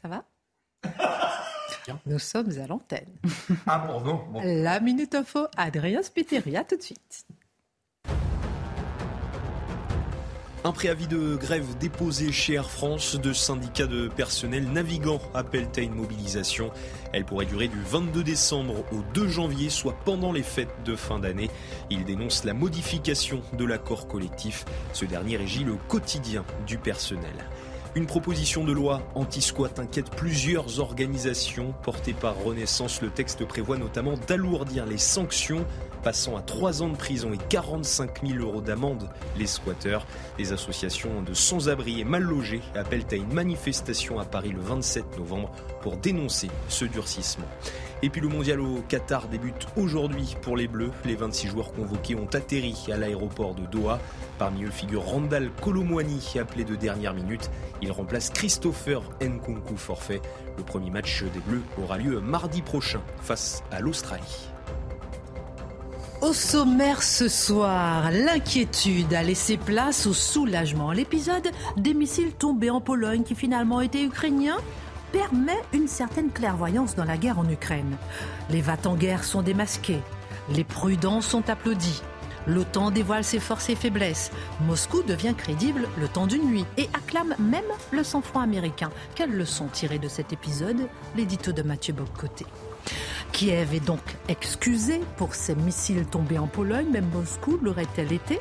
Ça 0.00 0.08
va 0.08 0.24
Nous 2.06 2.18
sommes 2.18 2.50
à 2.58 2.66
l'antenne. 2.66 3.08
Ah 3.66 3.78
bon, 3.78 4.00
non. 4.00 4.24
Bon. 4.30 4.42
La 4.44 4.78
Minute 4.78 5.14
Info, 5.14 5.46
Adrien 5.56 6.02
Spiteri, 6.02 6.56
à 6.56 6.64
tout 6.64 6.76
de 6.76 6.82
suite. 6.82 7.26
Un 10.64 10.72
préavis 10.72 11.06
de 11.06 11.36
grève 11.36 11.78
déposé 11.78 12.30
chez 12.30 12.54
Air 12.54 12.68
France, 12.68 13.16
deux 13.16 13.32
syndicats 13.32 13.86
de 13.86 14.08
personnel 14.08 14.70
navigants 14.70 15.20
appellent 15.32 15.70
à 15.76 15.80
une 15.80 15.94
mobilisation. 15.94 16.72
Elle 17.12 17.24
pourrait 17.24 17.46
durer 17.46 17.68
du 17.68 17.80
22 17.80 18.22
décembre 18.22 18.84
au 18.92 19.02
2 19.14 19.28
janvier, 19.28 19.70
soit 19.70 19.96
pendant 20.04 20.32
les 20.32 20.42
fêtes 20.42 20.82
de 20.84 20.96
fin 20.96 21.20
d'année. 21.20 21.48
Ils 21.90 22.04
dénoncent 22.04 22.44
la 22.44 22.54
modification 22.54 23.40
de 23.56 23.64
l'accord 23.64 24.08
collectif. 24.08 24.64
Ce 24.92 25.04
dernier 25.04 25.36
régit 25.36 25.64
le 25.64 25.76
quotidien 25.88 26.44
du 26.66 26.76
personnel. 26.76 27.48
Une 27.94 28.06
proposition 28.06 28.64
de 28.64 28.72
loi 28.72 29.02
anti-squat 29.14 29.78
inquiète 29.78 30.10
plusieurs 30.10 30.78
organisations 30.78 31.74
portées 31.82 32.12
par 32.12 32.36
Renaissance. 32.44 33.00
Le 33.00 33.08
texte 33.08 33.44
prévoit 33.46 33.78
notamment 33.78 34.14
d'alourdir 34.28 34.84
les 34.84 34.98
sanctions 34.98 35.64
passant 36.02 36.36
à 36.36 36.42
3 36.42 36.82
ans 36.82 36.88
de 36.88 36.96
prison 36.96 37.32
et 37.32 37.38
45 37.48 38.26
000 38.26 38.40
euros 38.40 38.60
d'amende 38.60 39.08
les 39.36 39.46
squatteurs. 39.46 40.06
Les 40.38 40.52
associations 40.52 41.22
de 41.22 41.34
sans-abri 41.34 42.00
et 42.00 42.04
mal 42.04 42.22
logés 42.22 42.60
appellent 42.74 43.06
à 43.10 43.16
une 43.16 43.32
manifestation 43.32 44.20
à 44.20 44.24
Paris 44.24 44.50
le 44.50 44.60
27 44.60 45.18
novembre 45.18 45.50
pour 45.80 45.96
dénoncer 45.96 46.50
ce 46.68 46.84
durcissement. 46.84 47.48
Et 48.02 48.10
puis 48.10 48.20
le 48.20 48.28
mondial 48.28 48.60
au 48.60 48.82
Qatar 48.88 49.26
débute 49.26 49.66
aujourd'hui 49.76 50.36
pour 50.40 50.56
les 50.56 50.68
Bleus. 50.68 50.92
Les 51.04 51.16
26 51.16 51.48
joueurs 51.48 51.72
convoqués 51.72 52.14
ont 52.14 52.28
atterri 52.32 52.76
à 52.92 52.96
l'aéroport 52.96 53.54
de 53.54 53.66
Doha. 53.66 53.98
Parmi 54.38 54.64
eux 54.64 54.70
figure 54.70 55.02
Randall 55.02 55.50
Colomwani, 55.60 56.34
appelé 56.40 56.64
de 56.64 56.76
dernière 56.76 57.12
minute. 57.12 57.50
Il 57.82 57.90
remplace 57.90 58.30
Christopher 58.30 59.02
Nkunku 59.20 59.76
forfait. 59.76 60.22
Le 60.56 60.62
premier 60.62 60.90
match 60.90 61.24
des 61.24 61.40
Bleus 61.40 61.62
aura 61.82 61.98
lieu 61.98 62.20
mardi 62.20 62.62
prochain 62.62 63.00
face 63.20 63.64
à 63.72 63.80
l'Australie. 63.80 64.48
Au 66.20 66.32
sommaire 66.32 67.04
ce 67.04 67.28
soir, 67.28 68.10
l'inquiétude 68.10 69.14
a 69.14 69.22
laissé 69.22 69.56
place 69.56 70.04
au 70.06 70.12
soulagement. 70.12 70.90
L'épisode 70.90 71.48
des 71.76 71.94
missiles 71.94 72.32
tombés 72.32 72.70
en 72.70 72.80
Pologne, 72.80 73.22
qui 73.22 73.36
finalement 73.36 73.80
étaient 73.80 74.02
ukrainiens, 74.02 74.58
permet 75.12 75.58
une 75.72 75.88
certaine 75.88 76.30
clairvoyance 76.30 76.94
dans 76.94 77.04
la 77.04 77.16
guerre 77.16 77.38
en 77.38 77.48
Ukraine. 77.48 77.96
Les 78.50 78.60
va-t-en-guerre 78.60 79.24
sont 79.24 79.42
démasqués, 79.42 80.02
les 80.50 80.64
prudents 80.64 81.20
sont 81.20 81.48
applaudis. 81.50 82.02
L'OTAN 82.46 82.90
dévoile 82.90 83.24
ses 83.24 83.40
forces 83.40 83.68
et 83.68 83.74
faiblesses. 83.74 84.30
Moscou 84.62 85.02
devient 85.02 85.34
crédible 85.36 85.86
le 85.98 86.08
temps 86.08 86.26
d'une 86.26 86.50
nuit 86.50 86.64
et 86.78 86.88
acclame 86.94 87.34
même 87.38 87.62
le 87.90 88.02
sang-froid 88.02 88.42
américain. 88.42 88.90
Quelle 89.14 89.32
leçon 89.32 89.66
tirée 89.66 89.98
de 89.98 90.08
cet 90.08 90.32
épisode? 90.32 90.88
L'édito 91.14 91.52
de 91.52 91.62
Mathieu 91.62 91.92
Boccoté. 91.92 92.46
Kiev 93.32 93.74
est 93.74 93.84
donc 93.84 94.00
excusé 94.28 95.02
pour 95.18 95.34
ces 95.34 95.54
missiles 95.54 96.06
tombés 96.06 96.38
en 96.38 96.46
Pologne, 96.46 96.88
même 96.90 97.10
Moscou 97.12 97.58
l'aurait-elle 97.62 98.12
été? 98.12 98.40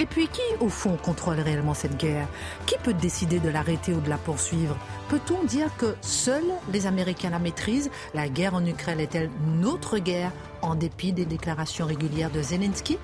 Et 0.00 0.06
puis 0.06 0.28
qui, 0.28 0.40
au 0.60 0.68
fond, 0.68 0.96
contrôle 0.96 1.40
réellement 1.40 1.74
cette 1.74 1.96
guerre? 1.96 2.28
Qui 2.66 2.76
peut 2.84 2.94
décider 2.94 3.40
de 3.40 3.48
l'arrêter 3.48 3.92
ou 3.92 4.00
de 4.00 4.08
la 4.08 4.16
poursuivre? 4.16 4.76
Peut-on 5.08 5.42
dire 5.44 5.76
que 5.76 5.96
seuls 6.00 6.52
les 6.72 6.86
Américains 6.86 7.30
la 7.30 7.40
maîtrisent? 7.40 7.90
La 8.14 8.28
guerre 8.28 8.54
en 8.54 8.64
Ukraine 8.64 9.00
est-elle 9.00 9.28
notre 9.44 9.98
guerre 9.98 10.30
en 10.62 10.76
dépit 10.76 11.12
des 11.12 11.26
déclarations 11.26 11.84
régulières 11.84 12.30
de 12.30 12.40
Zelensky? 12.40 12.96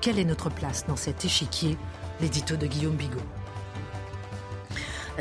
Quelle 0.00 0.18
est 0.18 0.24
notre 0.24 0.50
place 0.50 0.84
dans 0.88 0.96
cet 0.96 1.24
échiquier? 1.24 1.78
L'édito 2.20 2.56
de 2.56 2.66
Guillaume 2.66 2.96
Bigot. 2.96 3.20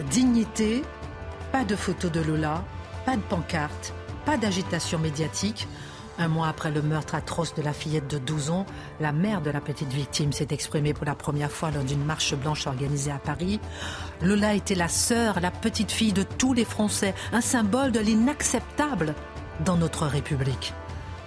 Dignité, 0.09 0.81
pas 1.51 1.63
de 1.63 1.75
photo 1.75 2.09
de 2.09 2.21
Lola, 2.21 2.63
pas 3.05 3.15
de 3.15 3.21
pancarte, 3.21 3.93
pas 4.25 4.37
d'agitation 4.37 4.97
médiatique. 4.97 5.67
Un 6.19 6.27
mois 6.27 6.47
après 6.47 6.71
le 6.71 6.81
meurtre 6.81 7.15
atroce 7.15 7.55
de 7.55 7.61
la 7.61 7.73
fillette 7.73 8.07
de 8.07 8.17
12 8.17 8.49
ans, 8.51 8.65
la 8.99 9.11
mère 9.11 9.41
de 9.41 9.49
la 9.49 9.61
petite 9.61 9.91
victime 9.91 10.33
s'est 10.33 10.47
exprimée 10.51 10.93
pour 10.93 11.05
la 11.05 11.15
première 11.15 11.51
fois 11.51 11.71
lors 11.71 11.83
d'une 11.83 12.03
marche 12.03 12.35
blanche 12.35 12.67
organisée 12.67 13.11
à 13.11 13.17
Paris. 13.17 13.59
Lola 14.21 14.53
était 14.53 14.75
la 14.75 14.87
sœur, 14.87 15.39
la 15.39 15.51
petite 15.51 15.91
fille 15.91 16.13
de 16.13 16.23
tous 16.23 16.53
les 16.53 16.65
Français, 16.65 17.15
un 17.31 17.41
symbole 17.41 17.91
de 17.91 17.99
l'inacceptable 17.99 19.15
dans 19.65 19.77
notre 19.77 20.05
République. 20.05 20.73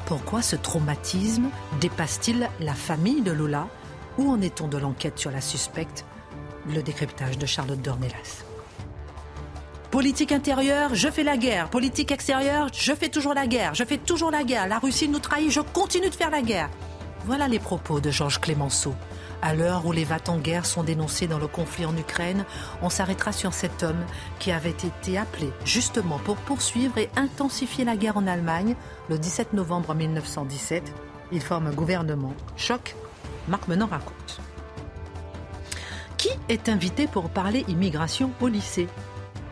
Pourquoi 0.06 0.43
ce 0.43 0.55
traumatisme 0.55 1.49
dépasse-t-il 1.81 2.49
la 2.61 2.75
famille 2.75 3.23
de 3.23 3.33
Lola? 3.33 3.67
Où 4.19 4.31
en 4.31 4.41
est-on 4.43 4.69
de 4.69 4.78
l'enquête 4.78 5.19
sur 5.19 5.31
la 5.31 5.41
suspecte? 5.41 6.05
Le 6.73 6.83
décryptage 6.83 7.39
de 7.39 7.47
Charlotte 7.47 7.81
Dornelas. 7.81 8.44
Politique 9.94 10.32
intérieure, 10.32 10.93
je 10.97 11.09
fais 11.09 11.22
la 11.22 11.37
guerre. 11.37 11.71
Politique 11.71 12.10
extérieure, 12.10 12.66
je 12.72 12.93
fais 12.94 13.09
toujours 13.09 13.32
la 13.32 13.47
guerre. 13.47 13.77
Je 13.77 13.84
fais 13.84 13.97
toujours 13.97 14.32
la 14.32 14.43
guerre. 14.43 14.66
La 14.66 14.81
Russie 14.81 15.09
nous 15.09 15.21
trahit, 15.21 15.53
je 15.53 15.60
continue 15.60 16.09
de 16.09 16.15
faire 16.16 16.32
la 16.32 16.43
guerre. 16.43 16.69
Voilà 17.27 17.47
les 17.47 17.60
propos 17.60 18.00
de 18.00 18.10
Georges 18.10 18.41
Clémenceau. 18.41 18.93
À 19.41 19.55
l'heure 19.55 19.87
où 19.87 19.93
les 19.93 20.03
va-t-en-guerre 20.03 20.66
sont 20.66 20.82
dénoncés 20.82 21.28
dans 21.28 21.38
le 21.38 21.47
conflit 21.47 21.87
en 21.87 21.97
Ukraine, 21.97 22.44
on 22.82 22.91
s'arrêtera 22.91 23.31
sur 23.31 23.55
cet 23.55 23.84
homme 23.84 24.05
qui 24.41 24.50
avait 24.50 24.71
été 24.71 25.16
appelé 25.16 25.53
justement 25.65 26.19
pour 26.19 26.38
poursuivre 26.38 26.99
et 26.99 27.09
intensifier 27.15 27.84
la 27.84 27.97
guerre 27.97 28.16
en 28.16 28.26
Allemagne 28.26 28.75
le 29.09 29.16
17 29.16 29.53
novembre 29.53 29.94
1917. 29.94 30.93
Il 31.31 31.41
forme 31.41 31.69
un 31.69 31.72
gouvernement. 31.72 32.34
Choc, 32.56 32.97
Marc 33.47 33.69
Menon 33.69 33.87
raconte. 33.87 34.41
Qui 36.16 36.31
est 36.49 36.69
invité 36.69 37.06
pour 37.06 37.31
parler 37.31 37.65
immigration 37.69 38.32
au 38.41 38.49
lycée? 38.49 38.88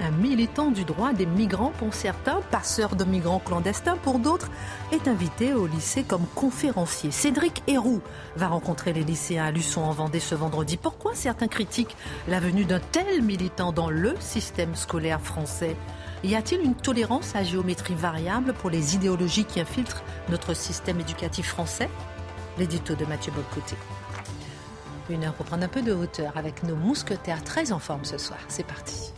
Un 0.03 0.11
militant 0.11 0.71
du 0.71 0.85
droit 0.85 1.13
des 1.13 1.27
migrants 1.27 1.73
pour 1.79 1.95
certains, 1.95 2.41
passeur 2.51 2.97
de 2.97 3.05
migrants 3.05 3.39
clandestins 3.39 3.97
pour 3.97 4.19
d'autres, 4.19 4.51
est 4.91 5.09
invité 5.09 5.55
au 5.55 5.67
lycée 5.67 6.03
comme 6.03 6.27
conférencier. 6.35 7.11
Cédric 7.11 7.63
Héroux 7.67 8.01
va 8.37 8.49
rencontrer 8.49 8.93
les 8.93 9.05
lycéens 9.05 9.47
à 9.47 9.51
Luçon 9.51 9.83
en 9.83 9.93
Vendée 9.93 10.21
ce 10.21 10.35
vendredi. 10.35 10.77
Pourquoi 10.77 11.15
certains 11.15 11.49
critiquent 11.49 11.97
la 12.29 12.41
venue 12.41 12.65
d'un 12.65 12.81
tel 12.81 13.23
militant 13.23 13.73
dans 13.73 13.91
le 13.91 14.15
système 14.21 14.75
scolaire 14.75 15.21
français? 15.21 15.77
Y 16.25 16.35
a-t-il 16.35 16.63
une 16.63 16.75
tolérance 16.75 17.35
à 17.35 17.45
géométrie 17.45 17.95
variable 17.95 18.55
pour 18.55 18.71
les 18.71 18.95
idéologies 18.95 19.45
qui 19.45 19.61
infiltrent 19.61 20.03
notre 20.29 20.55
système 20.55 21.01
éducatif 21.01 21.49
français? 21.49 21.89
L'édito 22.59 22.95
de 22.95 23.05
Mathieu 23.05 23.33
Bocoté. 23.33 23.77
Une 25.11 25.25
heure 25.25 25.35
pour 25.35 25.47
prendre 25.47 25.65
un 25.65 25.69
peu 25.69 25.83
de 25.83 25.93
hauteur 25.93 26.33
avec 26.37 26.63
nos 26.63 26.77
mousquetaires 26.77 27.43
très 27.43 27.73
en 27.73 27.79
forme 27.79 28.05
ce 28.05 28.19
soir. 28.19 28.39
C'est 28.49 28.67
parti. 28.67 29.13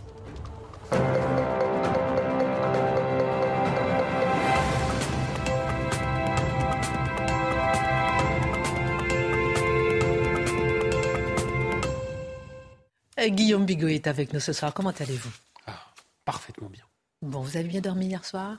Euh, 13.18 13.28
Guillaume 13.28 13.64
Bigot 13.64 13.88
est 13.88 14.06
avec 14.06 14.32
nous 14.32 14.40
ce 14.40 14.52
soir. 14.52 14.72
Comment 14.74 14.90
allez-vous? 14.90 15.32
Ah, 15.66 15.80
Parfaitement 16.24 16.68
bien. 16.68 16.84
Bon, 17.22 17.40
vous 17.40 17.56
avez 17.56 17.68
bien 17.68 17.80
dormi 17.80 18.06
hier 18.06 18.24
soir? 18.24 18.58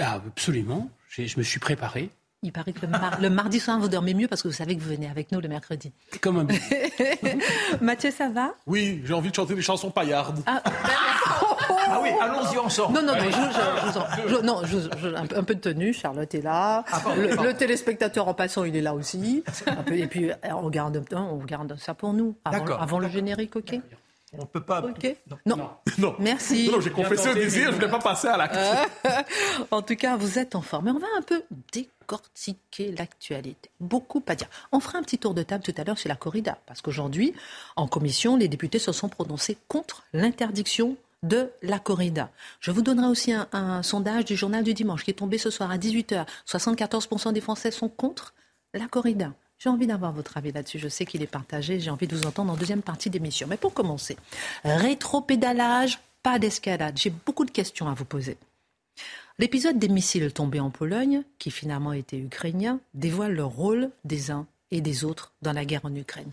Ah, 0.00 0.12
Absolument. 0.26 0.90
Je 1.08 1.38
me 1.38 1.42
suis 1.42 1.60
préparé. 1.60 2.10
Il 2.44 2.50
paraît 2.50 2.72
que 2.72 2.80
le, 3.20 3.30
mardi 3.30 3.60
soir, 3.60 3.78
vous 3.78 3.88
dormez 3.88 4.14
mieux 4.14 4.26
parce 4.26 4.42
que 4.42 4.48
vous 4.48 4.54
savez 4.54 4.76
que 4.76 4.82
vous 4.82 4.90
venez 4.90 5.08
avec 5.08 5.30
nous 5.30 5.40
le 5.40 5.46
mercredi. 5.46 5.92
Comme 6.20 6.40
un 6.40 6.46
Mathieu, 7.80 8.10
ça 8.10 8.30
va? 8.30 8.54
Oui, 8.66 9.00
j'ai 9.04 9.14
envie 9.14 9.30
de 9.30 9.34
chanter 9.34 9.54
des 9.54 9.62
chansons 9.62 9.92
paillardes. 9.92 10.42
Ah, 10.46 10.60
ah 10.64 12.00
oui, 12.02 12.08
allons-y 12.20 12.58
ensemble. 12.58 12.94
Non, 12.94 13.02
non, 13.02 13.14
non, 14.42 14.62
je, 14.64 15.08
non 15.08 15.16
un, 15.36 15.44
peu 15.44 15.54
de 15.54 15.60
tenue, 15.60 15.92
Charlotte 15.92 16.34
est 16.34 16.42
là. 16.42 16.84
Ah, 16.90 17.00
le, 17.16 17.52
téléspectateur 17.52 18.26
en 18.26 18.34
passant, 18.34 18.64
il 18.64 18.74
est 18.74 18.82
là 18.82 18.94
aussi. 18.94 19.44
et 19.92 20.06
puis, 20.08 20.30
on 20.50 20.68
garde, 20.68 21.04
on 21.12 21.36
garde 21.44 21.76
ça 21.78 21.94
pour 21.94 22.12
nous, 22.12 22.36
avant, 22.44 22.66
avant 22.76 22.98
le 22.98 23.08
générique, 23.08 23.54
ok? 23.54 23.78
On 24.34 24.42
ne 24.42 24.46
peut 24.46 24.62
pas. 24.62 24.82
Ok. 24.82 25.16
Non. 25.44 25.70
non. 25.98 26.16
Merci. 26.18 26.70
Non, 26.72 26.80
j'ai 26.80 26.90
confessé 26.90 27.28
un 27.28 27.34
désir, 27.34 27.66
je 27.66 27.70
ne 27.70 27.74
voulais 27.74 27.90
pas 27.90 27.98
passer 27.98 28.28
à 28.28 28.36
l'acte. 28.38 28.58
en 29.70 29.82
tout 29.82 29.94
cas, 29.94 30.16
vous 30.16 30.38
êtes 30.38 30.54
en 30.54 30.62
forme. 30.62 30.86
Mais 30.86 30.90
on 30.90 30.98
va 30.98 31.06
un 31.18 31.22
peu 31.22 31.42
décortiquer 32.12 32.92
l'actualité. 32.92 33.70
Beaucoup 33.80 34.22
à 34.28 34.34
dire. 34.34 34.48
On 34.70 34.80
fera 34.80 34.98
un 34.98 35.02
petit 35.02 35.18
tour 35.18 35.32
de 35.34 35.42
table 35.42 35.64
tout 35.64 35.74
à 35.76 35.84
l'heure 35.84 35.98
sur 35.98 36.08
la 36.08 36.16
corrida, 36.16 36.58
parce 36.66 36.82
qu'aujourd'hui, 36.82 37.32
en 37.76 37.86
commission, 37.86 38.36
les 38.36 38.48
députés 38.48 38.78
se 38.78 38.92
sont 38.92 39.08
prononcés 39.08 39.56
contre 39.68 40.02
l'interdiction 40.12 40.96
de 41.22 41.50
la 41.62 41.78
corrida. 41.78 42.30
Je 42.60 42.70
vous 42.70 42.82
donnerai 42.82 43.06
aussi 43.06 43.32
un, 43.32 43.82
sondage 43.82 44.24
du 44.24 44.36
journal 44.36 44.64
du 44.64 44.74
dimanche 44.74 45.04
qui 45.04 45.10
est 45.12 45.14
tombé 45.14 45.38
ce 45.38 45.50
soir 45.50 45.70
à 45.70 45.78
18h. 45.78 46.26
74% 46.46 47.32
des 47.32 47.40
Français 47.40 47.70
sont 47.70 47.88
contre 47.88 48.34
la 48.74 48.88
corrida. 48.88 49.32
J'ai 49.58 49.70
envie 49.70 49.86
d'avoir 49.86 50.12
votre 50.12 50.36
avis 50.36 50.50
là-dessus. 50.50 50.80
Je 50.80 50.88
sais 50.88 51.06
qu'il 51.06 51.22
est 51.22 51.28
partagé. 51.28 51.78
J'ai 51.78 51.90
envie 51.90 52.08
de 52.08 52.16
vous 52.16 52.26
entendre 52.26 52.52
en 52.52 52.56
deuxième 52.56 52.82
partie 52.82 53.08
d'émission. 53.08 53.46
Mais 53.48 53.56
pour 53.56 53.72
commencer, 53.72 54.16
rétro-pédalage, 54.64 56.00
pas 56.24 56.40
d'escalade. 56.40 56.98
J'ai 56.98 57.10
beaucoup 57.10 57.44
de 57.44 57.52
questions 57.52 57.86
à 57.88 57.94
vous 57.94 58.04
poser. 58.04 58.36
L'épisode 59.42 59.80
des 59.80 59.88
missiles 59.88 60.32
tombés 60.32 60.60
en 60.60 60.70
Pologne, 60.70 61.24
qui 61.40 61.50
finalement 61.50 61.92
étaient 61.92 62.16
ukrainiens, 62.16 62.78
dévoile 62.94 63.34
le 63.34 63.44
rôle 63.44 63.90
des 64.04 64.30
uns 64.30 64.46
et 64.70 64.80
des 64.80 65.04
autres 65.04 65.32
dans 65.42 65.52
la 65.52 65.64
guerre 65.64 65.84
en 65.84 65.92
Ukraine. 65.96 66.30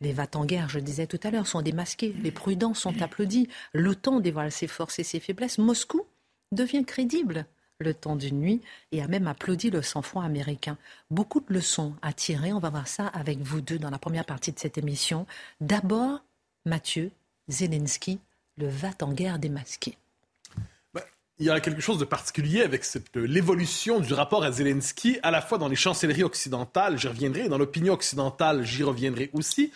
Les 0.00 0.12
vats 0.12 0.30
en 0.36 0.44
guerre, 0.44 0.68
je 0.68 0.78
disais 0.78 1.08
tout 1.08 1.18
à 1.24 1.32
l'heure, 1.32 1.48
sont 1.48 1.60
démasqués. 1.60 2.14
Les 2.22 2.30
prudents 2.30 2.72
sont 2.72 3.02
applaudis. 3.02 3.48
L'OTAN 3.74 4.20
dévoile 4.20 4.52
ses 4.52 4.68
forces 4.68 5.00
et 5.00 5.02
ses 5.02 5.18
faiblesses. 5.18 5.58
Moscou 5.58 6.06
devient 6.52 6.84
crédible 6.84 7.46
le 7.80 7.94
temps 7.94 8.14
d'une 8.14 8.38
nuit 8.38 8.60
et 8.92 9.02
a 9.02 9.08
même 9.08 9.26
applaudi 9.26 9.68
le 9.68 9.82
sang-froid 9.82 10.22
américain. 10.22 10.78
Beaucoup 11.10 11.40
de 11.40 11.52
leçons 11.52 11.96
à 12.00 12.12
tirer. 12.12 12.52
On 12.52 12.60
va 12.60 12.70
voir 12.70 12.86
ça 12.86 13.08
avec 13.08 13.40
vous 13.40 13.60
deux 13.60 13.80
dans 13.80 13.90
la 13.90 13.98
première 13.98 14.24
partie 14.24 14.52
de 14.52 14.60
cette 14.60 14.78
émission. 14.78 15.26
D'abord, 15.60 16.22
Mathieu 16.64 17.10
Zelensky, 17.48 18.20
le 18.56 18.68
vat 18.68 18.94
en 19.00 19.12
guerre 19.12 19.40
démasqué 19.40 19.96
il 21.42 21.46
y 21.46 21.50
a 21.50 21.60
quelque 21.60 21.80
chose 21.80 21.98
de 21.98 22.04
particulier 22.04 22.62
avec 22.62 22.86
l'évolution 23.14 23.98
du 23.98 24.14
rapport 24.14 24.44
à 24.44 24.52
Zelensky, 24.52 25.18
à 25.24 25.32
la 25.32 25.42
fois 25.42 25.58
dans 25.58 25.68
les 25.68 25.76
chancelleries 25.76 26.22
occidentales, 26.22 26.98
j'y 26.98 27.08
reviendrai, 27.08 27.46
et 27.46 27.48
dans 27.48 27.58
l'opinion 27.58 27.94
occidentale, 27.94 28.64
j'y 28.64 28.84
reviendrai 28.84 29.28
aussi 29.32 29.72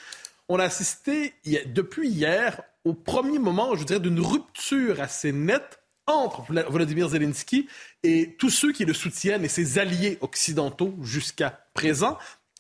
on 0.48 0.58
a 0.58 0.64
assisté 0.64 1.34
depuis 1.66 2.08
hier 2.08 2.62
au 2.84 2.94
premier 2.94 3.38
moment, 3.38 3.74
je 3.74 3.84
dirais, 3.84 4.00
d'une 4.00 4.20
rupture 4.20 5.00
assez 5.00 5.32
nette 5.32 5.80
entre 6.06 6.44
Vladimir 6.70 7.08
Zelensky 7.08 7.66
et 8.04 8.36
tous 8.38 8.50
ceux 8.50 8.72
qui 8.72 8.84
le 8.84 8.94
soutiennent 8.94 9.44
et 9.44 9.48
ses 9.48 9.80
alliés 9.80 10.18
occidentaux 10.20 10.94
jusqu'à 11.02 11.50
présent 11.74 12.16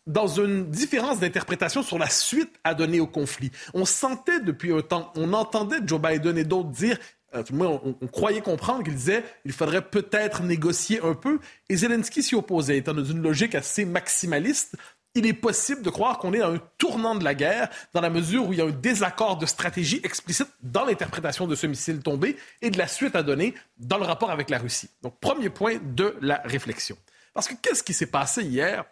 dans 0.08 0.26
une 0.26 0.68
différence 0.70 1.20
d'interprétation 1.20 1.82
sur 1.82 1.98
la 1.98 2.08
suite 2.08 2.52
à 2.64 2.74
donner 2.74 3.00
au 3.00 3.06
conflit. 3.06 3.50
On 3.74 3.84
sentait 3.84 4.40
depuis 4.40 4.72
un 4.72 4.80
temps, 4.80 5.12
on 5.16 5.32
entendait 5.32 5.78
Joe 5.84 6.00
Biden 6.00 6.38
et 6.38 6.44
d'autres 6.44 6.70
dire, 6.70 6.98
euh, 7.34 7.42
on, 7.52 7.96
on, 8.00 8.06
croyait 8.06 8.40
comprendre 8.40 8.84
qu'ils 8.84 8.94
disaient 8.94 9.24
il 9.44 9.52
faudrait 9.52 9.82
peut-être 9.82 10.42
négocier 10.42 11.00
un 11.02 11.14
peu, 11.14 11.40
et 11.68 11.76
Zelensky 11.76 12.22
s'y 12.22 12.34
opposait, 12.34 12.78
étant 12.78 12.94
dans 12.94 13.04
une 13.04 13.22
logique 13.22 13.54
assez 13.54 13.84
maximaliste 13.84 14.76
il 15.16 15.26
est 15.26 15.32
possible 15.32 15.82
de 15.82 15.90
croire 15.90 16.18
qu'on 16.18 16.34
est 16.34 16.42
à 16.42 16.48
un 16.48 16.58
tournant 16.78 17.14
de 17.14 17.24
la 17.24 17.34
guerre 17.34 17.70
dans 17.94 18.00
la 18.00 18.10
mesure 18.10 18.46
où 18.46 18.52
il 18.52 18.58
y 18.58 18.62
a 18.62 18.66
un 18.66 18.70
désaccord 18.70 19.38
de 19.38 19.46
stratégie 19.46 20.00
explicite 20.04 20.48
dans 20.62 20.84
l'interprétation 20.84 21.46
de 21.46 21.54
ce 21.54 21.66
missile 21.66 22.00
tombé 22.00 22.36
et 22.60 22.70
de 22.70 22.78
la 22.78 22.86
suite 22.86 23.16
à 23.16 23.22
donner 23.22 23.54
dans 23.78 23.96
le 23.96 24.04
rapport 24.04 24.30
avec 24.30 24.50
la 24.50 24.58
Russie. 24.58 24.90
Donc, 25.02 25.18
premier 25.18 25.48
point 25.48 25.78
de 25.82 26.14
la 26.20 26.42
réflexion. 26.44 26.96
Parce 27.32 27.48
que 27.48 27.54
qu'est-ce 27.54 27.82
qui 27.82 27.94
s'est 27.94 28.06
passé 28.10 28.42
hier? 28.42 28.84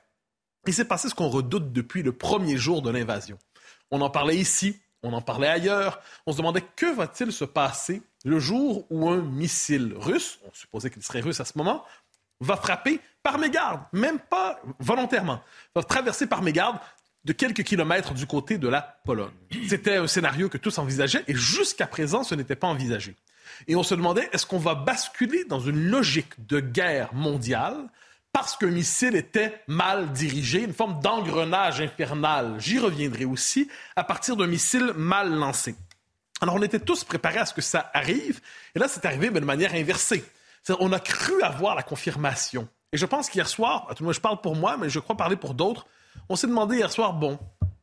Il 0.66 0.72
s'est 0.72 0.86
passé 0.86 1.10
ce 1.10 1.14
qu'on 1.14 1.28
redoute 1.28 1.72
depuis 1.72 2.02
le 2.02 2.12
premier 2.12 2.56
jour 2.56 2.80
de 2.80 2.90
l'invasion. 2.90 3.38
On 3.90 4.00
en 4.00 4.08
parlait 4.08 4.36
ici, 4.36 4.80
on 5.04 5.12
en 5.12 5.20
parlait 5.20 5.48
ailleurs. 5.48 6.00
On 6.26 6.32
se 6.32 6.38
demandait 6.38 6.64
que 6.74 6.94
va-t-il 6.94 7.30
se 7.32 7.44
passer 7.44 8.02
le 8.24 8.38
jour 8.38 8.86
où 8.90 9.08
un 9.08 9.22
missile 9.22 9.94
russe, 9.96 10.40
on 10.44 10.52
supposait 10.52 10.90
qu'il 10.90 11.02
serait 11.02 11.20
russe 11.20 11.40
à 11.40 11.44
ce 11.44 11.56
moment, 11.56 11.84
va 12.40 12.56
frapper 12.56 13.00
par 13.22 13.38
mégarde, 13.38 13.80
même 13.92 14.18
pas 14.18 14.60
volontairement, 14.80 15.40
va 15.74 15.82
traverser 15.82 16.26
par 16.26 16.42
mégarde 16.42 16.78
de 17.24 17.32
quelques 17.32 17.62
kilomètres 17.62 18.12
du 18.12 18.26
côté 18.26 18.58
de 18.58 18.68
la 18.68 18.82
Pologne. 19.04 19.32
C'était 19.68 19.96
un 19.96 20.06
scénario 20.06 20.48
que 20.48 20.58
tous 20.58 20.76
envisageaient 20.78 21.24
et 21.26 21.34
jusqu'à 21.34 21.86
présent, 21.86 22.22
ce 22.22 22.34
n'était 22.34 22.56
pas 22.56 22.66
envisagé. 22.66 23.14
Et 23.66 23.76
on 23.76 23.82
se 23.82 23.94
demandait, 23.94 24.28
est-ce 24.32 24.46
qu'on 24.46 24.58
va 24.58 24.74
basculer 24.74 25.44
dans 25.44 25.60
une 25.60 25.88
logique 25.88 26.46
de 26.46 26.60
guerre 26.60 27.14
mondiale 27.14 27.88
parce 28.34 28.56
qu'un 28.56 28.66
missile 28.66 29.14
était 29.14 29.62
mal 29.68 30.10
dirigé, 30.10 30.64
une 30.64 30.72
forme 30.72 31.00
d'engrenage 31.00 31.80
infernal, 31.80 32.56
j'y 32.58 32.80
reviendrai 32.80 33.24
aussi, 33.24 33.70
à 33.94 34.02
partir 34.02 34.36
d'un 34.36 34.48
missile 34.48 34.92
mal 34.96 35.32
lancé. 35.32 35.76
Alors 36.40 36.56
on 36.56 36.62
était 36.62 36.80
tous 36.80 37.04
préparés 37.04 37.38
à 37.38 37.46
ce 37.46 37.54
que 37.54 37.60
ça 37.60 37.92
arrive, 37.94 38.40
et 38.74 38.80
là 38.80 38.88
c'est 38.88 39.06
arrivé 39.06 39.30
mais 39.30 39.38
de 39.38 39.44
manière 39.44 39.72
inversée. 39.72 40.24
On 40.80 40.92
a 40.92 40.98
cru 40.98 41.40
avoir 41.42 41.76
la 41.76 41.84
confirmation. 41.84 42.68
Et 42.92 42.96
je 42.96 43.06
pense 43.06 43.30
qu'hier 43.30 43.48
soir, 43.48 43.86
à 43.88 43.94
tout 43.94 44.04
le 44.04 44.12
je 44.12 44.20
parle 44.20 44.40
pour 44.40 44.56
moi, 44.56 44.76
mais 44.78 44.90
je 44.90 44.98
crois 44.98 45.16
parler 45.16 45.36
pour 45.36 45.54
d'autres, 45.54 45.86
on 46.28 46.34
s'est 46.34 46.48
demandé 46.48 46.78
hier 46.78 46.90
soir, 46.90 47.12
bon, 47.12 47.38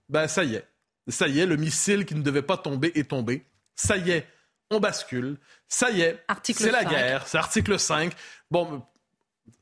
ben 0.10 0.28
ça 0.28 0.44
y 0.44 0.56
est. 0.56 0.68
Ça 1.08 1.30
y 1.30 1.40
est, 1.40 1.46
le 1.46 1.56
missile 1.56 2.06
qui 2.06 2.14
ne 2.14 2.22
devait 2.22 2.42
pas 2.42 2.58
tomber 2.58 2.92
est 2.96 3.10
tombé. 3.10 3.46
Ça 3.74 3.96
y 3.96 4.12
est, 4.12 4.28
on 4.70 4.82
bascule. 4.82 5.38
Ça 5.70 5.92
y 5.92 6.02
est, 6.02 6.22
c'est 6.44 6.72
la 6.72 6.84
guerre. 6.84 7.26
C'est 7.26 7.38
article 7.38 7.80
5. 7.80 8.12
Bon, 8.50 8.84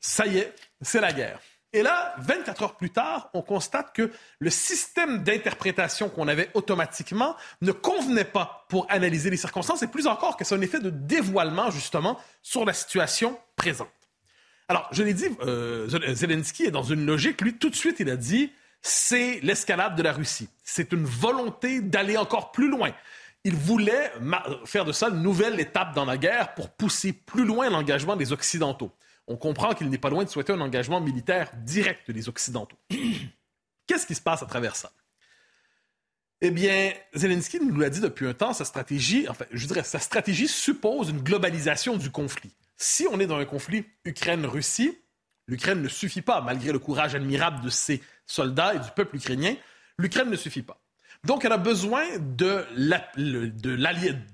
ça 0.00 0.26
y 0.26 0.38
est, 0.38 0.54
c'est 0.80 1.00
la 1.00 1.12
guerre. 1.12 1.40
Et 1.72 1.82
là, 1.82 2.14
24 2.18 2.62
heures 2.62 2.76
plus 2.76 2.90
tard, 2.90 3.30
on 3.32 3.42
constate 3.42 3.94
que 3.94 4.10
le 4.40 4.50
système 4.50 5.22
d'interprétation 5.22 6.08
qu'on 6.08 6.26
avait 6.26 6.50
automatiquement 6.54 7.36
ne 7.60 7.70
convenait 7.70 8.24
pas 8.24 8.66
pour 8.68 8.86
analyser 8.90 9.30
les 9.30 9.36
circonstances 9.36 9.82
et 9.82 9.86
plus 9.86 10.08
encore 10.08 10.36
que 10.36 10.44
c'est 10.44 10.56
un 10.56 10.60
effet 10.62 10.80
de 10.80 10.90
dévoilement 10.90 11.70
justement 11.70 12.18
sur 12.42 12.64
la 12.64 12.72
situation 12.72 13.38
présente. 13.54 13.88
Alors, 14.68 14.88
je 14.90 15.04
l'ai 15.04 15.14
dit, 15.14 15.26
euh, 15.42 15.88
Zelensky 16.14 16.64
est 16.64 16.70
dans 16.70 16.82
une 16.82 17.06
logique. 17.06 17.40
Lui, 17.40 17.56
tout 17.56 17.70
de 17.70 17.76
suite, 17.76 17.96
il 18.00 18.10
a 18.10 18.16
dit, 18.16 18.52
c'est 18.82 19.38
l'escalade 19.42 19.94
de 19.94 20.02
la 20.02 20.12
Russie. 20.12 20.48
C'est 20.64 20.92
une 20.92 21.04
volonté 21.04 21.80
d'aller 21.80 22.16
encore 22.16 22.50
plus 22.50 22.68
loin. 22.68 22.90
Il 23.44 23.54
voulait 23.54 24.12
faire 24.64 24.84
de 24.84 24.92
ça 24.92 25.08
une 25.08 25.22
nouvelle 25.22 25.60
étape 25.60 25.94
dans 25.94 26.04
la 26.04 26.18
guerre 26.18 26.54
pour 26.54 26.70
pousser 26.70 27.12
plus 27.12 27.44
loin 27.44 27.70
l'engagement 27.70 28.16
des 28.16 28.32
Occidentaux 28.32 28.92
on 29.30 29.36
comprend 29.36 29.74
qu'il 29.74 29.88
n'est 29.88 29.98
pas 29.98 30.10
loin 30.10 30.24
de 30.24 30.28
souhaiter 30.28 30.52
un 30.52 30.60
engagement 30.60 31.00
militaire 31.00 31.52
direct 31.64 32.10
des 32.10 32.28
Occidentaux. 32.28 32.76
Qu'est-ce 33.86 34.04
qui 34.04 34.16
se 34.16 34.20
passe 34.20 34.42
à 34.42 34.46
travers 34.46 34.74
ça? 34.74 34.90
Eh 36.40 36.50
bien, 36.50 36.92
Zelensky 37.14 37.60
nous 37.60 37.78
l'a 37.78 37.90
dit 37.90 38.00
depuis 38.00 38.26
un 38.26 38.34
temps, 38.34 38.52
sa 38.52 38.64
stratégie, 38.64 39.28
enfin, 39.28 39.44
je 39.52 39.66
dirais, 39.68 39.84
sa 39.84 40.00
stratégie 40.00 40.48
suppose 40.48 41.10
une 41.10 41.22
globalisation 41.22 41.96
du 41.96 42.10
conflit. 42.10 42.50
Si 42.76 43.06
on 43.08 43.20
est 43.20 43.26
dans 43.26 43.36
un 43.36 43.44
conflit 43.44 43.84
Ukraine-Russie, 44.04 44.98
l'Ukraine 45.46 45.80
ne 45.80 45.88
suffit 45.88 46.22
pas, 46.22 46.40
malgré 46.40 46.72
le 46.72 46.80
courage 46.80 47.14
admirable 47.14 47.62
de 47.62 47.70
ses 47.70 48.02
soldats 48.26 48.74
et 48.74 48.80
du 48.80 48.90
peuple 48.96 49.16
ukrainien, 49.16 49.54
l'Ukraine 49.96 50.30
ne 50.30 50.36
suffit 50.36 50.62
pas. 50.62 50.82
Donc, 51.26 51.44
elle 51.44 51.52
a 51.52 51.58
besoin 51.58 52.04
de, 52.18 52.64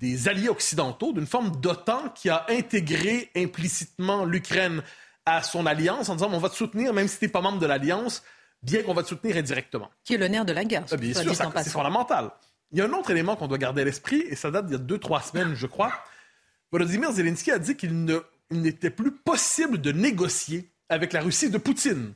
des 0.00 0.28
alliés 0.28 0.48
occidentaux, 0.48 1.12
d'une 1.12 1.26
forme 1.26 1.60
d'OTAN 1.60 2.10
qui 2.14 2.31
a 2.31 2.46
intégré 2.48 3.31
implicitement 3.34 4.24
l'Ukraine 4.24 4.82
à 5.24 5.43
son 5.43 5.66
alliance 5.66 6.08
en 6.08 6.14
disant 6.14 6.31
on 6.32 6.38
va 6.38 6.48
te 6.48 6.55
soutenir 6.55 6.93
même 6.93 7.08
si 7.08 7.19
tu 7.19 7.24
n'es 7.24 7.31
pas 7.31 7.40
membre 7.40 7.58
de 7.58 7.66
l'alliance, 7.66 8.22
bien 8.62 8.84
qu'on 8.84 8.94
va 8.94 9.02
te 9.02 9.08
soutenir 9.08 9.36
indirectement. 9.36 9.90
Qui 10.05 10.14
est 10.14 10.19
le 10.19 10.28
nerf 10.28 10.44
de 10.44 10.52
la 10.52 10.64
guerre. 10.64 10.84
Ah, 10.90 10.96
bien 10.96 11.12
sûr, 11.12 11.34
c'est 11.34 11.70
fondamental. 11.70 12.31
Il 12.72 12.78
y 12.78 12.81
a 12.81 12.84
un 12.84 12.93
autre 12.93 13.10
élément 13.10 13.36
qu'on 13.36 13.48
doit 13.48 13.58
garder 13.58 13.82
à 13.82 13.84
l'esprit, 13.84 14.22
et 14.28 14.36
ça 14.36 14.50
date 14.50 14.66
d'il 14.66 14.72
y 14.72 14.76
a 14.76 14.78
deux, 14.78 14.98
trois 14.98 15.20
semaines, 15.22 15.55
je 15.55 15.66
crois. 15.66 15.93
Volodymyr 16.72 17.12
Zelensky 17.12 17.50
a 17.50 17.58
dit 17.58 17.76
qu'il 17.76 18.06
n'était 18.50 18.90
plus 18.90 19.12
possible 19.12 19.81
de 19.81 19.93
négocier 19.93 20.70
avec 20.88 21.12
la 21.12 21.20
Russie 21.20 21.50
de 21.50 21.58
Poutine. 21.58 22.14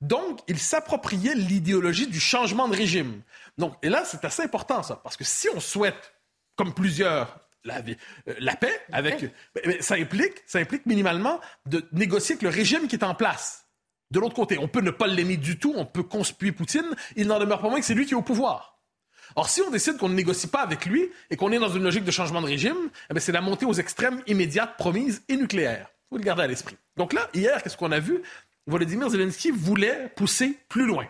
Donc, 0.00 0.40
il 0.48 0.58
s'appropriait 0.58 1.34
l'idéologie 1.34 2.06
du 2.06 2.20
changement 2.20 2.68
de 2.68 2.76
régime. 2.76 3.22
Donc, 3.58 3.74
et 3.82 3.88
là, 3.88 4.04
c'est 4.04 4.24
assez 4.24 4.42
important, 4.42 4.82
ça, 4.82 4.96
parce 5.02 5.16
que 5.16 5.24
si 5.24 5.48
on 5.54 5.60
souhaite, 5.60 6.14
comme 6.56 6.72
plusieurs, 6.72 7.38
la, 7.64 7.78
euh, 7.78 8.54
paix, 8.58 8.80
avec, 8.92 9.32
ça, 9.80 9.94
implique, 9.96 10.42
ça 10.46 10.58
implique 10.58 10.86
minimalement 10.86 11.40
de 11.66 11.86
négocier 11.92 12.34
avec 12.34 12.42
le 12.42 12.48
régime 12.48 12.88
qui 12.88 12.96
est 12.96 13.04
en 13.04 13.14
place. 13.14 13.66
De 14.10 14.18
l'autre 14.18 14.34
côté, 14.34 14.58
on 14.58 14.68
peut 14.68 14.80
ne 14.80 14.90
pas 14.90 15.06
l'aimer 15.06 15.36
du 15.36 15.58
tout, 15.58 15.72
on 15.76 15.84
peut 15.84 16.02
conspuer 16.02 16.52
Poutine, 16.52 16.96
il 17.16 17.26
n'en 17.26 17.38
demeure 17.38 17.60
pas 17.60 17.68
moins 17.68 17.78
que 17.78 17.86
c'est 17.86 17.94
lui 17.94 18.06
qui 18.06 18.12
est 18.12 18.16
au 18.16 18.22
pouvoir. 18.22 18.80
Or, 19.36 19.48
si 19.48 19.60
on 19.62 19.70
décide 19.70 19.96
qu'on 19.98 20.08
ne 20.08 20.14
négocie 20.14 20.48
pas 20.48 20.62
avec 20.62 20.86
lui 20.86 21.08
et 21.30 21.36
qu'on 21.36 21.52
est 21.52 21.58
dans 21.58 21.68
une 21.68 21.84
logique 21.84 22.04
de 22.04 22.10
changement 22.10 22.42
de 22.42 22.46
régime, 22.46 22.90
eh 23.14 23.20
c'est 23.20 23.30
la 23.30 23.40
montée 23.40 23.66
aux 23.66 23.74
extrêmes 23.74 24.22
immédiates, 24.26 24.76
promises 24.76 25.22
et 25.28 25.36
nucléaires. 25.36 25.86
Il 25.90 26.08
faut 26.10 26.16
le 26.16 26.24
garder 26.24 26.42
à 26.42 26.46
l'esprit. 26.48 26.76
Donc 26.96 27.12
là, 27.12 27.28
hier, 27.32 27.62
qu'est-ce 27.62 27.76
qu'on 27.76 27.92
a 27.92 28.00
vu? 28.00 28.22
Volodymyr 28.70 29.10
Zelensky 29.10 29.50
voulait 29.50 30.08
pousser 30.16 30.58
plus 30.68 30.86
loin. 30.86 31.06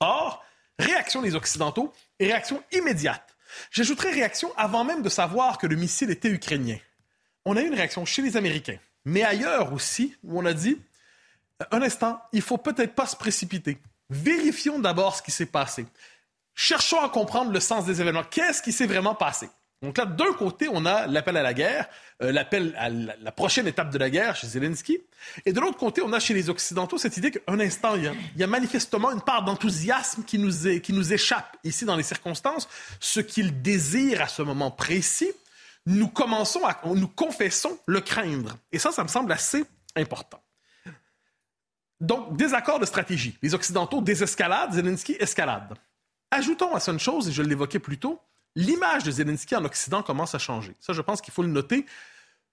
Or, 0.00 0.42
réaction 0.78 1.22
des 1.22 1.34
Occidentaux 1.34 1.92
réaction 2.18 2.62
immédiate. 2.72 3.36
J'ajouterais 3.70 4.10
réaction 4.10 4.52
avant 4.56 4.84
même 4.84 5.02
de 5.02 5.08
savoir 5.08 5.58
que 5.58 5.66
le 5.66 5.76
missile 5.76 6.10
était 6.10 6.30
ukrainien. 6.30 6.78
On 7.44 7.56
a 7.56 7.62
eu 7.62 7.66
une 7.66 7.74
réaction 7.74 8.04
chez 8.04 8.22
les 8.22 8.36
Américains, 8.36 8.78
mais 9.04 9.22
ailleurs 9.22 9.72
aussi, 9.72 10.16
où 10.22 10.38
on 10.38 10.44
a 10.44 10.52
dit 10.52 10.80
euh, 11.62 11.64
un 11.72 11.82
instant, 11.82 12.20
il 12.32 12.42
faut 12.42 12.58
peut-être 12.58 12.94
pas 12.94 13.06
se 13.06 13.16
précipiter. 13.16 13.78
Vérifions 14.08 14.78
d'abord 14.78 15.16
ce 15.16 15.22
qui 15.22 15.30
s'est 15.30 15.46
passé. 15.46 15.86
Cherchons 16.54 17.00
à 17.00 17.08
comprendre 17.08 17.52
le 17.52 17.60
sens 17.60 17.86
des 17.86 18.00
événements. 18.00 18.24
Qu'est-ce 18.24 18.62
qui 18.62 18.72
s'est 18.72 18.86
vraiment 18.86 19.14
passé? 19.14 19.48
Donc 19.82 19.96
là, 19.96 20.04
d'un 20.04 20.32
côté, 20.34 20.68
on 20.70 20.84
a 20.84 21.06
l'appel 21.06 21.38
à 21.38 21.42
la 21.42 21.54
guerre, 21.54 21.88
euh, 22.22 22.32
l'appel 22.32 22.74
à 22.76 22.90
la, 22.90 23.32
prochaine 23.32 23.66
étape 23.66 23.90
de 23.90 23.96
la 23.96 24.10
guerre 24.10 24.36
chez 24.36 24.46
Zelensky. 24.46 24.98
Et 25.46 25.54
de 25.54 25.60
l'autre 25.60 25.78
côté, 25.78 26.02
on 26.02 26.12
a 26.12 26.20
chez 26.20 26.34
les 26.34 26.50
Occidentaux 26.50 26.98
cette 26.98 27.16
idée 27.16 27.30
qu'un 27.30 27.58
instant, 27.60 27.94
il 27.94 28.12
y, 28.36 28.42
a, 28.42 28.46
manifestement 28.46 29.10
une 29.10 29.22
part 29.22 29.42
d'enthousiasme 29.42 30.24
qui 30.24 30.38
nous, 30.38 30.80
qui 30.80 30.92
nous 30.92 31.12
échappe 31.14 31.56
ici 31.64 31.86
dans 31.86 31.96
les 31.96 32.02
circonstances. 32.02 32.68
Ce 33.00 33.20
qu'ils 33.20 33.62
désirent 33.62 34.20
à 34.20 34.28
ce 34.28 34.42
moment 34.42 34.70
précis, 34.70 35.32
nous 35.86 36.08
commençons 36.08 36.64
à, 36.66 36.78
nous 36.84 37.08
confessons 37.08 37.78
le 37.86 38.02
craindre. 38.02 38.58
Et 38.72 38.78
ça, 38.78 38.92
ça 38.92 39.02
me 39.02 39.08
semble 39.08 39.32
assez 39.32 39.64
important. 39.96 40.42
Donc, 42.00 42.36
désaccord 42.36 42.80
de 42.80 42.86
stratégie. 42.86 43.38
Les 43.40 43.54
Occidentaux 43.54 44.02
désescaladent, 44.02 44.72
Zelensky 44.74 45.16
escalade. 45.20 45.74
Ajoutons 46.30 46.74
à 46.74 46.80
ça 46.80 46.92
une 46.92 47.00
chose, 47.00 47.28
et 47.28 47.32
je 47.32 47.42
l'évoquais 47.42 47.78
plus 47.78 47.98
tôt, 47.98 48.20
l'image 48.56 49.04
de 49.04 49.10
Zelensky 49.10 49.56
en 49.56 49.64
Occident 49.64 50.02
commence 50.02 50.34
à 50.34 50.38
changer. 50.38 50.76
Ça, 50.80 50.92
je 50.92 51.02
pense 51.02 51.20
qu'il 51.20 51.32
faut 51.32 51.42
le 51.42 51.48
noter. 51.48 51.86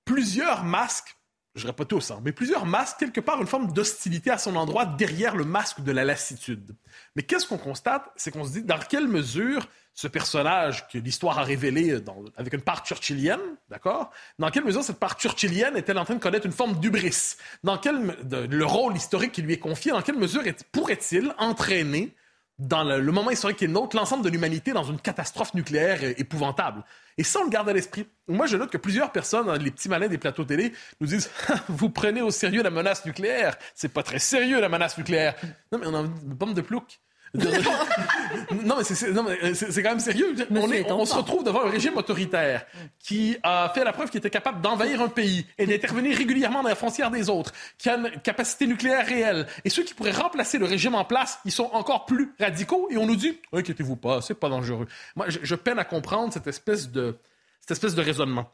Plusieurs 0.06 0.64
masques, 0.64 1.18
je 1.56 1.66
ne 1.66 1.72
pas 1.72 1.86
tous, 1.86 2.12
hein, 2.12 2.22
mais 2.24 2.32
plusieurs 2.32 2.66
masques, 2.66 2.98
quelque 3.00 3.20
part, 3.20 3.42
une 3.42 3.48
forme 3.48 3.72
d'hostilité 3.72 4.30
à 4.30 4.38
son 4.38 4.56
endroit 4.56 4.86
derrière 4.86 5.36
le 5.36 5.44
masque 5.44 5.82
de 5.82 5.92
la 5.92 6.06
lassitude. 6.06 6.76
Mais 7.16 7.24
qu'est-ce 7.24 7.48
qu'on 7.48 7.58
constate? 7.58 8.10
C'est 8.16 8.32
qu'on 8.32 8.46
se 8.46 8.52
dit 8.52 8.64
dans 8.64 8.80
quelle 8.80 9.08
mesure 9.08 9.68
ce 9.94 10.08
personnage 10.08 10.88
que 10.90 11.00
l'histoire 11.00 11.40
a 11.40 11.44
révélé 11.44 12.00
avec 12.36 12.54
une 12.54 12.62
part 12.62 12.86
churchillienne, 12.86 13.42
d'accord? 13.68 14.12
Dans 14.38 14.52
quelle 14.52 14.64
mesure 14.64 14.84
cette 14.84 15.00
part 15.00 15.20
churchillienne 15.20 15.76
est-elle 15.76 15.98
en 15.98 16.06
train 16.06 16.14
de 16.14 16.20
connaître 16.20 16.46
une 16.46 16.52
forme 16.52 16.80
d'ubris? 16.80 17.36
Dans 17.64 17.80
quel, 17.80 18.16
le 18.30 18.66
rôle 18.66 18.96
historique 18.96 19.32
qui 19.32 19.42
lui 19.42 19.54
est 19.54 19.60
confié, 19.60 19.92
dans 19.92 20.04
quelle 20.04 20.20
mesure 20.20 20.44
pourrait-il 20.72 21.34
entraîner 21.40 22.16
dans 22.60 22.84
le, 22.84 23.12
moment 23.12 23.30
historique 23.30 23.58
qui 23.58 23.66
est 23.66 23.68
le 23.68 23.74
nôtre, 23.74 23.96
l'ensemble 23.96 24.24
de 24.24 24.30
l'humanité 24.30 24.74
dans 24.74 24.84
une 24.84 25.00
catastrophe 25.00 25.54
nucléaire 25.54 26.00
épouvantable. 26.20 26.84
Et 27.18 27.24
ça, 27.24 27.40
on 27.40 27.44
le 27.44 27.50
garde 27.50 27.70
à 27.70 27.74
l'esprit. 27.74 28.08
Moi, 28.28 28.48
je 28.48 28.58
note 28.58 28.72
que 28.72 28.78
plusieurs 28.78 29.12
personnes, 29.12 29.52
les 29.58 29.72
petits 29.72 29.90
malins 29.90 30.08
des 30.08 30.18
plateaux 30.18 30.44
télé, 30.44 30.74
nous 31.00 31.08
disent 31.08 31.30
Vous 31.70 31.90
prenez 31.90 32.22
au 32.22 32.32
sérieux 32.32 32.64
la 32.64 32.72
menace 32.72 33.06
nucléaire. 33.06 33.58
C'est 33.76 33.94
pas 33.94 34.04
très 34.04 34.20
sérieux, 34.20 34.60
la 34.60 34.70
menace 34.70 34.98
nucléaire. 34.98 35.36
Non, 35.72 35.80
mais 35.80 35.88
on 35.88 35.96
a 35.96 36.00
une 36.02 36.34
bombe 36.34 36.54
de 36.54 36.62
plouc 36.62 37.00
non, 38.64 38.78
mais 38.78 38.84
c'est 38.84 39.84
quand 39.84 39.90
même 39.90 40.00
sérieux. 40.00 40.36
On, 40.50 41.06
se 41.06 41.14
retrouve 41.14 41.44
devant 41.44 41.66
un 41.66 41.70
régime 41.70 41.98
autoritaire 41.98 42.66
qui 43.00 43.38
a 43.44 43.70
fait 43.74 43.84
la 43.84 43.94
preuve 43.94 44.10
qu'il 44.10 44.20
était 44.20 44.30
capable 44.30 44.62
d'envahir 44.62 45.02
un 45.02 45.10
pays 45.10 45.46
et 45.58 45.66
d'intervenir 45.66 46.18
régulièrement 46.18 46.64
dans 46.64 46.70
la 46.70 46.76
frontière 46.76 47.12
des 47.12 47.30
autres, 47.30 47.52
qui 47.78 47.90
a 47.90 47.98
une 47.98 48.10
capacité 48.22 48.66
nucléaire 48.66 49.06
réelle. 49.06 49.48
Et 49.66 49.70
ceux 49.70 49.84
qui 49.84 49.94
pourraient 49.94 50.12
remplacer 50.12 50.58
le 50.58 50.66
régime 50.66 50.96
en 50.96 51.06
place, 51.06 51.40
ils 51.46 51.52
sont 51.52 51.70
encore 51.74 52.06
plus 52.06 52.34
radicaux 52.40 52.88
et 52.90 52.98
on 52.98 53.06
nous 53.06 53.16
dit 53.16 53.40
inquiétez-vous 53.52 53.98
pas, 53.98 54.22
c'est 54.22 54.36
pas 54.36 54.50
dangereux. 54.50 54.88
Moi, 55.16 55.28
je, 55.30 55.56
peine 55.56 55.80
à 55.80 55.86
comprendre 55.86 56.32
cette 56.32 56.48
espèce 56.48 56.90
de, 56.90 57.18
cette 57.62 57.72
espèce 57.72 57.96
de 57.96 58.02
raisonnement. 58.02 58.52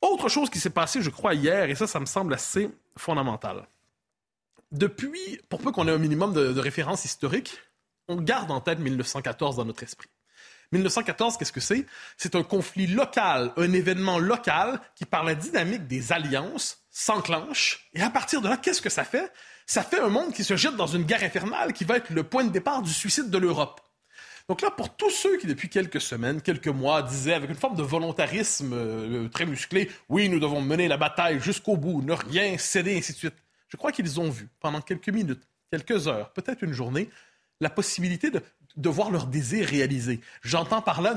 Autre 0.00 0.28
chose 0.28 0.50
qui 0.50 0.60
s'est 0.60 0.70
passé, 0.70 1.02
je 1.02 1.10
crois, 1.10 1.34
hier, 1.34 1.68
et 1.70 1.74
ça, 1.74 1.86
ça 1.86 1.98
me 1.98 2.06
semble 2.06 2.34
assez 2.34 2.70
fondamental. 2.96 3.66
Depuis, 4.70 5.40
pour 5.48 5.60
peu 5.60 5.72
qu'on 5.72 5.88
ait 5.88 5.92
un 5.92 5.98
minimum 5.98 6.32
de, 6.32 6.52
de 6.52 6.60
références 6.60 7.04
historiques, 7.04 7.58
on 8.08 8.16
garde 8.16 8.50
en 8.50 8.60
tête 8.60 8.78
1914 8.78 9.56
dans 9.56 9.64
notre 9.64 9.82
esprit. 9.82 10.08
1914, 10.72 11.36
qu'est-ce 11.36 11.52
que 11.52 11.60
c'est? 11.60 11.86
C'est 12.16 12.34
un 12.34 12.42
conflit 12.42 12.86
local, 12.86 13.52
un 13.56 13.72
événement 13.72 14.18
local 14.18 14.80
qui, 14.96 15.06
par 15.06 15.24
la 15.24 15.34
dynamique 15.34 15.86
des 15.86 16.12
alliances, 16.12 16.82
s'enclenche. 16.90 17.88
Et 17.94 18.02
à 18.02 18.10
partir 18.10 18.42
de 18.42 18.48
là, 18.48 18.56
qu'est-ce 18.56 18.82
que 18.82 18.90
ça 18.90 19.04
fait? 19.04 19.32
Ça 19.66 19.82
fait 19.82 20.00
un 20.00 20.08
monde 20.08 20.32
qui 20.32 20.44
se 20.44 20.56
jette 20.56 20.76
dans 20.76 20.86
une 20.86 21.04
guerre 21.04 21.22
infernale 21.22 21.72
qui 21.72 21.84
va 21.84 21.96
être 21.96 22.10
le 22.10 22.22
point 22.22 22.44
de 22.44 22.50
départ 22.50 22.82
du 22.82 22.92
suicide 22.92 23.30
de 23.30 23.38
l'Europe. 23.38 23.80
Donc 24.48 24.62
là, 24.62 24.70
pour 24.70 24.96
tous 24.96 25.10
ceux 25.10 25.36
qui, 25.36 25.46
depuis 25.46 25.68
quelques 25.68 26.00
semaines, 26.00 26.40
quelques 26.40 26.68
mois, 26.68 27.02
disaient 27.02 27.34
avec 27.34 27.50
une 27.50 27.56
forme 27.56 27.76
de 27.76 27.82
volontarisme 27.82 28.72
euh, 28.72 29.28
très 29.28 29.44
musclé, 29.44 29.90
oui, 30.08 30.30
nous 30.30 30.40
devons 30.40 30.62
mener 30.62 30.88
la 30.88 30.96
bataille 30.96 31.38
jusqu'au 31.38 31.76
bout, 31.76 32.00
ne 32.02 32.14
rien 32.14 32.56
céder, 32.56 32.96
ainsi 32.96 33.12
de 33.12 33.18
suite, 33.18 33.36
je 33.68 33.76
crois 33.76 33.92
qu'ils 33.92 34.20
ont 34.20 34.30
vu 34.30 34.48
pendant 34.60 34.80
quelques 34.80 35.10
minutes, 35.10 35.46
quelques 35.70 36.08
heures, 36.08 36.32
peut-être 36.32 36.62
une 36.62 36.72
journée, 36.72 37.10
la 37.60 37.70
possibilité 37.70 38.30
de, 38.30 38.88
voir 38.88 39.10
leur 39.10 39.26
désir 39.26 39.66
réalisé. 39.66 40.20
J'entends 40.42 40.80
par 40.80 41.02
là 41.02 41.16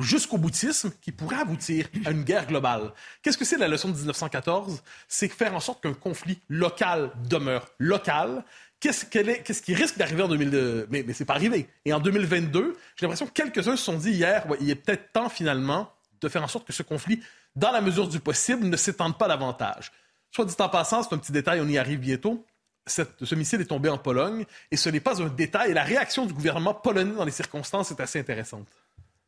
jusqu'au 0.00 0.38
boutisme 0.38 0.92
qui 1.00 1.10
pourrait 1.10 1.40
aboutir 1.40 1.88
à 2.04 2.10
une 2.10 2.22
guerre 2.22 2.46
globale. 2.46 2.92
Qu'est-ce 3.22 3.36
que 3.36 3.44
c'est 3.44 3.58
la 3.58 3.68
leçon 3.68 3.88
de 3.88 3.96
1914? 3.96 4.82
C'est 5.08 5.28
faire 5.28 5.54
en 5.54 5.60
sorte 5.60 5.82
qu'un 5.82 5.94
conflit 5.94 6.38
local 6.48 7.10
demeure 7.28 7.68
local. 7.78 8.44
Qu'est-ce, 8.78 9.04
qui 9.04 9.74
risque 9.74 9.98
d'arriver 9.98 10.22
en 10.22 10.28
2002? 10.28 10.86
Mais, 10.90 11.02
mais 11.06 11.12
c'est 11.12 11.24
pas 11.24 11.34
arrivé. 11.34 11.68
Et 11.84 11.92
en 11.92 12.00
2022, 12.00 12.76
j'ai 12.96 13.06
l'impression 13.06 13.26
que 13.26 13.32
quelques-uns 13.32 13.76
se 13.76 13.84
sont 13.84 13.98
dit 13.98 14.12
hier, 14.12 14.46
il 14.60 14.70
est 14.70 14.76
peut-être 14.76 15.12
temps 15.12 15.28
finalement 15.28 15.92
de 16.20 16.28
faire 16.28 16.42
en 16.42 16.48
sorte 16.48 16.66
que 16.66 16.72
ce 16.72 16.82
conflit, 16.82 17.20
dans 17.56 17.72
la 17.72 17.80
mesure 17.80 18.08
du 18.08 18.20
possible, 18.20 18.66
ne 18.66 18.76
s'étende 18.76 19.18
pas 19.18 19.28
davantage. 19.28 19.90
Soit 20.30 20.44
dit 20.44 20.54
en 20.60 20.68
passant, 20.68 21.02
c'est 21.02 21.14
un 21.14 21.18
petit 21.18 21.32
détail, 21.32 21.60
on 21.60 21.66
y 21.66 21.76
arrive 21.76 21.98
bientôt 21.98 22.44
ce 22.86 23.34
missile 23.34 23.60
est 23.60 23.66
tombé 23.66 23.88
en 23.88 23.98
Pologne 23.98 24.44
et 24.70 24.76
ce 24.76 24.88
n'est 24.88 25.00
pas 25.00 25.22
un 25.22 25.28
détail. 25.28 25.70
Et 25.70 25.74
la 25.74 25.84
réaction 25.84 26.26
du 26.26 26.32
gouvernement 26.32 26.74
polonais 26.74 27.14
dans 27.14 27.24
les 27.24 27.30
circonstances 27.30 27.90
est 27.90 28.00
assez 28.00 28.18
intéressante. 28.18 28.68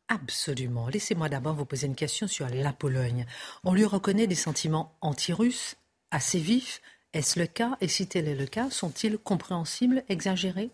Absolument. 0.09 0.87
Laissez-moi 0.89 1.29
d'abord 1.29 1.55
vous 1.55 1.65
poser 1.65 1.87
une 1.87 1.95
question 1.95 2.27
sur 2.27 2.47
la 2.49 2.73
Pologne. 2.73 3.25
On 3.63 3.73
lui 3.73 3.85
reconnaît 3.85 4.27
des 4.27 4.35
sentiments 4.35 4.95
anti-russes 5.01 5.77
assez 6.11 6.39
vifs. 6.39 6.81
Est-ce 7.13 7.39
le 7.39 7.47
cas? 7.47 7.77
Et 7.79 7.87
si 7.87 8.07
tel 8.07 8.27
est 8.27 8.35
le 8.35 8.45
cas, 8.45 8.69
sont-ils 8.69 9.17
compréhensibles, 9.17 10.03
exagérés? 10.09 10.71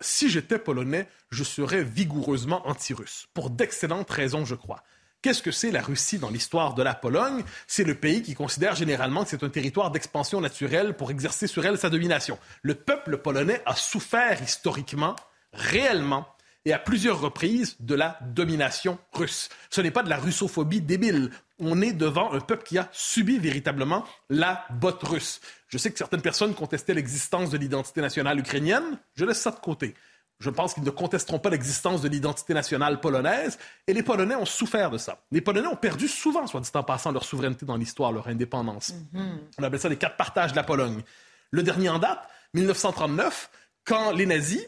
Si 0.00 0.28
j'étais 0.28 0.58
polonais, 0.58 1.08
je 1.30 1.42
serais 1.44 1.82
vigoureusement 1.82 2.66
anti-russe, 2.68 3.26
pour 3.32 3.48
d'excellentes 3.48 4.10
raisons, 4.10 4.44
je 4.44 4.54
crois. 4.54 4.84
Qu'est-ce 5.20 5.42
que 5.42 5.50
c'est 5.50 5.72
la 5.72 5.82
Russie 5.82 6.18
dans 6.18 6.30
l'histoire 6.30 6.74
de 6.74 6.82
la 6.84 6.94
Pologne? 6.94 7.42
C'est 7.66 7.82
le 7.82 7.96
pays 7.96 8.22
qui 8.22 8.34
considère 8.34 8.76
généralement 8.76 9.24
que 9.24 9.30
c'est 9.30 9.42
un 9.42 9.48
territoire 9.48 9.90
d'expansion 9.90 10.40
naturelle 10.40 10.94
pour 10.94 11.10
exercer 11.10 11.48
sur 11.48 11.66
elle 11.66 11.76
sa 11.76 11.90
domination. 11.90 12.38
Le 12.62 12.74
peuple 12.74 13.18
polonais 13.18 13.60
a 13.66 13.74
souffert 13.74 14.40
historiquement, 14.40 15.16
réellement, 15.52 16.28
et 16.64 16.72
à 16.72 16.78
plusieurs 16.78 17.20
reprises 17.20 17.76
de 17.80 17.96
la 17.96 18.16
domination 18.20 18.96
russe. 19.12 19.48
Ce 19.70 19.80
n'est 19.80 19.90
pas 19.90 20.04
de 20.04 20.10
la 20.10 20.18
russophobie 20.18 20.82
débile. 20.82 21.30
On 21.58 21.82
est 21.82 21.92
devant 21.92 22.32
un 22.32 22.40
peuple 22.40 22.64
qui 22.64 22.78
a 22.78 22.88
subi 22.92 23.38
véritablement 23.38 24.04
la 24.30 24.66
botte 24.70 25.02
russe. 25.02 25.40
Je 25.66 25.78
sais 25.78 25.90
que 25.90 25.98
certaines 25.98 26.22
personnes 26.22 26.54
contestaient 26.54 26.94
l'existence 26.94 27.50
de 27.50 27.58
l'identité 27.58 28.00
nationale 28.00 28.38
ukrainienne. 28.38 28.98
Je 29.16 29.24
laisse 29.24 29.40
ça 29.40 29.50
de 29.50 29.56
côté. 29.56 29.94
Je 30.40 30.50
pense 30.50 30.74
qu'ils 30.74 30.84
ne 30.84 30.90
contesteront 30.90 31.40
pas 31.40 31.50
l'existence 31.50 32.00
de 32.00 32.08
l'identité 32.08 32.54
nationale 32.54 33.00
polonaise. 33.00 33.58
Et 33.86 33.92
les 33.92 34.04
Polonais 34.04 34.36
ont 34.36 34.44
souffert 34.44 34.90
de 34.90 34.98
ça. 34.98 35.20
Les 35.32 35.40
Polonais 35.40 35.66
ont 35.66 35.76
perdu 35.76 36.06
souvent, 36.06 36.46
soit 36.46 36.60
dit 36.60 36.70
en 36.74 36.84
passant, 36.84 37.10
leur 37.10 37.24
souveraineté 37.24 37.66
dans 37.66 37.76
l'histoire, 37.76 38.12
leur 38.12 38.28
indépendance. 38.28 38.94
Mhm. 39.12 39.40
On 39.58 39.62
appelle 39.64 39.80
ça 39.80 39.88
les 39.88 39.96
quatre 39.96 40.16
partages 40.16 40.52
de 40.52 40.56
la 40.56 40.62
Pologne. 40.62 41.02
Le 41.50 41.62
dernier 41.62 41.88
en 41.88 41.98
date, 41.98 42.20
1939, 42.54 43.50
quand 43.84 44.12
les 44.12 44.26
nazis 44.26 44.64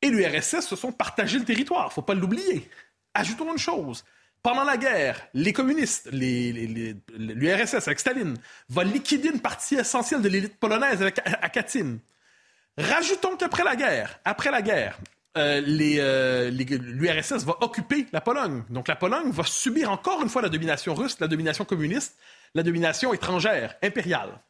et 0.00 0.10
l'URSS 0.10 0.66
se 0.66 0.76
sont 0.76 0.90
partagés 0.90 1.38
le 1.38 1.44
territoire. 1.44 1.84
Il 1.84 1.90
ne 1.90 1.92
faut 1.92 2.02
pas 2.02 2.14
l'oublier. 2.14 2.68
Ajoutons 3.14 3.52
une 3.52 3.58
chose. 3.58 4.04
Pendant 4.42 4.64
la 4.64 4.76
guerre, 4.76 5.28
les 5.34 5.52
communistes, 5.52 6.08
l'URSS 6.10 7.86
avec 7.86 8.00
Staline, 8.00 8.36
va 8.68 8.82
liquider 8.82 9.28
une 9.28 9.40
partie 9.40 9.76
essentielle 9.76 10.20
de 10.20 10.28
l'élite 10.28 10.58
polonaise 10.58 11.00
à 11.00 11.48
Katyn. 11.48 11.98
Rajoutons 12.78 13.36
qu'après 13.36 13.64
la 13.64 13.76
guerre, 13.76 14.18
après 14.24 14.50
la 14.50 14.62
guerre, 14.62 14.98
euh, 15.36 15.62
euh, 15.66 16.50
l'URSS 16.50 17.44
va 17.44 17.56
occuper 17.60 18.06
la 18.12 18.20
Pologne. 18.20 18.64
Donc 18.70 18.88
la 18.88 18.96
Pologne 18.96 19.30
va 19.30 19.44
subir 19.44 19.90
encore 19.90 20.22
une 20.22 20.28
fois 20.28 20.42
la 20.42 20.48
domination 20.48 20.94
russe, 20.94 21.18
la 21.20 21.28
domination 21.28 21.64
communiste, 21.64 22.16
la 22.54 22.62
domination 22.62 23.12
étrangère, 23.12 23.74
impériale. 23.82 24.40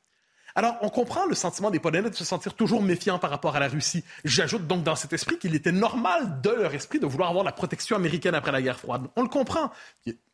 Alors, 0.54 0.76
on 0.82 0.90
comprend 0.90 1.24
le 1.24 1.34
sentiment 1.34 1.70
des 1.70 1.78
Polonais 1.78 2.10
de 2.10 2.14
se 2.14 2.24
sentir 2.24 2.52
toujours 2.54 2.82
méfiants 2.82 3.18
par 3.18 3.30
rapport 3.30 3.56
à 3.56 3.60
la 3.60 3.68
Russie. 3.68 4.04
J'ajoute 4.24 4.66
donc 4.66 4.82
dans 4.82 4.96
cet 4.96 5.14
esprit 5.14 5.38
qu'il 5.38 5.54
était 5.54 5.72
normal 5.72 6.42
de 6.42 6.50
leur 6.50 6.74
esprit 6.74 6.98
de 6.98 7.06
vouloir 7.06 7.30
avoir 7.30 7.42
la 7.42 7.52
protection 7.52 7.96
américaine 7.96 8.34
après 8.34 8.52
la 8.52 8.60
guerre 8.60 8.78
froide. 8.78 9.06
On 9.16 9.22
le 9.22 9.28
comprend. 9.28 9.70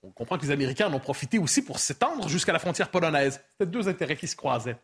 On 0.02 0.11
comprend 0.11 0.37
que 0.37 0.42
les 0.42 0.50
Américains 0.50 0.88
en 0.88 0.95
ont 0.95 1.00
profité 1.00 1.38
aussi 1.38 1.62
pour 1.62 1.78
s'étendre 1.78 2.28
jusqu'à 2.28 2.52
la 2.52 2.59
frontière 2.59 2.88
polonaise. 2.88 3.40
C'était 3.52 3.71
deux 3.71 3.88
intérêts 3.88 4.16
qui 4.16 4.26
se 4.26 4.35
croisaient. 4.35 4.76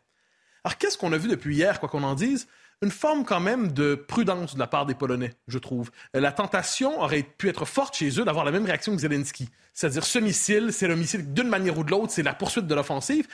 Alors, 0.63 0.79
qu'est-ce 0.79 0.97
qu'on 0.97 1.13
a 1.13 1.19
vu 1.19 1.29
depuis 1.29 1.57
hier, 1.57 1.81
quoi 1.81 1.89
qu'on 1.89 2.05
en 2.05 2.15
dise? 2.15 2.47
Une 2.85 2.91
forme 2.91 3.25
quand 3.25 3.41
même 3.41 3.73
de 3.73 3.95
prudence 3.95 4.55
de 4.55 4.61
la 4.61 4.67
part 4.67 4.87
des 4.87 4.95
Polonais, 4.95 5.33
je 5.49 5.59
trouve. 5.59 5.91
La 6.13 6.33
tentation 6.33 7.01
aurait 7.01 7.23
pu 7.23 7.49
être 7.49 7.65
forte 7.65 7.97
chez 7.97 8.21
eux 8.21 8.25
d'avoir 8.25 8.45
la 8.45 8.51
même 8.51 8.65
réaction 8.65 8.95
que 8.95 9.01
Zelensky. 9.01 9.49
C'est-à-dire, 9.73 10.05
ce 10.05 10.19
missile, 10.19 10.73
c'est 10.73 10.87
le 10.87 10.95
missile 10.95 11.33
d'une 11.33 11.49
manière 11.49 11.79
ou 11.79 11.85
de 11.85 11.91
l'autre, 11.91 12.13
c'est 12.13 12.23
la 12.23 12.35
poursuite 12.35 12.67
de 12.67 12.75
l'offensive. 12.75 13.27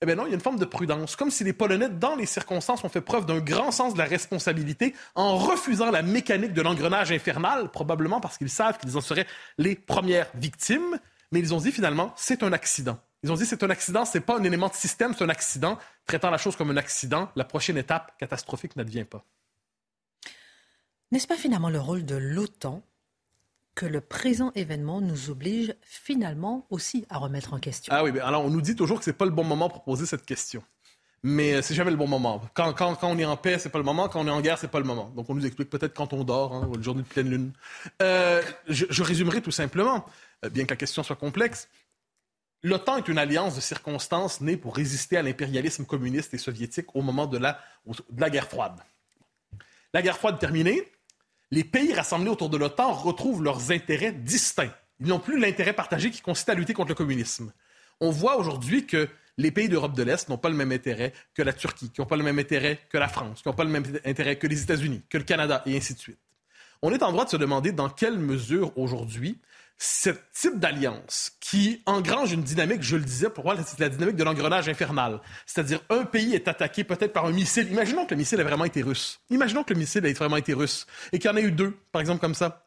Eh 0.00 0.06
bien 0.06 0.14
non, 0.14 0.26
il 0.26 0.30
y 0.30 0.32
a 0.32 0.34
une 0.34 0.40
forme 0.40 0.58
de 0.58 0.64
prudence, 0.64 1.14
comme 1.14 1.30
si 1.30 1.44
les 1.44 1.52
Polonais, 1.52 1.88
dans 1.88 2.16
les 2.16 2.26
circonstances, 2.26 2.82
ont 2.82 2.88
fait 2.88 3.00
preuve 3.00 3.26
d'un 3.26 3.40
grand 3.40 3.70
sens 3.70 3.92
de 3.92 3.98
la 3.98 4.04
responsabilité 4.04 4.94
en 5.14 5.36
refusant 5.36 5.90
la 5.90 6.02
mécanique 6.02 6.52
de 6.54 6.62
l'engrenage 6.62 7.12
infernal, 7.12 7.70
probablement 7.70 8.20
parce 8.20 8.38
qu'ils 8.38 8.50
savent 8.50 8.78
qu'ils 8.78 8.96
en 8.96 9.00
seraient 9.00 9.26
les 9.58 9.76
premières 9.76 10.26
victimes, 10.34 10.98
mais 11.30 11.40
ils 11.40 11.54
ont 11.54 11.58
dit 11.58 11.72
finalement, 11.72 12.12
c'est 12.16 12.42
un 12.42 12.52
accident. 12.52 12.98
Ils 13.22 13.30
ont 13.30 13.36
dit 13.36 13.46
c'est 13.46 13.62
un 13.62 13.70
accident, 13.70 14.04
c'est 14.04 14.20
pas 14.20 14.38
un 14.38 14.42
élément 14.42 14.68
de 14.68 14.74
système, 14.74 15.14
c'est 15.16 15.24
un 15.24 15.28
accident. 15.28 15.78
Traitant 16.06 16.30
la 16.30 16.38
chose 16.38 16.56
comme 16.56 16.70
un 16.70 16.76
accident, 16.76 17.30
la 17.36 17.44
prochaine 17.44 17.78
étape 17.78 18.16
catastrophique 18.18 18.74
n'advient 18.76 19.04
pas. 19.04 19.24
N'est-ce 21.12 21.28
pas 21.28 21.36
finalement 21.36 21.70
le 21.70 21.78
rôle 21.78 22.04
de 22.04 22.16
l'OTAN 22.16 22.82
que 23.74 23.86
le 23.86 24.00
présent 24.00 24.50
événement 24.54 25.00
nous 25.00 25.30
oblige 25.30 25.74
finalement 25.82 26.66
aussi 26.70 27.06
à 27.10 27.18
remettre 27.18 27.54
en 27.54 27.58
question? 27.58 27.92
Ah 27.94 28.02
oui, 28.02 28.18
alors 28.20 28.44
on 28.44 28.50
nous 28.50 28.60
dit 28.60 28.74
toujours 28.74 28.98
que 28.98 29.04
c'est 29.04 29.12
pas 29.12 29.24
le 29.24 29.30
bon 29.30 29.44
moment 29.44 29.68
pour 29.68 29.84
poser 29.84 30.06
cette 30.06 30.26
question. 30.26 30.62
Mais 31.22 31.54
euh, 31.54 31.62
c'est 31.62 31.74
jamais 31.74 31.92
le 31.92 31.96
bon 31.96 32.08
moment. 32.08 32.42
Quand, 32.54 32.72
quand, 32.72 32.96
quand 32.96 33.08
on 33.08 33.18
est 33.18 33.24
en 33.24 33.36
paix, 33.36 33.58
c'est 33.58 33.68
pas 33.68 33.78
le 33.78 33.84
moment. 33.84 34.08
Quand 34.08 34.20
on 34.20 34.26
est 34.26 34.30
en 34.30 34.40
guerre, 34.40 34.58
c'est 34.58 34.70
pas 34.70 34.80
le 34.80 34.84
moment. 34.84 35.12
Donc 35.14 35.30
on 35.30 35.34
nous 35.34 35.46
explique 35.46 35.70
peut-être 35.70 35.94
quand 35.94 36.12
on 36.12 36.24
dort, 36.24 36.52
hein, 36.52 36.68
une 36.74 36.82
journée 36.82 37.02
de 37.02 37.06
pleine 37.06 37.30
lune. 37.30 37.52
Euh, 38.00 38.42
je, 38.68 38.86
je, 38.90 39.02
résumerai 39.04 39.40
tout 39.40 39.52
simplement, 39.52 40.04
euh, 40.44 40.48
bien 40.48 40.64
que 40.64 40.70
la 40.70 40.76
question 40.76 41.04
soit 41.04 41.14
complexe. 41.14 41.68
L'OTAN 42.64 42.98
est 42.98 43.08
une 43.08 43.18
alliance 43.18 43.56
de 43.56 43.60
circonstances 43.60 44.40
née 44.40 44.56
pour 44.56 44.76
résister 44.76 45.16
à 45.16 45.22
l'impérialisme 45.22 45.84
communiste 45.84 46.32
et 46.32 46.38
soviétique 46.38 46.94
au 46.94 47.02
moment 47.02 47.26
de 47.26 47.38
la, 47.38 47.58
guerre 48.30 48.46
froide. 48.46 48.78
La 49.92 50.00
guerre 50.00 50.16
froide 50.16 50.38
terminée, 50.38 50.88
les 51.50 51.64
pays 51.64 51.92
rassemblés 51.92 52.30
autour 52.30 52.50
de 52.50 52.56
l'OTAN 52.56 52.92
retrouvent 52.92 53.42
leurs 53.42 53.72
intérêts 53.72 54.12
distincts. 54.12 54.72
Ils 55.00 55.08
n'ont 55.08 55.18
plus 55.18 55.40
l'intérêt 55.40 55.72
partagé 55.72 56.12
qui 56.12 56.20
consiste 56.20 56.48
à 56.48 56.54
lutter 56.54 56.72
contre 56.72 56.90
le 56.90 56.94
communisme. 56.94 57.52
On 58.00 58.10
voit 58.10 58.36
aujourd'hui 58.36 58.86
que 58.86 59.08
les 59.38 59.50
pays 59.50 59.68
d'Europe 59.68 59.96
de 59.96 60.04
l'Est 60.04 60.28
n'ont 60.28 60.38
pas 60.38 60.48
le 60.48 60.54
même 60.54 60.70
intérêt 60.70 61.12
que 61.34 61.42
la 61.42 61.52
Turquie, 61.52 61.90
qui 61.90 62.00
n'ont 62.00 62.06
pas 62.06 62.16
le 62.16 62.22
même 62.22 62.38
intérêt 62.38 62.78
que 62.90 62.98
la 62.98 63.08
France, 63.08 63.42
qui 63.42 63.48
n'ont 63.48 63.54
pas 63.54 63.64
le 63.64 63.70
même 63.70 63.84
intérêt 64.04 64.36
que 64.36 64.46
les 64.46 64.62
États-Unis, 64.62 65.02
que 65.08 65.18
le 65.18 65.24
Canada, 65.24 65.62
et 65.66 65.76
ainsi 65.76 65.94
de 65.94 65.98
suite. 65.98 66.18
On 66.80 66.92
est 66.92 67.02
en 67.02 67.10
droit 67.10 67.24
de 67.24 67.30
se 67.30 67.36
demander 67.36 67.72
dans 67.72 67.88
quelle 67.88 68.18
mesure 68.18 68.76
aujourd'hui 68.78 69.38
ce 69.84 70.10
type 70.32 70.60
d'alliance 70.60 71.32
qui 71.40 71.82
engrange 71.86 72.30
une 72.30 72.44
dynamique, 72.44 72.82
je 72.82 72.94
le 72.94 73.02
disais, 73.02 73.28
pour 73.28 73.42
moi, 73.42 73.56
c'est 73.66 73.80
la 73.80 73.88
dynamique 73.88 74.14
de 74.14 74.22
l'engrenage 74.22 74.68
infernal. 74.68 75.20
C'est-à-dire, 75.44 75.80
un 75.90 76.04
pays 76.04 76.36
est 76.36 76.46
attaqué 76.46 76.84
peut-être 76.84 77.12
par 77.12 77.26
un 77.26 77.32
missile. 77.32 77.68
Imaginons 77.68 78.06
que 78.06 78.14
le 78.14 78.18
missile 78.18 78.38
ait 78.38 78.44
vraiment 78.44 78.64
été 78.64 78.80
russe. 78.80 79.18
Imaginons 79.28 79.64
que 79.64 79.74
le 79.74 79.80
missile 79.80 80.06
ait 80.06 80.12
vraiment 80.12 80.36
été 80.36 80.52
russe 80.52 80.86
et 81.10 81.18
qu'il 81.18 81.28
y 81.28 81.34
en 81.34 81.36
ait 81.36 81.42
eu 81.42 81.50
deux, 81.50 81.76
par 81.90 82.00
exemple, 82.00 82.20
comme 82.20 82.36
ça. 82.36 82.64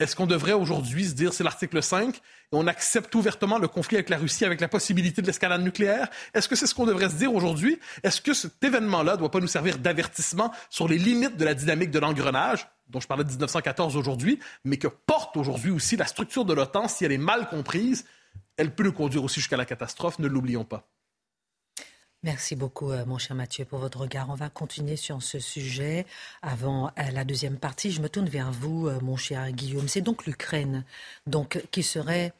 Est-ce 0.00 0.14
qu'on 0.14 0.26
devrait 0.26 0.52
aujourd'hui 0.52 1.06
se 1.06 1.14
dire 1.14 1.32
c'est 1.32 1.42
l'article 1.42 1.82
5 1.82 2.14
et 2.14 2.20
on 2.52 2.68
accepte 2.68 3.12
ouvertement 3.16 3.58
le 3.58 3.66
conflit 3.66 3.96
avec 3.96 4.10
la 4.10 4.16
Russie 4.16 4.44
avec 4.44 4.60
la 4.60 4.68
possibilité 4.68 5.22
de 5.22 5.26
l'escalade 5.26 5.60
nucléaire? 5.60 6.08
Est-ce 6.34 6.48
que 6.48 6.54
c'est 6.54 6.68
ce 6.68 6.74
qu'on 6.74 6.86
devrait 6.86 7.08
se 7.08 7.16
dire 7.16 7.34
aujourd'hui? 7.34 7.80
Est-ce 8.04 8.20
que 8.20 8.32
cet 8.32 8.62
événement-là 8.62 9.14
ne 9.14 9.18
doit 9.18 9.30
pas 9.30 9.40
nous 9.40 9.48
servir 9.48 9.78
d'avertissement 9.78 10.52
sur 10.70 10.86
les 10.86 10.98
limites 10.98 11.36
de 11.36 11.44
la 11.44 11.54
dynamique 11.54 11.90
de 11.90 11.98
l'engrenage, 11.98 12.68
dont 12.88 13.00
je 13.00 13.08
parlais 13.08 13.24
de 13.24 13.30
1914 13.30 13.96
aujourd'hui, 13.96 14.38
mais 14.64 14.76
que 14.76 14.86
porte 14.86 15.36
aujourd'hui 15.36 15.72
aussi 15.72 15.96
la 15.96 16.06
structure 16.06 16.44
de 16.44 16.54
l'OTAN, 16.54 16.86
si 16.86 17.04
elle 17.04 17.12
est 17.12 17.18
mal 17.18 17.48
comprise, 17.48 18.04
elle 18.56 18.72
peut 18.72 18.84
nous 18.84 18.92
conduire 18.92 19.24
aussi 19.24 19.40
jusqu'à 19.40 19.56
la 19.56 19.64
catastrophe, 19.64 20.20
ne 20.20 20.28
l'oublions 20.28 20.64
pas. 20.64 20.86
Merci 22.24 22.56
beaucoup, 22.56 22.90
euh, 22.90 23.04
mon 23.06 23.16
cher 23.16 23.36
Mathieu, 23.36 23.64
pour 23.64 23.78
votre 23.78 24.00
regard. 24.00 24.28
On 24.28 24.34
va 24.34 24.50
continuer 24.50 24.96
sur 24.96 25.22
ce 25.22 25.38
sujet 25.38 26.04
avant 26.42 26.88
euh, 26.88 27.10
la 27.12 27.24
deuxième 27.24 27.58
partie. 27.58 27.92
Je 27.92 28.02
me 28.02 28.08
tourne 28.08 28.28
vers 28.28 28.50
vous, 28.50 28.88
euh, 28.88 28.98
mon 29.00 29.16
cher 29.16 29.52
Guillaume. 29.52 29.86
C'est 29.86 30.00
donc 30.00 30.26
l'Ukraine 30.26 30.84
qui 31.70 31.82
serait 31.82 32.32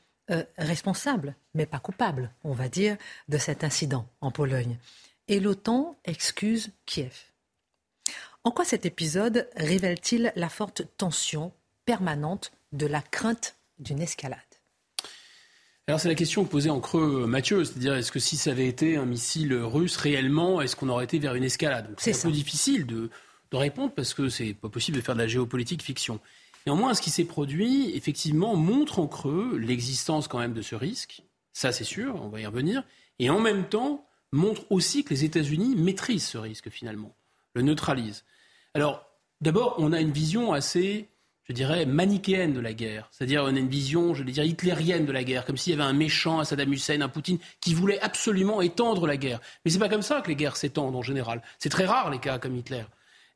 responsable, 0.58 1.34
mais 1.54 1.64
pas 1.64 1.78
coupable, 1.78 2.30
on 2.44 2.52
va 2.52 2.68
dire, 2.68 2.98
de 3.28 3.38
cet 3.38 3.64
incident 3.64 4.06
en 4.20 4.30
Pologne. 4.30 4.76
Et 5.26 5.40
l'OTAN 5.40 5.96
excuse 6.04 6.70
Kiev. 6.84 7.16
En 8.44 8.50
quoi 8.50 8.66
cet 8.66 8.84
épisode 8.84 9.48
révèle-t-il 9.56 10.32
la 10.36 10.50
forte 10.50 10.82
tension 10.98 11.50
permanente 11.86 12.52
de 12.72 12.86
la 12.86 13.00
crainte 13.00 13.56
d'une 13.78 14.02
escalade? 14.02 14.47
Alors 15.88 15.98
c'est 15.98 16.08
la 16.08 16.14
question 16.14 16.44
posée 16.44 16.68
en 16.68 16.80
creux 16.80 17.26
Mathieu, 17.26 17.64
c'est-à-dire 17.64 17.94
est-ce 17.94 18.12
que 18.12 18.18
si 18.18 18.36
ça 18.36 18.50
avait 18.50 18.66
été 18.66 18.98
un 18.98 19.06
missile 19.06 19.54
russe 19.54 19.96
réellement, 19.96 20.60
est-ce 20.60 20.76
qu'on 20.76 20.90
aurait 20.90 21.04
été 21.04 21.18
vers 21.18 21.34
une 21.34 21.44
escalade? 21.44 21.94
C'est 21.96 22.14
un 22.14 22.28
peu 22.28 22.30
difficile 22.30 22.84
de, 22.84 23.08
répondre 23.54 23.92
parce 23.96 24.12
que 24.12 24.28
c'est 24.28 24.52
pas 24.52 24.68
possible 24.68 24.98
de 24.98 25.02
faire 25.02 25.14
de 25.14 25.20
la 25.20 25.26
géopolitique 25.26 25.82
fiction. 25.82 26.20
Néanmoins, 26.66 26.92
ce 26.92 27.00
qui 27.00 27.08
s'est 27.08 27.24
produit, 27.24 27.96
effectivement, 27.96 28.54
montre 28.54 28.98
en 28.98 29.06
creux 29.06 29.56
l'existence 29.56 30.28
quand 30.28 30.38
même 30.38 30.52
de 30.52 30.60
ce 30.60 30.74
risque. 30.74 31.22
Ça, 31.54 31.72
c'est 31.72 31.84
sûr, 31.84 32.20
on 32.22 32.28
va 32.28 32.42
y 32.42 32.46
revenir. 32.46 32.82
Et 33.18 33.30
en 33.30 33.40
même 33.40 33.64
temps, 33.64 34.06
montre 34.30 34.70
aussi 34.70 35.04
que 35.04 35.14
les 35.14 35.24
États-Unis 35.24 35.74
maîtrisent 35.74 36.26
ce 36.26 36.36
risque 36.36 36.68
finalement, 36.68 37.16
le 37.54 37.62
neutralisent. 37.62 38.26
Alors, 38.74 39.06
d'abord, 39.40 39.76
on 39.78 39.94
a 39.94 40.02
une 40.02 40.12
vision 40.12 40.52
assez 40.52 41.08
je 41.48 41.54
dirais, 41.54 41.86
manichéenne 41.86 42.52
de 42.52 42.60
la 42.60 42.74
guerre. 42.74 43.08
C'est-à-dire, 43.10 43.42
on 43.44 43.46
a 43.54 43.58
une 43.58 43.68
vision, 43.68 44.12
je 44.12 44.22
vais 44.22 44.32
dire, 44.32 44.44
hitlérienne 44.44 45.06
de 45.06 45.12
la 45.12 45.24
guerre, 45.24 45.46
comme 45.46 45.56
s'il 45.56 45.72
y 45.72 45.74
avait 45.74 45.88
un 45.88 45.94
méchant, 45.94 46.40
un 46.40 46.44
Saddam 46.44 46.70
Hussein, 46.72 47.00
un 47.00 47.08
Poutine, 47.08 47.38
qui 47.60 47.72
voulait 47.72 47.98
absolument 48.00 48.60
étendre 48.60 49.06
la 49.06 49.16
guerre. 49.16 49.40
Mais 49.64 49.70
c'est 49.70 49.78
pas 49.78 49.88
comme 49.88 50.02
ça 50.02 50.20
que 50.20 50.28
les 50.28 50.36
guerres 50.36 50.56
s'étendent 50.56 50.94
en 50.94 51.02
général. 51.02 51.42
C'est 51.58 51.70
très 51.70 51.86
rare 51.86 52.10
les 52.10 52.18
cas 52.18 52.38
comme 52.38 52.54
Hitler, 52.54 52.84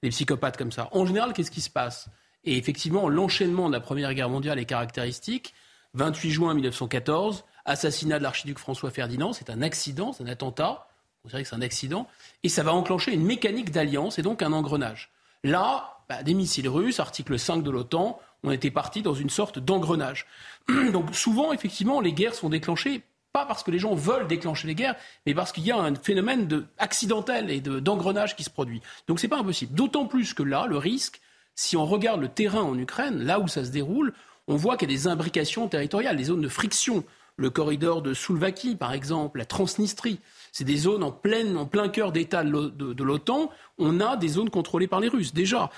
les 0.02 0.10
psychopathes 0.10 0.58
comme 0.58 0.72
ça. 0.72 0.88
En 0.92 1.06
général, 1.06 1.32
qu'est-ce 1.32 1.50
qui 1.50 1.62
se 1.62 1.70
passe? 1.70 2.08
Et 2.44 2.58
effectivement, 2.58 3.08
l'enchaînement 3.08 3.68
de 3.68 3.72
la 3.72 3.80
Première 3.80 4.12
Guerre 4.12 4.28
mondiale 4.28 4.58
est 4.58 4.66
caractéristique. 4.66 5.54
28 5.94 6.30
juin 6.30 6.54
1914, 6.54 7.44
assassinat 7.64 8.18
de 8.18 8.24
l'archiduc 8.24 8.58
François 8.58 8.90
Ferdinand, 8.90 9.32
c'est 9.32 9.48
un 9.48 9.62
accident, 9.62 10.12
c'est 10.12 10.24
un 10.24 10.28
attentat. 10.28 10.86
On 11.24 11.28
dirait 11.28 11.44
que 11.44 11.48
c'est 11.48 11.54
un 11.54 11.62
accident. 11.62 12.08
Et 12.42 12.48
ça 12.48 12.62
va 12.62 12.72
enclencher 12.72 13.12
une 13.14 13.24
mécanique 13.24 13.70
d'alliance 13.70 14.18
et 14.18 14.22
donc 14.22 14.42
un 14.42 14.52
engrenage. 14.52 15.10
Là, 15.44 15.98
bah, 16.08 16.22
des 16.22 16.34
missiles 16.34 16.68
russes, 16.68 17.00
article 17.00 17.38
5 17.38 17.62
de 17.62 17.70
l'OTAN, 17.70 18.20
on 18.44 18.50
était 18.50 18.70
parti 18.70 19.02
dans 19.02 19.14
une 19.14 19.30
sorte 19.30 19.58
d'engrenage. 19.58 20.26
Donc 20.92 21.14
souvent, 21.14 21.52
effectivement, 21.52 22.00
les 22.00 22.12
guerres 22.12 22.34
sont 22.34 22.48
déclenchées 22.48 23.02
pas 23.32 23.46
parce 23.46 23.62
que 23.62 23.70
les 23.70 23.78
gens 23.78 23.94
veulent 23.94 24.26
déclencher 24.26 24.68
les 24.68 24.74
guerres, 24.74 24.96
mais 25.24 25.34
parce 25.34 25.52
qu'il 25.52 25.64
y 25.64 25.70
a 25.70 25.78
un 25.78 25.94
phénomène 25.94 26.46
de, 26.46 26.66
accidentel 26.78 27.50
et 27.50 27.60
d'engrenage 27.60 28.36
qui 28.36 28.44
se 28.44 28.50
produit. 28.50 28.82
Donc 29.08 29.20
c'est 29.20 29.28
pas 29.28 29.38
impossible. 29.38 29.74
D'autant 29.74 30.06
plus 30.06 30.34
que 30.34 30.42
là, 30.42 30.66
le 30.66 30.76
risque, 30.76 31.20
si 31.54 31.76
on 31.76 31.86
regarde 31.86 32.20
le 32.20 32.28
terrain 32.28 32.62
en 32.62 32.78
Ukraine, 32.78 33.22
là 33.22 33.40
où 33.40 33.48
ça 33.48 33.64
se 33.64 33.70
déroule, 33.70 34.12
on 34.48 34.56
voit 34.56 34.76
qu'il 34.76 34.90
y 34.90 34.94
a 34.94 34.96
des 34.96 35.08
imbrications 35.08 35.68
territoriales, 35.68 36.16
des 36.16 36.24
zones 36.24 36.42
de 36.42 36.48
friction. 36.48 37.04
Le 37.42 37.50
corridor 37.50 38.02
de 38.02 38.14
Soulvaki, 38.14 38.76
par 38.76 38.92
exemple, 38.92 39.40
la 39.40 39.44
Transnistrie. 39.44 40.20
C'est 40.52 40.62
des 40.62 40.76
zones 40.76 41.02
en, 41.02 41.08
en 41.08 41.66
plein 41.66 41.88
cœur 41.88 42.12
d'État 42.12 42.44
de 42.44 43.02
l'OTAN. 43.02 43.50
On 43.78 43.98
a 43.98 44.16
des 44.16 44.28
zones 44.28 44.48
contrôlées 44.48 44.86
par 44.86 45.00
les 45.00 45.08
Russes, 45.08 45.34
déjà. 45.34 45.68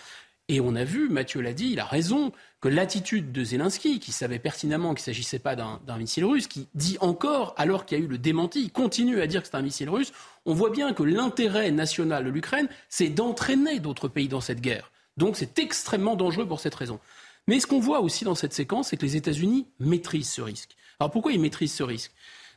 Et 0.49 0.61
on 0.61 0.77
a 0.77 0.85
vu, 0.85 1.09
Mathieu 1.09 1.41
l'a 1.41 1.55
dit, 1.55 1.71
il 1.73 1.81
a 1.81 1.87
raison, 1.87 2.33
que 2.61 2.69
l'attitude 2.69 3.33
de 3.33 3.43
Zelensky, 3.43 3.99
qui 3.99 4.13
savait 4.13 4.39
pertinemment 4.39 4.93
qu'il 4.93 5.01
ne 5.01 5.05
s'agissait 5.07 5.39
pas 5.39 5.57
d'un 5.57 5.97
missile 5.97 6.27
russe, 6.27 6.49
qui 6.49 6.69
dit 6.75 6.99
encore, 7.01 7.55
alors 7.57 7.87
qu'il 7.87 7.99
y 7.99 8.03
a 8.03 8.05
eu 8.05 8.09
le 8.09 8.19
démenti, 8.19 8.69
continue 8.69 9.23
à 9.23 9.27
dire 9.27 9.41
que 9.41 9.49
c'est 9.49 9.57
un 9.57 9.63
missile 9.63 9.89
russe, 9.89 10.13
on 10.45 10.53
voit 10.53 10.69
bien 10.69 10.93
que 10.93 11.03
l'intérêt 11.03 11.71
national 11.71 12.27
de 12.27 12.31
l'Ukraine, 12.31 12.69
c'est 12.91 13.09
d'entraîner 13.09 13.81
d'autres 13.81 14.09
pays 14.09 14.29
dans 14.29 14.43
cette 14.43 14.61
guerre. 14.61 14.93
Donc 15.17 15.39
c'est 15.39 15.59
extrêmement 15.59 16.15
dangereux 16.15 16.47
pour 16.47 16.61
cette 16.61 16.75
raison. 16.75 17.01
Mais 17.47 17.59
ce 17.59 17.67
qu'on 17.67 17.81
voit 17.81 18.01
aussi 18.01 18.25
dans 18.25 18.35
cette 18.35 18.53
séquence, 18.53 18.89
c'est 18.89 18.99
que 18.99 19.07
les 19.07 19.17
États-Unis 19.17 19.67
maîtrisent 19.81 20.31
ce 20.31 20.43
risque. 20.43 20.77
Alors 21.01 21.11
pourquoi 21.11 21.33
ils 21.33 21.41
maîtrisent 21.41 21.75
ce 21.75 21.83
risque? 21.83 22.13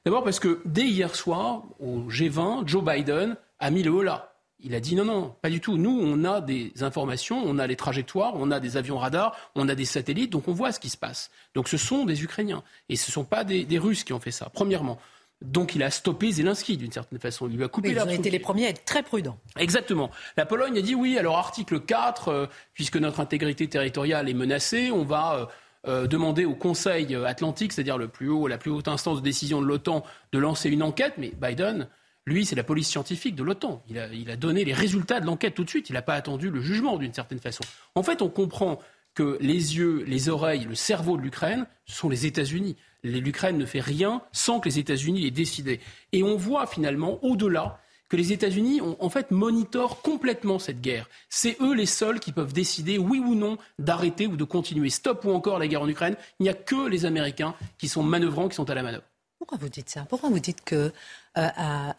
D'abord 0.06 0.24
parce 0.24 0.40
que 0.40 0.62
dès 0.66 0.86
hier 0.86 1.14
soir, 1.16 1.64
au 1.80 2.02
G20, 2.10 2.68
Joe 2.68 2.84
Biden 2.84 3.36
a 3.60 3.72
mis 3.72 3.84
le 3.84 3.92
holà. 3.92 4.34
Il 4.60 4.74
a 4.74 4.80
dit 4.80 4.96
non, 4.96 5.06
non, 5.06 5.36
pas 5.42 5.50
du 5.50 5.60
tout. 5.60 5.78
Nous, 5.78 6.00
on 6.02 6.24
a 6.24 6.42
des 6.42 6.72
informations, 6.82 7.44
on 7.46 7.60
a 7.60 7.68
les 7.68 7.76
trajectoires, 7.76 8.34
on 8.36 8.50
a 8.50 8.60
des 8.60 8.76
avions 8.78 8.98
radars, 8.98 9.36
on 9.56 9.70
a 9.70 9.76
des 9.76 9.86
satellites, 9.86 10.32
donc 10.32 10.48
on 10.48 10.54
voit 10.54 10.72
ce 10.72 10.80
qui 10.80 10.90
se 10.90 10.98
passe. 10.98 11.30
Donc 11.54 11.68
ce 11.68 11.78
sont 11.78 12.06
des 12.06 12.24
Ukrainiens. 12.24 12.64
Et 12.90 12.96
ce 12.96 13.12
ne 13.12 13.14
sont 13.14 13.24
pas 13.24 13.44
des, 13.44 13.66
Russes 13.78 14.04
qui 14.04 14.14
ont 14.14 14.20
fait 14.20 14.32
ça, 14.32 14.50
premièrement. 14.52 14.98
Donc 15.42 15.76
il 15.76 15.84
a 15.84 15.92
stoppé 15.92 16.32
Zelensky 16.32 16.78
d'une 16.78 16.92
certaine 16.92 17.20
façon. 17.20 17.48
Il 17.48 17.58
lui 17.58 17.64
a 17.64 17.68
coupé 17.68 17.90
Ils 17.90 18.00
ont 18.00 18.10
été 18.10 18.32
les 18.32 18.40
premiers 18.40 18.66
à 18.66 18.70
être 18.70 18.84
très 18.84 19.04
prudents. 19.04 19.38
Exactement. 19.58 20.10
La 20.38 20.48
Pologne 20.48 20.76
a 20.80 20.82
dit 20.82 20.96
oui, 20.96 21.20
alors 21.20 21.38
article 21.38 21.80
4, 21.80 22.28
euh, 22.30 22.46
puisque 22.74 22.98
notre 22.98 23.20
intégrité 23.20 23.68
territoriale 23.68 24.30
est 24.30 24.34
menacée, 24.34 24.90
on 24.92 25.04
va... 25.04 25.36
Euh, 25.36 25.46
euh, 25.88 26.08
demander 26.08 26.46
au 26.46 26.56
Conseil 26.56 27.16
atlantique, 27.16 27.74
c'est-à-dire 27.74 27.98
le 27.98 28.08
plus 28.08 28.30
haut, 28.30 28.48
la 28.48 28.58
plus 28.58 28.72
haute 28.72 28.88
instance 28.88 29.18
de 29.18 29.24
décision 29.24 29.62
de 29.62 29.66
l'OTAN, 29.66 30.04
de 30.32 30.40
lancer 30.40 30.70
une 30.70 30.84
enquête. 30.84 31.14
Mais 31.18 31.32
Biden 31.42 31.88
lui, 32.28 32.46
c'est 32.46 32.56
la 32.56 32.64
police 32.64 32.90
scientifique 32.90 33.36
de 33.36 33.44
l'OTAN. 33.44 33.82
Il 33.90 34.30
a, 34.30 34.36
donné 34.36 34.66
les 34.66 34.74
résultats 34.74 35.22
de 35.22 35.26
l'enquête 35.26 35.56
tout 35.56 35.64
de 35.64 35.70
suite. 35.70 35.90
Il 35.90 35.94
n'a 35.94 36.02
pas 36.02 36.14
attendu 36.14 36.50
le 36.50 36.62
jugement 36.62 36.98
d'une 36.98 37.14
certaine 37.14 37.40
façon. 37.40 37.64
En 37.96 38.04
fait, 38.04 38.22
on 38.22 38.28
comprend 38.28 38.80
que 39.16 39.38
les 39.40 39.78
yeux, 39.78 40.04
les 40.06 40.28
oreilles, 40.28 40.66
le 40.66 40.76
cerveau 40.76 41.16
de 41.16 41.22
l'Ukraine, 41.22 41.66
sont 41.86 42.10
les 42.10 42.26
États-Unis. 42.26 42.76
L'Ukraine 43.04 43.58
ne 43.58 43.66
fait 43.66 43.80
rien 43.80 44.22
sans 44.34 44.60
que 44.60 44.68
les 44.68 44.78
États-Unis 44.78 45.22
l'aient 45.22 45.32
décidé. 45.32 45.80
Et 46.12 46.22
on 46.22 46.36
voit 46.36 46.68
finalement, 46.68 47.24
au-delà, 47.24 47.80
que 48.10 48.16
les 48.16 48.32
États-Unis 48.32 48.82
ont 48.82 48.98
en 49.00 49.10
fait 49.10 49.32
monitorent 49.32 50.02
complètement 50.02 50.60
cette 50.60 50.82
guerre. 50.82 51.10
C'est 51.30 51.58
eux 51.62 51.74
les 51.74 51.86
seuls 51.86 52.20
qui 52.20 52.32
peuvent 52.32 52.54
décider, 52.54 52.98
oui 52.98 53.20
ou 53.20 53.36
non, 53.36 53.58
d'arrêter 53.80 54.28
ou 54.28 54.38
de 54.38 54.44
continuer. 54.44 54.90
Stop 54.90 55.26
ou 55.26 55.32
encore 55.32 55.60
la 55.60 55.68
guerre 55.68 55.82
en 55.82 55.90
Ukraine. 55.90 56.16
Il 56.40 56.44
n'y 56.44 56.50
a 56.50 56.54
que 56.54 56.88
les 56.88 57.06
Américains 57.06 57.56
qui 57.78 57.88
sont 57.88 58.04
manœuvrants, 58.04 58.48
qui 58.50 58.56
sont 58.56 58.70
à 58.70 58.76
la 58.76 58.84
manœuvre. 58.84 59.04
Pourquoi 59.38 59.58
vous 59.58 59.70
dites 59.70 59.90
ça? 59.90 60.06
Pourquoi 60.10 60.30
vous 60.30 60.40
dites 60.40 60.64
que, 60.64 60.92
euh, 61.38 61.50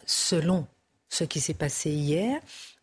selon 0.05 0.67
ce 1.09 1.23
qui 1.23 1.39
s'est 1.39 1.53
passé 1.53 1.89
hier, 1.89 2.39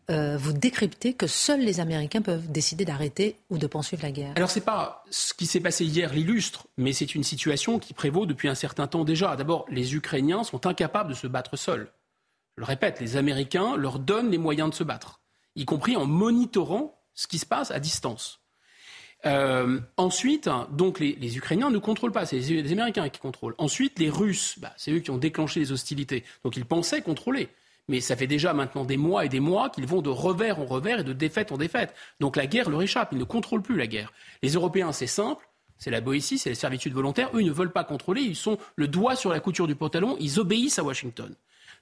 euh, 0.09 0.37
vous 0.37 0.53
décryptez 0.53 1.13
que 1.13 1.27
seuls 1.27 1.59
les 1.59 1.79
Américains 1.79 2.21
peuvent 2.21 2.49
décider 2.49 2.85
d'arrêter 2.85 3.35
ou 3.49 3.57
de 3.57 3.67
poursuivre 3.67 4.03
la 4.03 4.11
guerre? 4.11 4.33
Alors, 4.35 4.49
ce 4.49 4.59
n'est 4.59 4.65
pas 4.65 5.03
ce 5.09 5.33
qui 5.33 5.45
s'est 5.45 5.59
passé 5.59 5.85
hier 5.85 6.13
l'illustre, 6.13 6.67
mais 6.77 6.93
c'est 6.93 7.13
une 7.13 7.23
situation 7.23 7.77
qui 7.77 7.93
prévaut 7.93 8.25
depuis 8.25 8.47
un 8.47 8.55
certain 8.55 8.87
temps 8.87 9.03
déjà. 9.03 9.35
D'abord, 9.35 9.65
les 9.69 9.95
Ukrainiens 9.95 10.43
sont 10.43 10.65
incapables 10.65 11.09
de 11.09 11.15
se 11.15 11.27
battre 11.27 11.57
seuls. 11.57 11.91
Je 12.57 12.61
le 12.63 12.65
répète, 12.65 12.99
les 12.99 13.17
Américains 13.17 13.77
leur 13.77 13.99
donnent 13.99 14.31
les 14.31 14.39
moyens 14.39 14.71
de 14.71 14.75
se 14.75 14.83
battre, 14.83 15.21
y 15.55 15.65
compris 15.65 15.95
en 15.95 16.07
monitorant 16.07 16.99
ce 17.13 17.27
qui 17.27 17.37
se 17.37 17.45
passe 17.45 17.69
à 17.69 17.79
distance. 17.79 18.41
Euh, 19.27 19.79
ensuite, 19.95 20.49
donc 20.71 20.99
les, 20.99 21.37
Ukrainiens 21.37 21.69
ne 21.69 21.77
contrôlent 21.77 22.11
pas, 22.11 22.25
c'est 22.25 22.39
les, 22.39 22.71
Américains 22.71 23.09
qui 23.09 23.19
contrôlent. 23.19 23.53
Ensuite, 23.59 23.99
les 23.99 24.09
Russes, 24.09 24.57
bah, 24.57 24.73
c'est 24.75 24.91
eux 24.91 24.99
qui 24.99 25.11
ont 25.11 25.19
déclenché 25.19 25.59
les 25.59 25.71
hostilités. 25.71 26.23
Donc 26.43 26.57
ils 26.57 26.65
pensaient 26.65 27.01
contrôler. 27.01 27.49
Mais 27.89 28.01
ça 28.01 28.15
fait 28.15 28.27
déjà 28.27 28.53
maintenant 28.53 28.85
des 28.85 28.97
mois 28.97 29.23
et 29.23 29.29
des 29.29 29.39
mois 29.39 29.69
qu'ils 29.69 29.85
vont 29.85 30.01
de 30.01 30.09
revers 30.09 30.59
en 30.59 30.65
revers 30.65 30.99
et 30.99 31.03
de 31.03 31.13
défaite 31.13 31.51
en 31.51 31.57
défaite. 31.57 31.93
Donc 32.19 32.35
la 32.35 32.47
guerre 32.47 32.71
leur 32.71 32.81
échappe, 32.81 33.09
ils 33.11 33.19
ne 33.19 33.23
contrôlent 33.23 33.61
plus 33.61 33.77
la 33.77 33.87
guerre. 33.87 34.11
Les 34.41 34.53
Européens, 34.53 34.91
c'est 34.91 35.07
simple, 35.07 35.47
c'est 35.77 35.91
la 35.91 36.01
Boétie, 36.01 36.39
c'est 36.39 36.49
les 36.49 36.55
servitudes 36.55 36.93
volontaires. 36.93 37.29
Eux, 37.35 37.41
ils 37.41 37.47
ne 37.47 37.51
veulent 37.51 37.71
pas 37.71 37.83
contrôler, 37.83 38.21
ils 38.21 38.35
sont 38.35 38.57
le 38.75 38.87
doigt 38.87 39.15
sur 39.15 39.29
la 39.29 39.39
couture 39.39 39.67
du 39.67 39.75
pantalon, 39.75 40.17
ils 40.19 40.39
obéissent 40.39 40.79
à 40.79 40.83
Washington. 40.83 41.33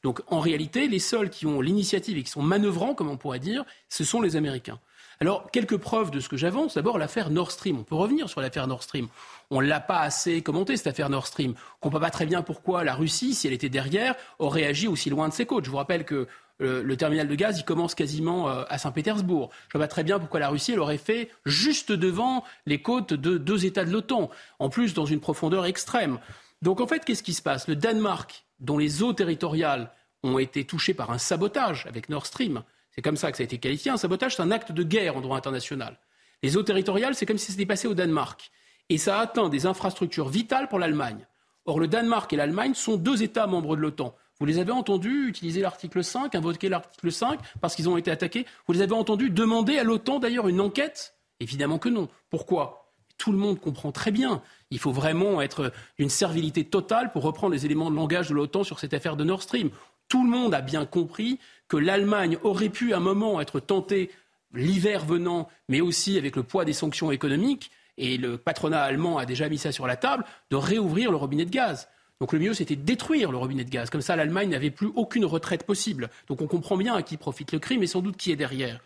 Donc 0.05 0.21
en 0.27 0.39
réalité, 0.39 0.87
les 0.87 0.99
seuls 0.99 1.31
qui 1.31 1.47
ont 1.47 1.61
l'initiative 1.61 2.15
et 2.19 2.21
qui 2.21 2.29
sont 2.29 2.43
manœuvrants, 2.43 2.93
comme 2.93 3.09
on 3.09 3.17
pourrait 3.17 3.39
dire, 3.39 3.65
ce 3.89 4.03
sont 4.03 4.21
les 4.21 4.35
Américains. 4.35 4.77
Alors, 5.19 5.49
quelques 5.49 5.77
preuves 5.77 6.11
de 6.11 6.19
ce 6.19 6.29
que 6.29 6.37
j'avance. 6.37 6.75
D'abord, 6.75 6.99
l'affaire 6.99 7.31
Nord 7.31 7.49
Stream. 7.49 7.79
On 7.79 7.83
peut 7.83 7.95
revenir 7.95 8.29
sur 8.29 8.39
l'affaire 8.39 8.67
Nord 8.67 8.83
Stream. 8.83 9.07
On 9.49 9.63
ne 9.63 9.65
l'a 9.65 9.79
pas 9.79 10.01
assez 10.01 10.43
commenté, 10.43 10.77
cette 10.77 10.85
affaire 10.85 11.09
Nord 11.09 11.25
Stream. 11.25 11.53
On 11.53 11.53
ne 11.53 11.81
comprend 11.81 11.99
pas 11.99 12.11
très 12.11 12.27
bien 12.27 12.43
pourquoi 12.43 12.83
la 12.83 12.93
Russie, 12.93 13.33
si 13.33 13.47
elle 13.47 13.53
était 13.53 13.69
derrière, 13.69 14.13
aurait 14.37 14.67
agi 14.67 14.87
aussi 14.87 15.09
loin 15.09 15.27
de 15.27 15.33
ses 15.33 15.47
côtes. 15.47 15.65
Je 15.65 15.71
vous 15.71 15.77
rappelle 15.77 16.05
que 16.05 16.27
euh, 16.61 16.83
le, 16.83 16.97
terminal 16.97 17.27
de 17.27 17.33
gaz, 17.33 17.57
il 17.57 17.65
commence 17.65 17.95
quasiment 17.95 18.47
euh, 18.47 18.63
à 18.69 18.77
Saint-Pétersbourg. 18.77 19.49
Je 19.69 19.75
ne 19.75 19.79
vois 19.79 19.87
pas 19.87 19.91
très 19.91 20.03
bien 20.03 20.19
pourquoi 20.19 20.39
la 20.39 20.49
Russie 20.49 20.75
l'aurait 20.75 20.99
fait 20.99 21.31
juste 21.47 21.91
devant 21.91 22.43
les 22.67 22.79
côtes 22.79 23.15
de 23.15 23.39
deux 23.39 23.65
États 23.65 23.85
de 23.85 23.91
l'OTAN, 23.91 24.29
en 24.59 24.69
plus 24.69 24.93
dans 24.93 25.07
une 25.07 25.19
profondeur 25.19 25.65
extrême. 25.65 26.19
Donc 26.61 26.79
en 26.79 26.85
fait, 26.85 27.03
qu'est-ce 27.03 27.23
qui 27.23 27.33
se 27.33 27.41
passe? 27.41 27.67
Le 27.67 27.75
Danemark, 27.75 28.44
dont 28.59 28.77
les 28.77 29.03
eaux 29.03 29.13
territoriales 29.13 29.91
ont 30.23 30.39
été 30.39 30.65
touchées 30.65 30.93
par 30.93 31.11
un 31.11 31.17
sabotage 31.17 31.85
avec 31.85 32.09
Nord 32.09 32.25
Stream, 32.25 32.63
c'est 32.91 33.01
comme 33.01 33.17
ça 33.17 33.31
que 33.31 33.37
ça 33.37 33.43
a 33.43 33.45
été 33.45 33.57
qualifié. 33.57 33.91
Un 33.91 33.97
sabotage, 33.97 34.37
c'est 34.37 34.41
un 34.41 34.51
acte 34.51 34.71
de 34.71 34.83
guerre 34.83 35.17
en 35.17 35.21
droit 35.21 35.37
international. 35.37 35.97
Les 36.41 36.57
eaux 36.57 36.63
territoriales, 36.63 37.15
c'est 37.15 37.25
comme 37.25 37.37
si 37.37 37.51
c'était 37.51 37.65
passé 37.65 37.87
au 37.87 37.93
Danemark. 37.93 38.51
Et 38.89 38.97
ça 38.97 39.19
a 39.19 39.23
atteint 39.23 39.49
des 39.49 39.65
infrastructures 39.65 40.29
vitales 40.29 40.67
pour 40.67 40.79
l'Allemagne. 40.79 41.27
Or, 41.65 41.79
le 41.79 41.87
Danemark 41.87 42.31
et 42.31 42.35
l'Allemagne 42.35 42.73
sont 42.73 42.97
deux 42.97 43.23
États 43.23 43.47
membres 43.47 43.75
de 43.75 43.81
l'OTAN. 43.81 44.15
Vous 44.39 44.45
les 44.45 44.59
avez 44.59 44.71
entendus 44.71 45.27
utiliser 45.27 45.61
l'article 45.61 46.03
5, 46.03 46.35
invoquer 46.35 46.69
l'article 46.69 47.11
5 47.11 47.39
parce 47.61 47.75
qu'ils 47.75 47.89
ont 47.89 47.97
été 47.97 48.11
attaqués 48.11 48.45
Vous 48.67 48.73
les 48.73 48.81
avez 48.81 48.93
entendus 48.93 49.29
demander 49.29 49.77
à 49.77 49.83
l'OTAN 49.83 50.19
d'ailleurs 50.19 50.47
une 50.47 50.61
enquête? 50.61 51.15
Évidemment 51.39 51.79
que 51.79 51.89
non. 51.89 52.09
Pourquoi? 52.29 52.84
Tout 53.17 53.31
le 53.31 53.37
monde 53.37 53.59
comprend 53.59 53.91
très 53.91 54.11
bien. 54.11 54.41
Il 54.71 54.79
faut 54.79 54.91
vraiment 54.91 55.41
être 55.41 55.71
d'une 55.97 56.09
servilité 56.09 56.63
totale 56.63 57.11
pour 57.11 57.23
reprendre 57.23 57.53
les 57.53 57.65
éléments 57.65 57.89
de 57.89 57.95
langage 57.95 58.29
de 58.29 58.33
l'OTAN 58.33 58.63
sur 58.63 58.79
cette 58.79 58.93
affaire 58.93 59.15
de 59.15 59.23
Nord 59.23 59.41
Stream. 59.41 59.69
Tout 60.09 60.23
le 60.23 60.29
monde 60.29 60.53
a 60.53 60.61
bien 60.61 60.85
compris 60.85 61.39
que 61.67 61.77
l'Allemagne 61.77 62.37
aurait 62.43 62.69
pu 62.69 62.93
à 62.93 62.97
un 62.97 62.99
moment 62.99 63.41
être 63.41 63.59
tentée, 63.59 64.11
l'hiver 64.53 65.05
venant, 65.05 65.49
mais 65.69 65.81
aussi 65.81 66.17
avec 66.17 66.35
le 66.35 66.43
poids 66.43 66.65
des 66.65 66.73
sanctions 66.73 67.11
économiques, 67.11 67.71
et 67.97 68.17
le 68.17 68.37
patronat 68.37 68.81
allemand 68.81 69.17
a 69.17 69.25
déjà 69.25 69.49
mis 69.49 69.57
ça 69.57 69.71
sur 69.71 69.87
la 69.87 69.95
table, 69.95 70.25
de 70.51 70.55
réouvrir 70.55 71.11
le 71.11 71.17
robinet 71.17 71.45
de 71.45 71.49
gaz. 71.49 71.87
Donc 72.19 72.33
le 72.33 72.39
mieux, 72.39 72.53
c'était 72.53 72.75
de 72.75 72.83
détruire 72.83 73.31
le 73.31 73.37
robinet 73.37 73.63
de 73.63 73.69
gaz. 73.69 73.89
Comme 73.89 74.01
ça, 74.01 74.15
l'Allemagne 74.15 74.49
n'avait 74.49 74.71
plus 74.71 74.89
aucune 74.95 75.25
retraite 75.25 75.65
possible. 75.65 76.09
Donc 76.27 76.41
on 76.41 76.47
comprend 76.47 76.77
bien 76.77 76.95
à 76.95 77.03
qui 77.03 77.17
profite 77.17 77.51
le 77.51 77.59
crime 77.59 77.83
et 77.83 77.87
sans 77.87 78.01
doute 78.01 78.17
qui 78.17 78.31
est 78.31 78.37
derrière. 78.37 78.79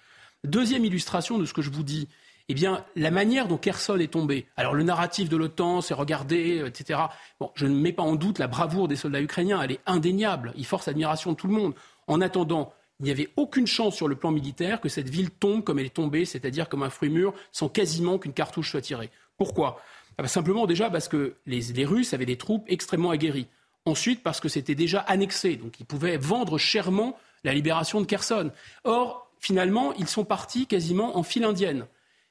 Deuxième 0.44 0.86
illustration 0.86 1.38
de 1.38 1.46
ce 1.46 1.54
que 1.54 1.62
je 1.62 1.70
vous 1.70 1.84
dis, 1.84 2.08
eh 2.50 2.56
bien, 2.56 2.84
la 2.96 3.12
manière 3.12 3.48
dont 3.48 3.58
Kherson 3.58 4.00
est 4.00 4.12
tombé. 4.12 4.48
Alors, 4.58 4.74
le 4.74 4.84
narratif 4.84 5.30
de 5.30 5.38
l'OTAN, 5.38 5.82
c'est 5.82 5.94
regarder, 5.94 6.64
etc. 6.66 7.00
Bon, 7.40 7.52
je 7.54 7.68
ne 7.68 7.76
mets 7.76 7.94
pas 7.94 8.04
en 8.04 8.16
doute 8.16 8.40
la 8.40 8.48
bravoure 8.48 8.88
des 8.88 8.96
soldats 8.96 9.22
ukrainiens, 9.22 9.62
elle 9.62 9.74
est 9.74 9.82
indéniable. 9.86 10.52
Il 10.58 10.66
force 10.66 10.88
l'admiration 10.88 11.32
de 11.32 11.38
tout 11.38 11.48
le 11.48 11.54
monde. 11.54 11.76
En 12.08 12.22
attendant, 12.22 12.74
il 13.00 13.06
n'y 13.06 13.12
avait 13.12 13.30
aucune 13.38 13.68
chance 13.68 13.96
sur 13.96 14.08
le 14.08 14.16
plan 14.16 14.32
militaire 14.32 14.82
que 14.82 14.90
cette 14.90 15.10
ville 15.10 15.30
tombe 15.30 15.64
comme 15.64 15.78
elle 15.78 15.86
est 15.86 15.90
tombée, 15.94 16.26
c'est-à-dire 16.26 16.68
comme 16.68 16.84
un 16.84 16.90
fruit 16.90 17.10
mûr, 17.10 17.34
sans 17.52 17.70
quasiment 17.70 18.18
qu'une 18.18 18.34
cartouche 18.34 18.72
soit 18.72 18.82
tirée. 18.82 19.12
Pourquoi? 19.38 19.80
Ah 20.18 20.24
bah, 20.24 20.28
Simplement 20.28 20.66
déjà 20.66 20.90
parce 20.90 21.08
que 21.08 21.36
les 21.46 21.86
Russes 21.86 22.14
avaient 22.14 22.26
des 22.26 22.38
troupes 22.38 22.66
extrêmement 22.68 23.12
aguerries. 23.12 23.48
Ensuite, 23.86 24.22
parce 24.24 24.40
que 24.40 24.50
c'était 24.50 24.76
déjà 24.76 25.00
annexé, 25.00 25.56
donc 25.56 25.80
ils 25.80 25.86
pouvaient 25.86 26.18
vendre 26.18 26.58
chèrement 26.58 27.18
la 27.44 27.54
libération 27.54 28.02
de 28.02 28.06
Kherson. 28.06 28.52
Or, 28.84 29.32
finalement, 29.40 29.94
ils 29.94 30.08
sont 30.08 30.26
partis 30.26 30.68
quasiment 30.68 31.18
en 31.18 31.24
file 31.24 31.46
indienne, 31.46 31.86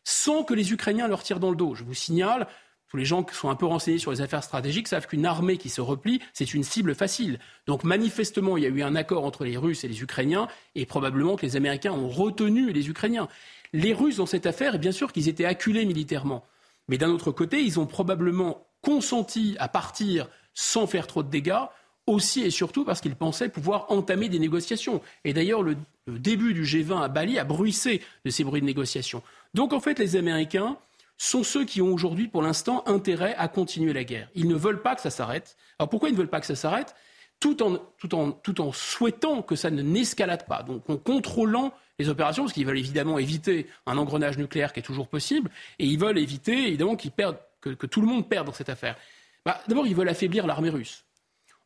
sans 0.09 0.43
que 0.43 0.55
les 0.55 0.73
Ukrainiens 0.73 1.07
leur 1.07 1.23
tirent 1.23 1.39
dans 1.39 1.51
le 1.51 1.57
dos. 1.57 1.75
Je 1.75 1.85
vous 1.85 1.93
signale, 1.93 2.47
tous 2.89 2.97
les 2.97 3.05
gens 3.05 3.23
qui 3.23 3.35
sont 3.35 3.51
un 3.51 3.55
peu 3.55 3.67
renseignés 3.67 3.99
sur 3.99 4.11
les 4.11 4.23
affaires 4.23 4.43
stratégiques 4.43 4.89
savent 4.89 5.07
qu'une 5.07 5.27
armée 5.27 5.59
qui 5.59 5.69
se 5.69 5.83
replie, 5.83 6.23
c'est 6.33 6.55
une 6.55 6.63
cible 6.63 6.95
facile. 6.95 7.39
Donc 7.67 7.85
manifestement, 7.85 8.57
il 8.57 8.63
y 8.63 8.67
a 8.67 8.71
eu 8.71 8.83
un 8.83 8.97
accord 8.97 9.27
entre 9.27 9.45
les 9.45 9.59
Russes 9.59 9.85
et 9.85 9.89
les 9.89 10.01
Ukrainiens, 10.01 10.49
et 10.75 10.87
probablement 10.87 11.37
que 11.37 11.45
les 11.45 11.57
Américains 11.57 11.93
ont 11.93 12.09
retenu 12.09 12.73
les 12.73 12.89
Ukrainiens. 12.89 13.29
Les 13.75 13.93
Russes, 13.93 14.17
dans 14.17 14.25
cette 14.25 14.47
affaire, 14.47 14.79
bien 14.79 14.93
sûr 14.93 15.13
qu'ils 15.13 15.29
étaient 15.29 15.45
acculés 15.45 15.85
militairement. 15.85 16.43
Mais 16.89 16.97
d'un 16.97 17.11
autre 17.11 17.31
côté, 17.31 17.61
ils 17.61 17.79
ont 17.79 17.87
probablement 17.87 18.67
consenti 18.81 19.57
à 19.59 19.69
partir 19.69 20.27
sans 20.55 20.87
faire 20.87 21.07
trop 21.07 21.23
de 21.23 21.29
dégâts, 21.29 21.67
aussi 22.09 22.43
et 22.43 22.51
surtout 22.51 22.85
parce 22.85 23.01
qu'ils 23.01 23.15
pensaient 23.15 23.49
pouvoir 23.49 23.87
entamer 23.91 24.29
des 24.29 24.39
négociations. 24.39 25.01
Et 25.25 25.33
d'ailleurs, 25.33 25.63
le, 25.63 25.77
début 26.07 26.55
du 26.55 26.65
G20 26.65 27.03
à 27.03 27.09
Bali 27.09 27.39
a 27.39 27.45
bruissé 27.45 28.01
de 28.25 28.31
ces 28.31 28.43
bruits 28.43 28.63
de 28.63 28.67
négociations. 28.67 29.23
Donc 29.55 29.73
en 29.73 29.81
fait, 29.81 29.99
les 29.99 30.17
Américains 30.17 30.79
sont 31.19 31.43
ceux 31.43 31.65
qui 31.65 31.83
ont 31.83 31.93
aujourd'hui, 31.93 32.29
pour 32.29 32.43
l'instant, 32.43 32.83
intérêt 32.87 33.35
à 33.37 33.49
continuer 33.49 33.93
la 33.93 34.05
guerre. 34.05 34.31
Ils 34.35 34.49
ne 34.49 34.55
veulent 34.55 34.81
pas 34.81 34.95
que 34.95 35.03
ça 35.03 35.11
s'arrête. 35.11 35.57
Alors 35.79 35.91
pourquoi 35.91 36.09
ils 36.09 36.13
ne 36.13 36.19
veulent 36.19 36.29
pas 36.29 36.41
que 36.41 36.47
ça 36.47 36.55
s'arrête? 36.55 36.95
Tout 37.41 37.63
en, 37.63 38.73
souhaitant 38.73 39.43
que 39.43 39.55
ça 39.55 39.71
ne 39.71 39.83
n'escalade 39.83 40.47
pas, 40.47 40.65
donc 40.65 40.89
en 40.91 40.97
contrôlant 40.97 41.73
les 42.01 42.09
opérations, 42.09 42.45
parce 42.45 42.53
qu'ils 42.53 42.67
veulent 42.67 42.79
évidemment 42.79 43.19
éviter 43.19 43.67
un 43.87 43.97
engrenage 43.97 44.39
nucléaire 44.39 44.73
qui 44.73 44.81
est 44.81 44.85
toujours 44.85 45.09
possible, 45.09 45.51
et 45.79 45.87
ils 45.87 45.99
veulent 45.99 46.19
éviter 46.19 46.69
évidemment 46.69 46.97
que, 46.97 47.87
tout 47.87 48.01
le 48.01 48.07
monde 48.07 48.29
perde 48.29 48.47
dans 48.47 48.53
cette 48.53 48.71
affaire. 48.71 48.97
Bah, 49.45 49.61
D'abord, 49.69 49.87
ils 49.87 49.95
veulent 49.95 50.09
affaiblir 50.09 50.47
l'armée 50.47 50.71
russe. 50.71 51.05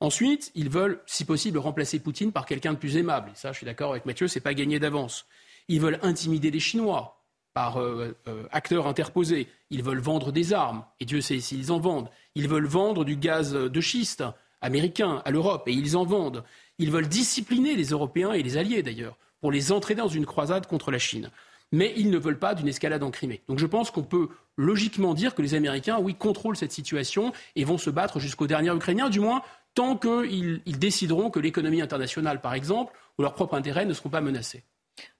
Ensuite, 0.02 0.50
ils 0.56 0.68
veulent, 0.68 1.00
si 1.06 1.24
possible, 1.24 1.58
remplacer 1.58 2.00
Poutine 2.00 2.32
par 2.32 2.44
quelqu'un 2.44 2.72
de 2.72 2.76
plus 2.76 2.96
aimable. 2.96 3.30
Et 3.30 3.36
ça, 3.36 3.52
je 3.52 3.58
suis 3.58 3.66
d'accord 3.66 3.92
avec 3.92 4.04
Mathieu, 4.04 4.26
c'est 4.26 4.40
pas 4.40 4.52
gagné 4.52 4.80
d'avance. 4.80 5.26
Ils 5.68 5.80
veulent 5.80 6.00
intimider 6.02 6.50
les 6.50 6.58
Chinois 6.58 7.22
par 7.54 7.80
euh, 7.80 8.16
euh, 8.26 8.42
acteurs 8.50 8.88
interposés. 8.88 9.46
Ils 9.70 9.84
veulent 9.84 10.00
vendre 10.00 10.32
des 10.32 10.52
armes, 10.52 10.84
et 10.98 11.04
Dieu 11.04 11.20
sait 11.20 11.38
s'ils 11.38 11.70
en 11.70 11.78
vendent. 11.78 12.08
Ils 12.34 12.48
veulent 12.48 12.66
vendre 12.66 13.04
du 13.04 13.14
gaz 13.14 13.52
de 13.52 13.80
schiste 13.80 14.24
américain 14.60 15.22
à 15.24 15.30
l'Europe, 15.30 15.68
et 15.68 15.72
ils 15.72 15.96
en 15.96 16.04
vendent. 16.04 16.42
Ils 16.78 16.90
veulent 16.90 17.06
discipliner 17.06 17.76
les 17.76 17.90
Européens 17.90 18.32
et 18.32 18.42
les 18.42 18.56
alliés 18.56 18.82
d'ailleurs, 18.82 19.16
pour 19.40 19.52
les 19.52 19.70
entraîner 19.70 20.00
dans 20.00 20.08
une 20.08 20.26
croisade 20.26 20.66
contre 20.66 20.90
la 20.90 20.98
Chine. 20.98 21.30
Mais 21.70 21.94
ils 21.96 22.10
ne 22.10 22.18
veulent 22.18 22.40
pas 22.40 22.56
d'une 22.56 22.68
escalade 22.68 23.04
en 23.04 23.12
Crimée. 23.12 23.42
Donc 23.46 23.60
je 23.60 23.66
pense 23.66 23.92
qu'on 23.92 24.02
peut 24.02 24.30
logiquement 24.56 25.14
dire 25.14 25.34
que 25.34 25.42
les 25.42 25.54
Américains, 25.54 25.98
oui, 26.00 26.16
contrôlent 26.16 26.56
cette 26.56 26.72
situation 26.72 27.32
et 27.56 27.64
vont 27.64 27.78
se 27.78 27.88
battre 27.88 28.18
jusqu'au 28.18 28.46
dernier 28.48 28.74
Ukrainien, 28.74 29.08
du 29.08 29.20
moins 29.20 29.42
tant 29.74 29.96
qu'ils 29.96 30.78
décideront 30.78 31.30
que 31.30 31.40
l'économie 31.40 31.80
internationale, 31.80 32.40
par 32.40 32.54
exemple, 32.54 32.92
ou 33.18 33.22
leurs 33.22 33.34
propres 33.34 33.54
intérêts 33.54 33.84
ne 33.84 33.94
seront 33.94 34.10
pas 34.10 34.20
menacés. 34.20 34.62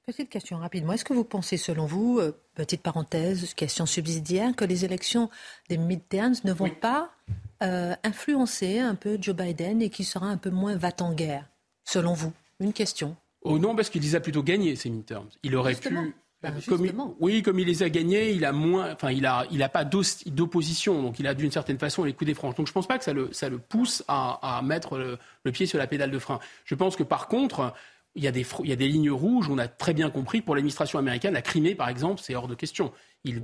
Petite 0.05 0.31
question 0.31 0.59
rapidement. 0.59 0.93
Est-ce 0.93 1.05
que 1.05 1.13
vous 1.13 1.25
pensez, 1.25 1.57
selon 1.57 1.87
vous, 1.87 2.19
euh, 2.19 2.37
petite 2.55 2.83
parenthèse, 2.83 3.55
question 3.55 3.87
subsidiaire, 3.87 4.55
que 4.57 4.65
les 4.65 4.85
élections 4.85 5.31
des 5.69 5.79
midterms 5.79 6.35
ne 6.43 6.53
vont 6.53 6.71
pas 6.71 7.13
euh, 7.63 7.95
influencer 8.03 8.81
un 8.81 8.97
peu 8.97 9.17
Joe 9.21 9.37
Biden 9.37 9.81
et 9.81 9.91
qu'il 9.91 10.05
sera 10.05 10.27
un 10.27 10.37
peu 10.37 10.51
moins 10.51 10.77
va-t-en-guerre, 10.77 11.49
selon 11.85 12.15
vous? 12.15 12.33
Une 12.59 12.73
question. 12.73 13.17
Oh 13.43 13.59
non, 13.59 13.77
parce 13.77 13.91
qu'il 13.91 14.03
les 14.03 14.17
a 14.17 14.21
plutôt 14.21 14.43
gagnés, 14.43 14.75
ces 14.75 14.91
midterms. 14.91 15.29
Il 15.45 15.55
aurait 15.55 15.75
pu. 15.75 16.15
Bah, 16.43 16.51
comme 16.69 17.15
oui, 17.21 17.43
comme 17.43 17.61
il 17.61 17.67
les 17.69 17.85
a 17.85 17.89
gagnés, 17.89 18.33
il 18.33 18.45
a 18.45 18.51
moins, 18.51 18.93
enfin, 18.93 19.13
il 19.13 19.27
a, 19.27 19.47
il 19.53 19.63
a 19.63 19.69
pas 19.69 19.85
d'opposition, 19.85 21.01
donc 21.01 21.21
il 21.21 21.27
a 21.29 21.35
d'une 21.35 21.53
certaine 21.53 21.79
façon 21.79 22.03
les 22.03 22.15
coups 22.15 22.27
des 22.27 22.35
franges. 22.35 22.57
Donc 22.57 22.67
je 22.67 22.73
pense 22.73 22.89
pas 22.89 22.99
que 22.99 23.05
ça 23.05 23.13
le, 23.13 23.33
ça 23.33 23.49
le 23.49 23.59
pousse 23.59 24.03
à, 24.09 24.57
à 24.57 24.61
mettre 24.63 24.99
le, 24.99 25.19
le, 25.45 25.53
pied 25.53 25.67
sur 25.67 25.79
la 25.79 25.87
pédale 25.87 26.11
de 26.11 26.19
frein. 26.19 26.41
Je 26.65 26.75
pense 26.75 26.97
que 26.97 27.05
par 27.05 27.29
contre, 27.29 27.73
il 28.15 28.25
y, 28.25 28.27
a 28.27 28.33
des, 28.33 28.45
il 28.65 28.69
y 28.69 28.73
a 28.73 28.77
des 28.77 28.89
lignes 28.89 29.11
rouges, 29.11 29.49
on 29.49 29.59
a 29.59 29.69
très 29.69 29.95
bien 29.95 30.11
compris, 30.11 30.43
pour 30.43 30.55
l'administration 30.55 30.99
américaine, 30.99 31.35
la 31.35 31.43
Crimée, 31.43 31.75
par 31.75 31.89
exemple, 31.89 32.21
c'est 32.23 32.35
hors 32.35 32.49
de 32.49 32.55
question. 32.55 32.93
Ils, 33.25 33.43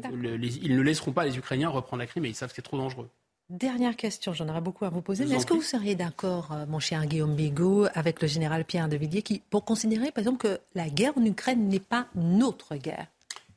ils, 0.63 0.77
ne 0.77 0.83
laisseront 0.83 1.13
pas 1.13 1.25
les 1.25 1.39
Ukrainiens 1.39 1.69
reprendre 1.69 2.01
la 2.01 2.07
Crimée, 2.07 2.29
ils 2.29 2.35
savent 2.35 2.51
que 2.51 2.57
c'est 2.57 2.63
trop 2.63 2.77
dangereux. 2.77 3.09
Dernière 3.51 3.97
question, 3.97 4.35
j'en 4.35 4.47
aurais 4.51 4.61
beaucoup 4.61 4.85
à 4.85 4.91
vous 4.91 5.01
poser, 5.01 5.25
mais 5.25 5.37
est-ce 5.37 5.47
que 5.47 5.55
vous 5.55 5.63
seriez 5.63 5.95
d'accord, 5.95 6.53
euh, 6.53 6.67
mon 6.67 6.81
cher 6.81 7.07
Guillaume 7.07 7.35
Bigot, 7.35 7.87
avec 7.95 8.21
le 8.21 8.29
général 8.29 8.67
Pierre 8.67 8.91
de 8.91 8.97
Villiers, 8.99 9.23
qui, 9.23 9.41
pour 9.49 9.65
considérer, 9.65 10.11
par 10.11 10.19
exemple, 10.19 10.47
que 10.47 10.61
la 10.75 10.91
guerre 10.91 11.17
en 11.17 11.25
Ukraine 11.25 11.67
n'est 11.67 11.81
pas 11.81 12.09
notre 12.15 12.77
guerre? 12.77 13.07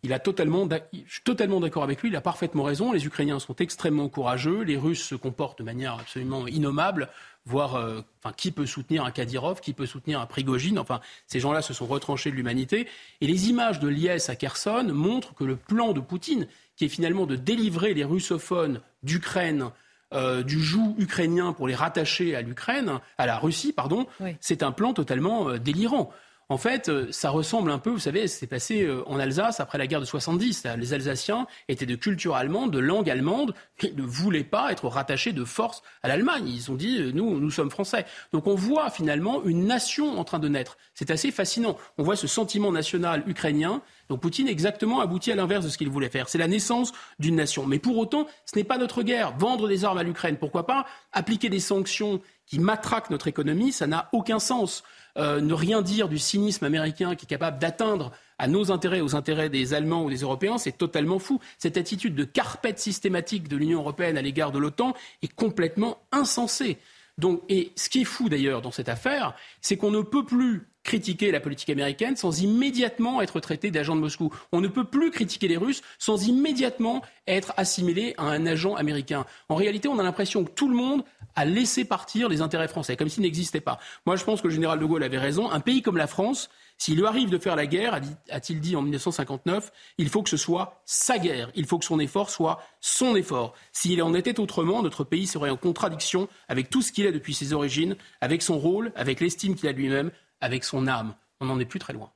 Il 0.04 0.14
a 0.14 0.20
totalement, 0.20 0.68
je 0.94 1.12
suis 1.12 1.22
totalement 1.24 1.60
d'accord 1.60 1.84
avec 1.84 2.02
lui, 2.02 2.10
il 2.10 2.16
a 2.16 2.22
parfaitement 2.22 2.64
raison. 2.64 2.94
Les 2.94 3.06
Ukrainiens 3.06 3.38
sont 3.40 3.56
extrêmement 3.58 4.08
courageux, 4.08 4.62
les 4.62 4.78
Russes 4.78 5.04
se 5.04 5.14
comportent 5.14 5.60
de 5.60 5.64
manière 5.64 5.96
absolument 6.00 6.48
innommable 6.48 7.10
voir 7.46 7.76
euh, 7.76 8.02
enfin, 8.24 8.34
qui 8.36 8.52
peut 8.52 8.66
soutenir 8.66 9.04
un 9.04 9.12
Kadyrov, 9.12 9.62
qui 9.62 9.74
peut 9.74 9.86
soutenir 9.86 10.22
un 10.22 10.26
Prigogine. 10.26 10.80
Enfin, 10.80 11.02
ces 11.28 11.40
gens-là 11.40 11.62
se 11.62 11.74
sont 11.74 11.86
retranchés 11.86 12.32
de 12.32 12.36
l'humanité. 12.36 12.88
Et 13.20 13.28
les 13.28 13.50
images 13.50 13.80
de 13.80 13.88
Liès 13.88 14.30
à 14.30 14.36
Kherson 14.36 14.90
montrent 14.94 15.34
que 15.34 15.44
le 15.44 15.56
plan 15.56 15.94
de 15.94 16.00
Poutine, 16.00 16.48
qui 16.76 16.86
est 16.86 16.90
finalement 16.90 17.26
de 17.26 17.36
délivrer 17.36 17.94
les 17.94 18.04
russophones 18.04 18.82
d'Ukraine, 19.04 19.72
euh, 20.14 20.44
du 20.44 20.62
joug 20.62 20.96
ukrainien 20.98 21.54
pour 21.54 21.68
les 21.68 21.76
rattacher 21.76 22.36
à 22.36 22.42
l'Ukraine, 22.42 23.00
à 23.18 23.26
la 23.26 23.38
Russie, 23.38 23.72
pardon, 23.72 24.08
c'est 24.42 24.62
un 24.62 24.74
plan 24.74 24.94
totalement 24.94 25.48
euh, 25.48 25.58
délirant. 25.58 26.12
En 26.50 26.58
fait, 26.58 26.90
euh, 26.90 27.08
ça 27.12 27.30
ressemble 27.30 27.72
un 27.72 27.78
peu, 27.78 27.92
vous 27.92 28.00
savez, 28.00 28.28
c'est 28.28 28.46
passé 28.46 28.86
en 29.06 29.18
Alsace 29.20 29.62
après 29.62 29.78
la 29.78 29.88
guerre 29.88 30.02
de 30.02 30.06
70. 30.06 30.68
Les 30.78 30.94
Alsaciens 30.94 31.48
étaient 31.70 31.86
de 31.86 31.96
culture 31.96 32.36
allemande, 32.36 32.72
de 32.72 32.80
langue 32.80 33.10
allemande, 33.10 33.54
mais 33.82 33.94
ne 33.96 34.04
voulaient 34.04 34.44
pas 34.44 34.70
être 34.74 34.90
rattachés 34.90 35.32
de 35.32 35.46
force 35.46 35.82
à 36.04 36.10
l'Allemagne. 36.10 36.46
Ils 36.50 36.70
ont 36.70 36.76
dit, 36.76 37.14
nous, 37.14 37.40
nous 37.40 37.52
sommes 37.52 37.72
français. 37.72 38.06
Donc 38.34 38.48
on 38.48 38.56
voit 38.56 38.90
finalement 38.90 39.42
une 39.46 39.66
nation 39.66 40.20
en 40.20 40.26
train 40.26 40.40
de 40.40 40.50
naître. 40.50 40.78
C'est 40.94 41.10
assez 41.10 41.32
fascinant. 41.32 41.78
On 41.98 42.04
voit 42.04 42.18
ce 42.18 42.28
sentiment 42.28 42.74
national 42.74 43.24
ukrainien. 43.28 43.82
Donc 44.12 44.20
Poutine 44.20 44.50
exactement 44.50 45.00
aboutit 45.00 45.32
à 45.32 45.36
l'inverse 45.36 45.64
de 45.64 45.70
ce 45.70 45.78
qu'il 45.78 45.90
voulait 45.90 46.10
faire. 46.10 46.28
C'est 46.28 46.38
la 46.38 46.50
naissance 46.50 46.92
d'une 47.18 47.38
nation. 47.38 47.66
Mais 47.66 47.80
pour 47.80 47.98
autant, 47.98 48.28
ce 48.46 48.58
n'est 48.58 48.66
pas 48.66 48.78
notre 48.78 49.04
guerre. 49.04 49.38
Vendre 49.38 49.70
des 49.70 49.86
armes 49.86 50.00
à 50.00 50.04
l'Ukraine, 50.04 50.36
pourquoi 50.36 50.68
pas? 50.68 50.86
Appliquer 51.14 51.48
des 51.48 51.62
sanctions 51.62 52.20
qui 52.46 52.60
matraquent 52.60 53.10
notre 53.10 53.30
économie, 53.30 53.72
ça 53.72 53.88
n'a 53.88 54.10
aucun 54.12 54.40
sens. 54.40 54.84
Euh, 55.18 55.40
ne 55.40 55.54
rien 55.54 55.82
dire 55.82 56.10
du 56.10 56.18
cynisme 56.18 56.66
américain 56.66 57.16
qui 57.16 57.26
est 57.26 57.30
capable 57.30 57.58
d'atteindre 57.58 58.12
à 58.38 58.50
nos 58.50 58.70
intérêts, 58.70 59.00
aux 59.00 59.16
intérêts 59.16 59.50
des 59.50 59.74
Allemands 59.74 60.04
ou 60.04 60.10
des 60.10 60.24
Européens, 60.24 60.58
c'est 60.58 60.78
totalement 60.78 61.18
fou. 61.18 61.40
Cette 61.58 61.78
attitude 61.78 62.14
de 62.14 62.26
carpette 62.26 62.80
systématique 62.80 63.48
de 63.48 63.56
l'Union 63.56 63.80
européenne 63.80 64.18
à 64.18 64.22
l'égard 64.22 64.52
de 64.52 64.60
l'OTAN 64.60 64.94
est 65.22 65.34
complètement 65.34 66.00
insensée. 66.12 66.80
Donc, 67.18 67.44
et 67.48 67.72
ce 67.78 67.88
qui 67.88 68.02
est 68.02 68.06
fou 68.06 68.28
d'ailleurs 68.28 68.62
dans 68.62 68.72
cette 68.72 68.90
affaire, 68.90 69.36
c'est 69.62 69.78
qu'on 69.78 69.92
ne 69.92 70.02
peut 70.02 70.26
plus 70.26 70.68
critiquer 70.84 71.32
la 71.32 71.40
politique 71.40 71.70
américaine 71.70 72.16
sans 72.16 72.42
immédiatement 72.42 73.22
être 73.22 73.40
traité 73.40 73.72
d'agent 73.72 73.96
de 73.96 74.02
Moscou. 74.02 74.34
On 74.52 74.62
ne 74.62 74.68
peut 74.68 74.84
plus 74.84 75.12
critiquer 75.12 75.48
les 75.48 75.58
Russes 75.58 75.82
sans 76.00 76.28
immédiatement 76.28 77.02
être 77.28 77.54
assimilé 77.58 78.14
à 78.18 78.26
un 78.26 78.46
agent 78.46 78.76
américain. 78.76 79.26
En 79.50 79.56
réalité, 79.56 79.88
on 79.88 80.00
a 80.00 80.04
l'impression 80.04 80.44
que 80.44 80.52
tout 80.52 80.70
le 80.70 80.76
monde 80.76 81.04
a 81.36 81.46
laissé 81.46 81.86
partir 81.86 82.30
les 82.30 82.42
intérêts 82.42 82.68
français, 82.68 82.96
comme 82.98 83.10
s'ils 83.10 83.24
n'existaient 83.24 83.62
pas. 83.62 83.80
Moi, 84.06 84.16
je 84.16 84.24
pense 84.24 84.42
que 84.42 84.48
le 84.48 84.54
général 84.54 84.80
de 84.80 84.86
Gaulle 84.86 85.04
avait 85.04 85.18
raison. 85.18 85.50
Un 85.50 85.60
pays 85.60 85.82
comme 85.82 85.98
la 85.98 86.08
France, 86.08 86.50
s'il 86.78 86.98
lui 86.98 87.06
arrive 87.06 87.30
de 87.30 87.38
faire 87.38 87.56
la 87.56 87.68
guerre, 87.68 88.00
a-t-il 88.30 88.60
dit 88.60 88.76
en 88.76 88.82
1959, 88.82 89.72
il 89.98 90.10
faut 90.10 90.24
que 90.24 90.30
ce 90.30 90.38
soit 90.38 90.82
sa 90.86 91.20
guerre. 91.20 91.52
Il 91.56 91.66
faut 91.66 91.80
que 91.80 91.86
son 91.86 92.00
effort 92.00 92.30
soit 92.30 92.62
son 92.80 93.16
effort. 93.16 93.54
S'il 93.72 94.02
en 94.02 94.14
était 94.14 94.40
autrement, 94.40 94.82
notre 94.82 95.04
pays 95.04 95.28
serait 95.28 95.52
en 95.52 95.58
contradiction 95.58 96.28
avec 96.48 96.70
tout 96.70 96.82
ce 96.82 96.92
qu'il 96.92 97.06
est 97.06 97.12
depuis 97.12 97.34
ses 97.34 97.54
origines, 97.54 97.96
avec 98.20 98.42
son 98.42 98.58
rôle, 98.58 98.92
avec 98.96 99.20
l'estime 99.20 99.56
qu'il 99.56 99.70
a 99.70 99.72
lui-même, 99.72 100.12
avec 100.42 100.64
son 100.64 100.88
âme. 100.88 101.16
On 101.40 101.46
n'en 101.46 101.60
est 101.60 101.66
plus 101.66 101.80
très 101.80 101.94
loin. 101.94 102.12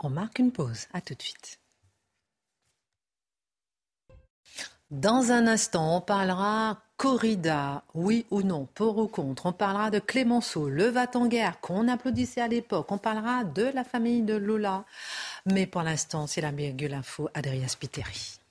On 0.00 0.10
marque 0.10 0.38
une 0.38 0.52
pause. 0.52 0.86
À 0.92 1.00
tout 1.00 1.14
de 1.14 1.22
suite. 1.22 1.58
Dans 4.90 5.32
un 5.32 5.46
instant, 5.46 5.96
on 5.96 6.00
parlera 6.02 6.82
corrida, 6.98 7.82
oui 7.94 8.26
ou 8.30 8.42
non, 8.42 8.68
pour 8.74 8.98
ou 8.98 9.08
contre. 9.08 9.46
On 9.46 9.52
parlera 9.52 9.90
de 9.90 9.98
Clémenceau, 9.98 10.68
le 10.68 10.84
va-t-en-guerre 10.84 11.60
qu'on 11.60 11.88
applaudissait 11.88 12.42
à 12.42 12.48
l'époque. 12.48 12.92
On 12.92 12.98
parlera 12.98 13.42
de 13.42 13.64
la 13.74 13.84
famille 13.84 14.20
de 14.20 14.34
Lola. 14.34 14.84
Mais 15.46 15.66
pour 15.66 15.82
l'instant, 15.82 16.26
c'est 16.26 16.42
la 16.42 16.50
virgule 16.50 16.92
info, 16.92 17.30
Adrien 17.32 17.68
Spiteri. 17.68 18.41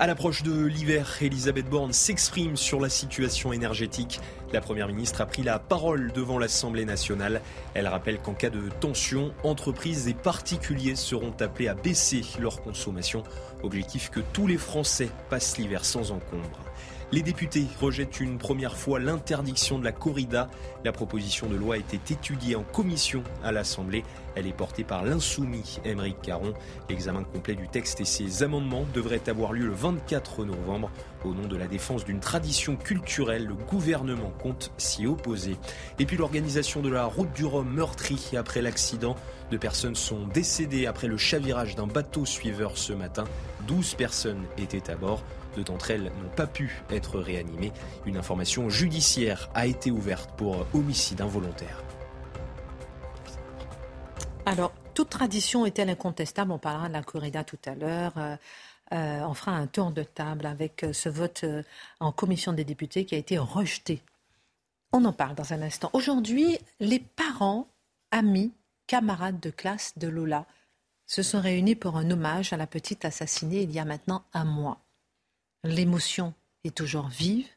À 0.00 0.06
l'approche 0.06 0.44
de 0.44 0.64
l'hiver, 0.64 1.18
Elisabeth 1.20 1.68
Borne 1.68 1.92
s'exprime 1.92 2.56
sur 2.56 2.78
la 2.78 2.88
situation 2.88 3.52
énergétique. 3.52 4.20
La 4.52 4.60
Première 4.60 4.86
ministre 4.86 5.20
a 5.20 5.26
pris 5.26 5.42
la 5.42 5.58
parole 5.58 6.12
devant 6.12 6.38
l'Assemblée 6.38 6.84
nationale. 6.84 7.42
Elle 7.74 7.88
rappelle 7.88 8.20
qu'en 8.20 8.32
cas 8.32 8.48
de 8.48 8.68
tension, 8.78 9.34
entreprises 9.42 10.06
et 10.06 10.14
particuliers 10.14 10.94
seront 10.94 11.34
appelés 11.40 11.66
à 11.66 11.74
baisser 11.74 12.22
leur 12.38 12.62
consommation. 12.62 13.24
Objectif 13.64 14.08
que 14.10 14.20
tous 14.32 14.46
les 14.46 14.56
Français 14.56 15.08
passent 15.30 15.58
l'hiver 15.58 15.84
sans 15.84 16.12
encombre. 16.12 16.60
Les 17.10 17.22
députés 17.22 17.64
rejettent 17.80 18.20
une 18.20 18.36
première 18.36 18.76
fois 18.76 18.98
l'interdiction 18.98 19.78
de 19.78 19.84
la 19.84 19.92
corrida. 19.92 20.50
La 20.84 20.92
proposition 20.92 21.46
de 21.46 21.56
loi 21.56 21.76
a 21.76 21.78
été 21.78 21.98
étudiée 22.12 22.54
en 22.54 22.62
commission 22.62 23.22
à 23.42 23.50
l'Assemblée. 23.50 24.04
Elle 24.34 24.46
est 24.46 24.52
portée 24.52 24.84
par 24.84 25.06
l'insoumis 25.06 25.78
Émeric 25.86 26.20
Caron. 26.20 26.52
L'examen 26.90 27.24
complet 27.24 27.54
du 27.54 27.66
texte 27.66 28.02
et 28.02 28.04
ses 28.04 28.42
amendements 28.42 28.84
devrait 28.92 29.26
avoir 29.26 29.54
lieu 29.54 29.64
le 29.64 29.72
24 29.72 30.44
novembre. 30.44 30.90
Au 31.24 31.32
nom 31.32 31.48
de 31.48 31.56
la 31.56 31.66
défense 31.66 32.04
d'une 32.04 32.20
tradition 32.20 32.76
culturelle, 32.76 33.46
le 33.46 33.54
gouvernement 33.54 34.32
compte 34.42 34.70
s'y 34.76 35.06
opposer. 35.06 35.56
Et 35.98 36.04
puis 36.04 36.18
l'organisation 36.18 36.82
de 36.82 36.90
la 36.90 37.06
route 37.06 37.32
du 37.32 37.46
Rhum 37.46 37.72
meurtrie 37.72 38.36
après 38.36 38.60
l'accident. 38.60 39.16
Deux 39.50 39.58
personnes 39.58 39.96
sont 39.96 40.26
décédées 40.26 40.84
après 40.84 41.06
le 41.06 41.16
chavirage 41.16 41.74
d'un 41.74 41.86
bateau 41.86 42.26
suiveur 42.26 42.76
ce 42.76 42.92
matin. 42.92 43.24
12 43.66 43.94
personnes 43.94 44.44
étaient 44.58 44.90
à 44.90 44.94
bord. 44.94 45.22
D'entre 45.64 45.90
elles 45.90 46.04
n'ont 46.04 46.34
pas 46.36 46.46
pu 46.46 46.82
être 46.90 47.18
réanimées. 47.18 47.72
Une 48.06 48.16
information 48.16 48.68
judiciaire 48.70 49.50
a 49.54 49.66
été 49.66 49.90
ouverte 49.90 50.30
pour 50.36 50.66
homicide 50.74 51.20
involontaire. 51.20 51.82
Alors, 54.46 54.72
toute 54.94 55.10
tradition 55.10 55.66
est-elle 55.66 55.90
incontestable? 55.90 56.52
On 56.52 56.58
parlera 56.58 56.88
de 56.88 56.94
la 56.94 57.02
corrida 57.02 57.44
tout 57.44 57.58
à 57.66 57.74
l'heure. 57.74 58.14
Euh, 58.16 58.36
euh, 58.92 59.20
on 59.20 59.34
fera 59.34 59.52
un 59.52 59.66
tour 59.66 59.90
de 59.90 60.02
table 60.02 60.46
avec 60.46 60.84
euh, 60.84 60.94
ce 60.94 61.08
vote 61.08 61.44
en 62.00 62.12
commission 62.12 62.52
des 62.52 62.64
députés 62.64 63.04
qui 63.04 63.14
a 63.14 63.18
été 63.18 63.36
rejeté. 63.36 64.02
On 64.92 65.04
en 65.04 65.12
parle 65.12 65.34
dans 65.34 65.52
un 65.52 65.60
instant. 65.60 65.90
Aujourd'hui, 65.92 66.58
les 66.80 66.98
parents, 66.98 67.68
amis, 68.10 68.52
camarades 68.86 69.38
de 69.38 69.50
classe 69.50 69.92
de 69.98 70.08
Lola 70.08 70.46
se 71.06 71.22
sont 71.22 71.40
réunis 71.40 71.74
pour 71.74 71.96
un 71.96 72.10
hommage 72.10 72.52
à 72.52 72.56
la 72.56 72.66
petite 72.66 73.04
assassinée 73.04 73.62
il 73.62 73.70
y 73.70 73.78
a 73.78 73.84
maintenant 73.84 74.24
un 74.32 74.44
mois. 74.44 74.78
L'émotion 75.64 76.34
est 76.64 76.76
toujours 76.76 77.08
vive 77.08 77.48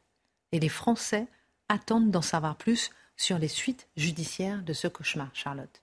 et 0.50 0.60
les 0.60 0.68
Français 0.68 1.26
attendent 1.68 2.10
d'en 2.10 2.22
savoir 2.22 2.56
plus 2.56 2.90
sur 3.16 3.38
les 3.38 3.48
suites 3.48 3.88
judiciaires 3.96 4.62
de 4.62 4.72
ce 4.72 4.88
cauchemar, 4.88 5.30
Charlotte. 5.34 5.81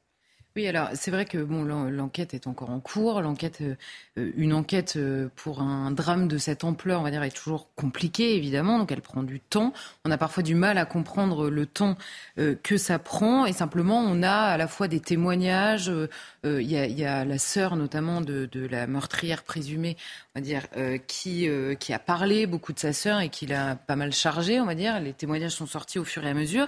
Oui, 0.59 0.67
alors 0.67 0.89
c'est 0.93 1.09
vrai 1.09 1.23
que 1.23 1.37
bon, 1.37 1.63
l'enquête 1.63 2.33
est 2.33 2.45
encore 2.45 2.69
en 2.69 2.81
cours. 2.81 3.21
L'enquête, 3.21 3.61
euh, 3.61 4.31
une 4.35 4.51
enquête 4.51 4.95
euh, 4.97 5.29
pour 5.37 5.61
un 5.61 5.89
drame 5.89 6.27
de 6.27 6.37
cette 6.37 6.65
ampleur, 6.65 6.99
on 6.99 7.03
va 7.03 7.11
dire, 7.11 7.23
est 7.23 7.31
toujours 7.31 7.69
compliquée 7.75 8.35
évidemment, 8.35 8.77
donc 8.77 8.91
elle 8.91 8.99
prend 8.99 9.23
du 9.23 9.39
temps. 9.39 9.71
On 10.03 10.11
a 10.11 10.17
parfois 10.17 10.43
du 10.43 10.55
mal 10.55 10.77
à 10.77 10.83
comprendre 10.83 11.49
le 11.49 11.65
temps 11.65 11.97
euh, 12.39 12.55
que 12.61 12.75
ça 12.75 12.99
prend, 12.99 13.45
et 13.45 13.53
simplement 13.53 14.01
on 14.01 14.21
a 14.21 14.33
à 14.33 14.57
la 14.57 14.67
fois 14.67 14.89
des 14.89 14.99
témoignages. 14.99 15.89
Il 16.43 16.61
y, 16.61 17.05
a 17.05 17.25
la 17.25 17.37
sœur 17.37 17.75
notamment 17.75 18.21
de, 18.21 18.45
de, 18.49 18.65
la 18.65 18.87
meurtrière 18.87 19.43
présumée, 19.43 19.97
on 20.35 20.39
va 20.39 20.45
dire, 20.45 20.67
qui 21.07 21.49
qui 21.79 21.93
a 21.93 21.99
parlé 21.99 22.47
beaucoup 22.47 22.71
de 22.71 22.79
sa 22.79 22.93
sœur 22.93 23.19
et 23.19 23.27
qui 23.27 23.45
l'a 23.45 23.75
pas 23.75 23.97
mal 23.97 24.13
chargée, 24.13 24.61
on 24.61 24.65
va 24.65 24.75
dire. 24.75 25.01
Les 25.01 25.11
témoignages 25.11 25.51
sont 25.51 25.67
sortis 25.67 25.99
au 25.99 26.05
fur 26.05 26.25
et 26.25 26.29
à 26.29 26.33
mesure. 26.33 26.67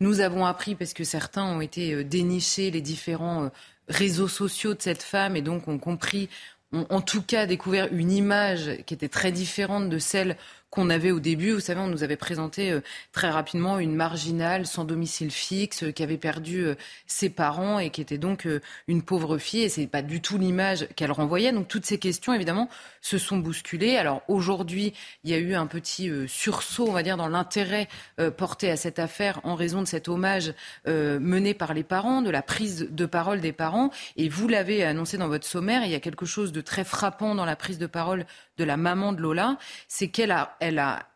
Nous 0.00 0.20
avons 0.20 0.44
appris 0.44 0.74
parce 0.74 0.92
que 0.92 1.02
certains 1.02 1.44
ont 1.44 1.62
été 1.62 2.04
dénichés 2.04 2.70
les 2.70 2.82
différents 2.82 3.25
euh, 3.26 3.48
réseaux 3.88 4.28
sociaux 4.28 4.74
de 4.74 4.82
cette 4.82 5.02
femme 5.02 5.36
et 5.36 5.42
donc 5.42 5.68
ont 5.68 5.78
compris, 5.78 6.28
ont 6.72 6.86
en 6.90 7.00
tout 7.00 7.22
cas 7.22 7.46
découvert 7.46 7.88
une 7.92 8.10
image 8.10 8.82
qui 8.86 8.94
était 8.94 9.08
très 9.08 9.32
différente 9.32 9.88
de 9.88 9.98
celle 9.98 10.36
qu'on 10.76 10.90
avait 10.90 11.10
au 11.10 11.20
début. 11.20 11.52
Vous 11.52 11.60
savez, 11.60 11.80
on 11.80 11.86
nous 11.86 12.02
avait 12.02 12.18
présenté 12.18 12.70
euh, 12.70 12.82
très 13.10 13.30
rapidement 13.30 13.78
une 13.78 13.94
marginale 13.94 14.66
sans 14.66 14.84
domicile 14.84 15.30
fixe 15.30 15.84
euh, 15.84 15.90
qui 15.90 16.02
avait 16.02 16.18
perdu 16.18 16.66
euh, 16.66 16.74
ses 17.06 17.30
parents 17.30 17.78
et 17.78 17.88
qui 17.88 18.02
était 18.02 18.18
donc 18.18 18.46
une 18.86 19.00
pauvre 19.00 19.38
fille. 19.38 19.62
Et 19.62 19.68
c'est 19.70 19.86
pas 19.86 20.02
du 20.02 20.20
tout 20.20 20.36
l'image 20.36 20.86
qu'elle 20.94 21.12
renvoyait. 21.12 21.50
Donc 21.50 21.66
toutes 21.66 21.86
ces 21.86 21.98
questions, 21.98 22.34
évidemment, 22.34 22.68
se 23.00 23.16
sont 23.16 23.38
bousculées. 23.38 23.96
Alors 23.96 24.20
aujourd'hui, 24.28 24.92
il 25.24 25.30
y 25.30 25.34
a 25.34 25.38
eu 25.38 25.54
un 25.54 25.66
petit 25.66 26.10
sursaut, 26.28 26.88
on 26.88 26.92
va 26.92 27.02
dire, 27.02 27.16
dans 27.16 27.28
l'intérêt 27.28 27.88
porté 28.36 28.70
à 28.70 28.76
cette 28.76 28.98
affaire 28.98 29.40
en 29.44 29.54
raison 29.54 29.80
de 29.80 29.86
cet 29.86 30.08
hommage 30.08 30.52
mené 30.86 31.54
par 31.54 31.72
les 31.72 31.84
parents, 31.84 32.20
de 32.20 32.30
la 32.30 32.42
prise 32.42 32.88
de 32.90 33.06
parole 33.06 33.40
des 33.40 33.52
parents. 33.52 33.90
Et 34.16 34.28
vous 34.28 34.48
l'avez 34.48 34.84
annoncé 34.84 35.16
dans 35.16 35.28
votre 35.28 35.46
sommaire, 35.46 35.84
il 35.84 35.90
y 35.90 35.94
a 35.94 36.00
quelque 36.00 36.26
chose 36.26 36.52
de 36.52 36.60
très 36.60 36.84
frappant 36.84 37.34
dans 37.34 37.44
la 37.44 37.56
prise 37.56 37.78
de 37.78 37.86
parole 37.86 38.26
de 38.56 38.64
la 38.64 38.76
maman 38.76 39.12
de 39.12 39.20
Lola, 39.20 39.58
c'est 39.88 40.08
qu'elle 40.08 40.30
a, 40.30 40.56
elle 40.60 40.78
a, 40.78 41.06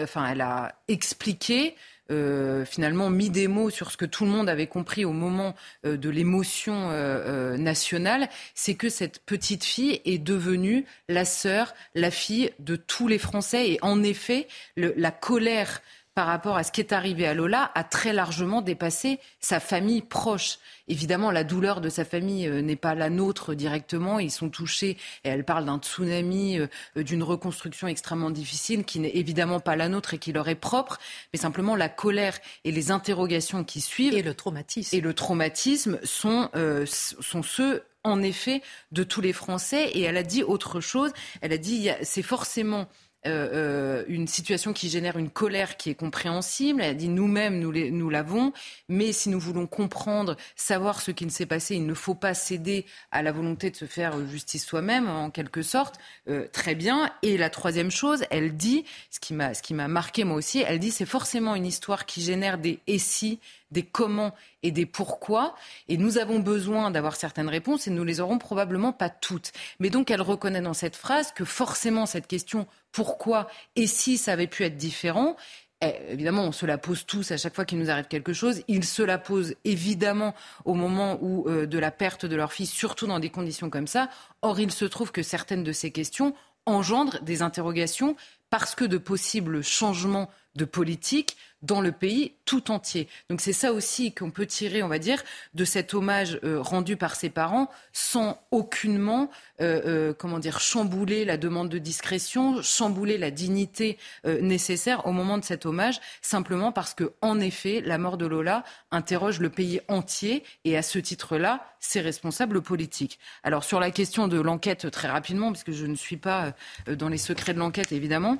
enfin, 0.00 0.26
elle 0.30 0.40
a 0.40 0.74
expliqué. 0.88 1.76
Euh, 2.10 2.66
finalement 2.66 3.08
mis 3.08 3.30
des 3.30 3.48
mots 3.48 3.70
sur 3.70 3.90
ce 3.90 3.96
que 3.96 4.04
tout 4.04 4.26
le 4.26 4.30
monde 4.30 4.50
avait 4.50 4.66
compris 4.66 5.06
au 5.06 5.12
moment 5.12 5.54
euh, 5.86 5.96
de 5.96 6.10
l'émotion 6.10 6.90
euh, 6.90 7.56
nationale, 7.56 8.28
c'est 8.54 8.74
que 8.74 8.90
cette 8.90 9.20
petite 9.20 9.64
fille 9.64 10.02
est 10.04 10.18
devenue 10.18 10.84
la 11.08 11.24
sœur, 11.24 11.72
la 11.94 12.10
fille 12.10 12.50
de 12.58 12.76
tous 12.76 13.08
les 13.08 13.16
Français. 13.16 13.70
Et 13.70 13.78
en 13.80 14.02
effet, 14.02 14.48
la 14.76 15.10
colère 15.12 15.80
par 16.14 16.26
rapport 16.26 16.56
à 16.56 16.62
ce 16.62 16.70
qui 16.70 16.80
est 16.80 16.92
arrivé 16.92 17.26
à 17.26 17.34
Lola 17.34 17.72
a 17.74 17.82
très 17.82 18.12
largement 18.12 18.62
dépassé 18.62 19.18
sa 19.40 19.58
famille 19.58 20.00
proche. 20.00 20.58
Évidemment, 20.86 21.32
la 21.32 21.42
douleur 21.42 21.80
de 21.80 21.88
sa 21.88 22.04
famille 22.04 22.46
euh, 22.46 22.60
n'est 22.60 22.76
pas 22.76 22.94
la 22.94 23.10
nôtre 23.10 23.54
directement. 23.54 24.20
Ils 24.20 24.30
sont 24.30 24.48
touchés 24.48 24.96
et 25.24 25.28
elle 25.28 25.44
parle 25.44 25.64
d'un 25.64 25.78
tsunami, 25.78 26.58
euh, 26.58 27.02
d'une 27.02 27.22
reconstruction 27.22 27.88
extrêmement 27.88 28.30
difficile 28.30 28.84
qui 28.84 29.00
n'est 29.00 29.16
évidemment 29.16 29.58
pas 29.58 29.74
la 29.74 29.88
nôtre 29.88 30.14
et 30.14 30.18
qui 30.18 30.32
leur 30.32 30.48
est 30.48 30.54
propre. 30.54 31.00
Mais 31.32 31.38
simplement, 31.38 31.74
la 31.74 31.88
colère 31.88 32.38
et 32.64 32.70
les 32.70 32.92
interrogations 32.92 33.64
qui 33.64 33.80
suivent. 33.80 34.14
Et 34.14 34.22
le 34.22 34.34
traumatisme. 34.34 34.94
Et 34.94 35.00
le 35.00 35.14
traumatisme 35.14 35.98
sont, 36.04 36.48
euh, 36.54 36.86
sont 36.86 37.42
ceux 37.42 37.82
en 38.04 38.22
effet 38.22 38.62
de 38.92 39.02
tous 39.02 39.20
les 39.20 39.32
Français. 39.32 39.88
Et 39.94 40.02
elle 40.02 40.16
a 40.16 40.22
dit 40.22 40.44
autre 40.44 40.80
chose. 40.80 41.10
Elle 41.40 41.52
a 41.52 41.58
dit 41.58 41.88
c'est 42.02 42.22
forcément 42.22 42.88
euh, 43.26 43.48
euh, 43.54 44.04
une 44.08 44.28
situation 44.28 44.72
qui 44.72 44.88
génère 44.88 45.16
une 45.16 45.30
colère 45.30 45.76
qui 45.76 45.90
est 45.90 45.94
compréhensible. 45.94 46.82
Elle 46.82 46.90
a 46.90 46.94
dit 46.94 47.08
nous-mêmes, 47.08 47.58
nous 47.58 48.10
l'avons, 48.10 48.52
mais 48.88 49.12
si 49.12 49.28
nous 49.28 49.40
voulons 49.40 49.66
comprendre, 49.66 50.36
savoir 50.56 51.00
ce 51.00 51.10
qui 51.10 51.24
ne 51.24 51.30
s'est 51.30 51.46
passé, 51.46 51.74
il 51.76 51.86
ne 51.86 51.94
faut 51.94 52.14
pas 52.14 52.34
céder 52.34 52.84
à 53.10 53.22
la 53.22 53.32
volonté 53.32 53.70
de 53.70 53.76
se 53.76 53.86
faire 53.86 54.14
justice 54.26 54.64
soi-même, 54.64 55.08
en 55.08 55.30
quelque 55.30 55.62
sorte. 55.62 55.96
Euh, 56.28 56.46
très 56.52 56.74
bien. 56.74 57.10
Et 57.22 57.36
la 57.38 57.50
troisième 57.50 57.90
chose, 57.90 58.24
elle 58.30 58.56
dit, 58.56 58.84
ce 59.10 59.20
qui 59.20 59.34
m'a 59.74 59.88
marqué 59.88 60.24
moi 60.24 60.36
aussi, 60.36 60.64
elle 60.66 60.78
dit 60.78 60.90
c'est 60.90 61.06
forcément 61.06 61.54
une 61.54 61.66
histoire 61.66 62.06
qui 62.06 62.22
génère 62.22 62.58
des 62.58 62.78
et 62.86 62.98
si, 62.98 63.38
des 63.74 63.82
comment 63.82 64.32
et 64.62 64.70
des 64.70 64.86
pourquoi. 64.86 65.54
Et 65.88 65.98
nous 65.98 66.16
avons 66.16 66.38
besoin 66.38 66.90
d'avoir 66.90 67.16
certaines 67.16 67.50
réponses 67.50 67.86
et 67.86 67.90
nous 67.90 68.04
les 68.04 68.20
aurons 68.20 68.38
probablement 68.38 68.94
pas 68.94 69.10
toutes. 69.10 69.52
Mais 69.80 69.90
donc 69.90 70.10
elle 70.10 70.22
reconnaît 70.22 70.62
dans 70.62 70.72
cette 70.72 70.96
phrase 70.96 71.32
que 71.32 71.44
forcément 71.44 72.06
cette 72.06 72.26
question 72.26 72.66
pourquoi 72.92 73.48
et 73.76 73.86
si 73.86 74.16
ça 74.16 74.32
avait 74.32 74.46
pu 74.46 74.62
être 74.62 74.76
différent, 74.76 75.36
eh, 75.82 76.12
évidemment, 76.12 76.44
on 76.44 76.52
se 76.52 76.64
la 76.64 76.78
pose 76.78 77.04
tous 77.04 77.30
à 77.32 77.36
chaque 77.36 77.54
fois 77.54 77.64
qu'il 77.64 77.78
nous 77.78 77.90
arrive 77.90 78.06
quelque 78.06 78.32
chose. 78.32 78.62
Ils 78.68 78.84
se 78.84 79.02
la 79.02 79.18
posent 79.18 79.54
évidemment 79.64 80.34
au 80.64 80.74
moment 80.74 81.18
où, 81.20 81.46
euh, 81.48 81.66
de 81.66 81.78
la 81.78 81.90
perte 81.90 82.24
de 82.24 82.36
leur 82.36 82.52
fils, 82.52 82.70
surtout 82.70 83.06
dans 83.06 83.18
des 83.18 83.28
conditions 83.28 83.68
comme 83.68 83.88
ça. 83.88 84.08
Or, 84.40 84.60
il 84.60 84.70
se 84.70 84.84
trouve 84.84 85.12
que 85.12 85.22
certaines 85.22 85.64
de 85.64 85.72
ces 85.72 85.90
questions 85.90 86.32
engendrent 86.64 87.22
des 87.22 87.42
interrogations 87.42 88.16
parce 88.48 88.74
que 88.74 88.84
de 88.84 88.98
possibles 88.98 89.62
changements 89.62 90.30
de 90.56 90.64
politique 90.64 91.36
dans 91.64 91.80
le 91.80 91.92
pays 91.92 92.32
tout 92.44 92.70
entier. 92.70 93.08
Donc 93.30 93.40
c'est 93.40 93.54
ça 93.54 93.72
aussi 93.72 94.12
qu'on 94.12 94.30
peut 94.30 94.46
tirer, 94.46 94.82
on 94.82 94.88
va 94.88 94.98
dire, 94.98 95.22
de 95.54 95.64
cet 95.64 95.94
hommage 95.94 96.38
euh, 96.44 96.60
rendu 96.60 96.96
par 96.96 97.16
ses 97.16 97.30
parents, 97.30 97.70
sans 97.92 98.38
aucunement, 98.50 99.30
euh, 99.60 99.80
euh, 99.86 100.12
comment 100.12 100.38
dire, 100.38 100.60
chambouler 100.60 101.24
la 101.24 101.38
demande 101.38 101.70
de 101.70 101.78
discrétion, 101.78 102.60
chambouler 102.62 103.16
la 103.16 103.30
dignité 103.30 103.98
nécessaire 104.24 105.06
au 105.06 105.12
moment 105.12 105.38
de 105.38 105.44
cet 105.44 105.64
hommage, 105.64 106.00
simplement 106.20 106.70
parce 106.70 106.92
que, 106.92 107.12
en 107.22 107.40
effet, 107.40 107.80
la 107.84 107.98
mort 107.98 108.18
de 108.18 108.26
Lola 108.26 108.64
interroge 108.90 109.40
le 109.40 109.48
pays 109.48 109.80
entier 109.88 110.44
et 110.64 110.76
à 110.76 110.82
ce 110.82 110.98
titre-là, 110.98 111.66
ses 111.80 112.00
responsables 112.00 112.60
politiques. 112.60 113.18
Alors 113.42 113.64
sur 113.64 113.80
la 113.80 113.90
question 113.90 114.28
de 114.28 114.40
l'enquête, 114.40 114.90
très 114.90 115.08
rapidement, 115.08 115.50
puisque 115.50 115.72
je 115.72 115.86
ne 115.86 115.94
suis 115.94 116.16
pas 116.16 116.52
dans 116.86 117.08
les 117.08 117.18
secrets 117.18 117.54
de 117.54 117.58
l'enquête, 117.58 117.92
évidemment. 117.92 118.38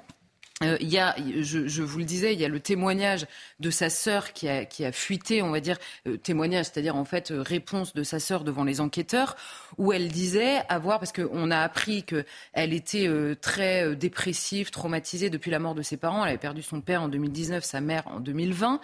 Euh, 0.65 0.77
il 0.81 0.89
y 0.89 0.99
a, 0.99 1.15
je, 1.41 1.83
vous 1.83 1.99
le 1.99 2.05
disais, 2.05 2.33
il 2.33 2.41
y 2.41 2.45
a 2.45 2.49
le 2.49 2.61
témoignage 2.61 3.27
de 3.61 3.71
sa 3.71 3.91
sœur 3.91 4.33
qui 4.33 4.49
a, 4.49 4.65
qui 4.65 4.85
a 4.85 4.93
fuité, 4.93 5.43
on 5.43 5.51
va 5.51 5.61
dire, 5.61 5.79
euh, 6.07 6.17
témoignage, 6.17 6.67
c'est-à-dire 6.67 6.97
en 6.97 7.05
fait 7.05 7.31
euh, 7.31 7.43
réponse 7.43 7.95
de 7.95 8.03
sa 8.03 8.21
sœur 8.21 8.45
devant 8.45 8.65
les 8.65 8.81
enquêteurs, 8.81 9.37
où 9.79 9.93
elle 9.93 10.09
disait 10.09 10.63
avoir, 10.69 10.99
parce 10.99 11.13
qu'on 11.13 11.51
a 11.51 11.59
appris 11.59 12.05
qu'elle 12.05 12.73
était 12.73 13.09
très 13.41 13.97
dépressive, 13.97 14.71
traumatisée 14.71 15.31
depuis 15.31 15.51
la 15.51 15.59
mort 15.59 15.75
de 15.75 15.83
ses 15.83 15.97
parents. 15.97 16.23
Elle 16.23 16.31
avait 16.31 16.39
perdu 16.39 16.63
son 16.63 16.81
père 16.81 17.03
en 17.03 17.09
2019, 17.09 17.65
sa 17.65 17.81
mère 17.81 18.07
en 18.07 18.21
2020. 18.21 18.81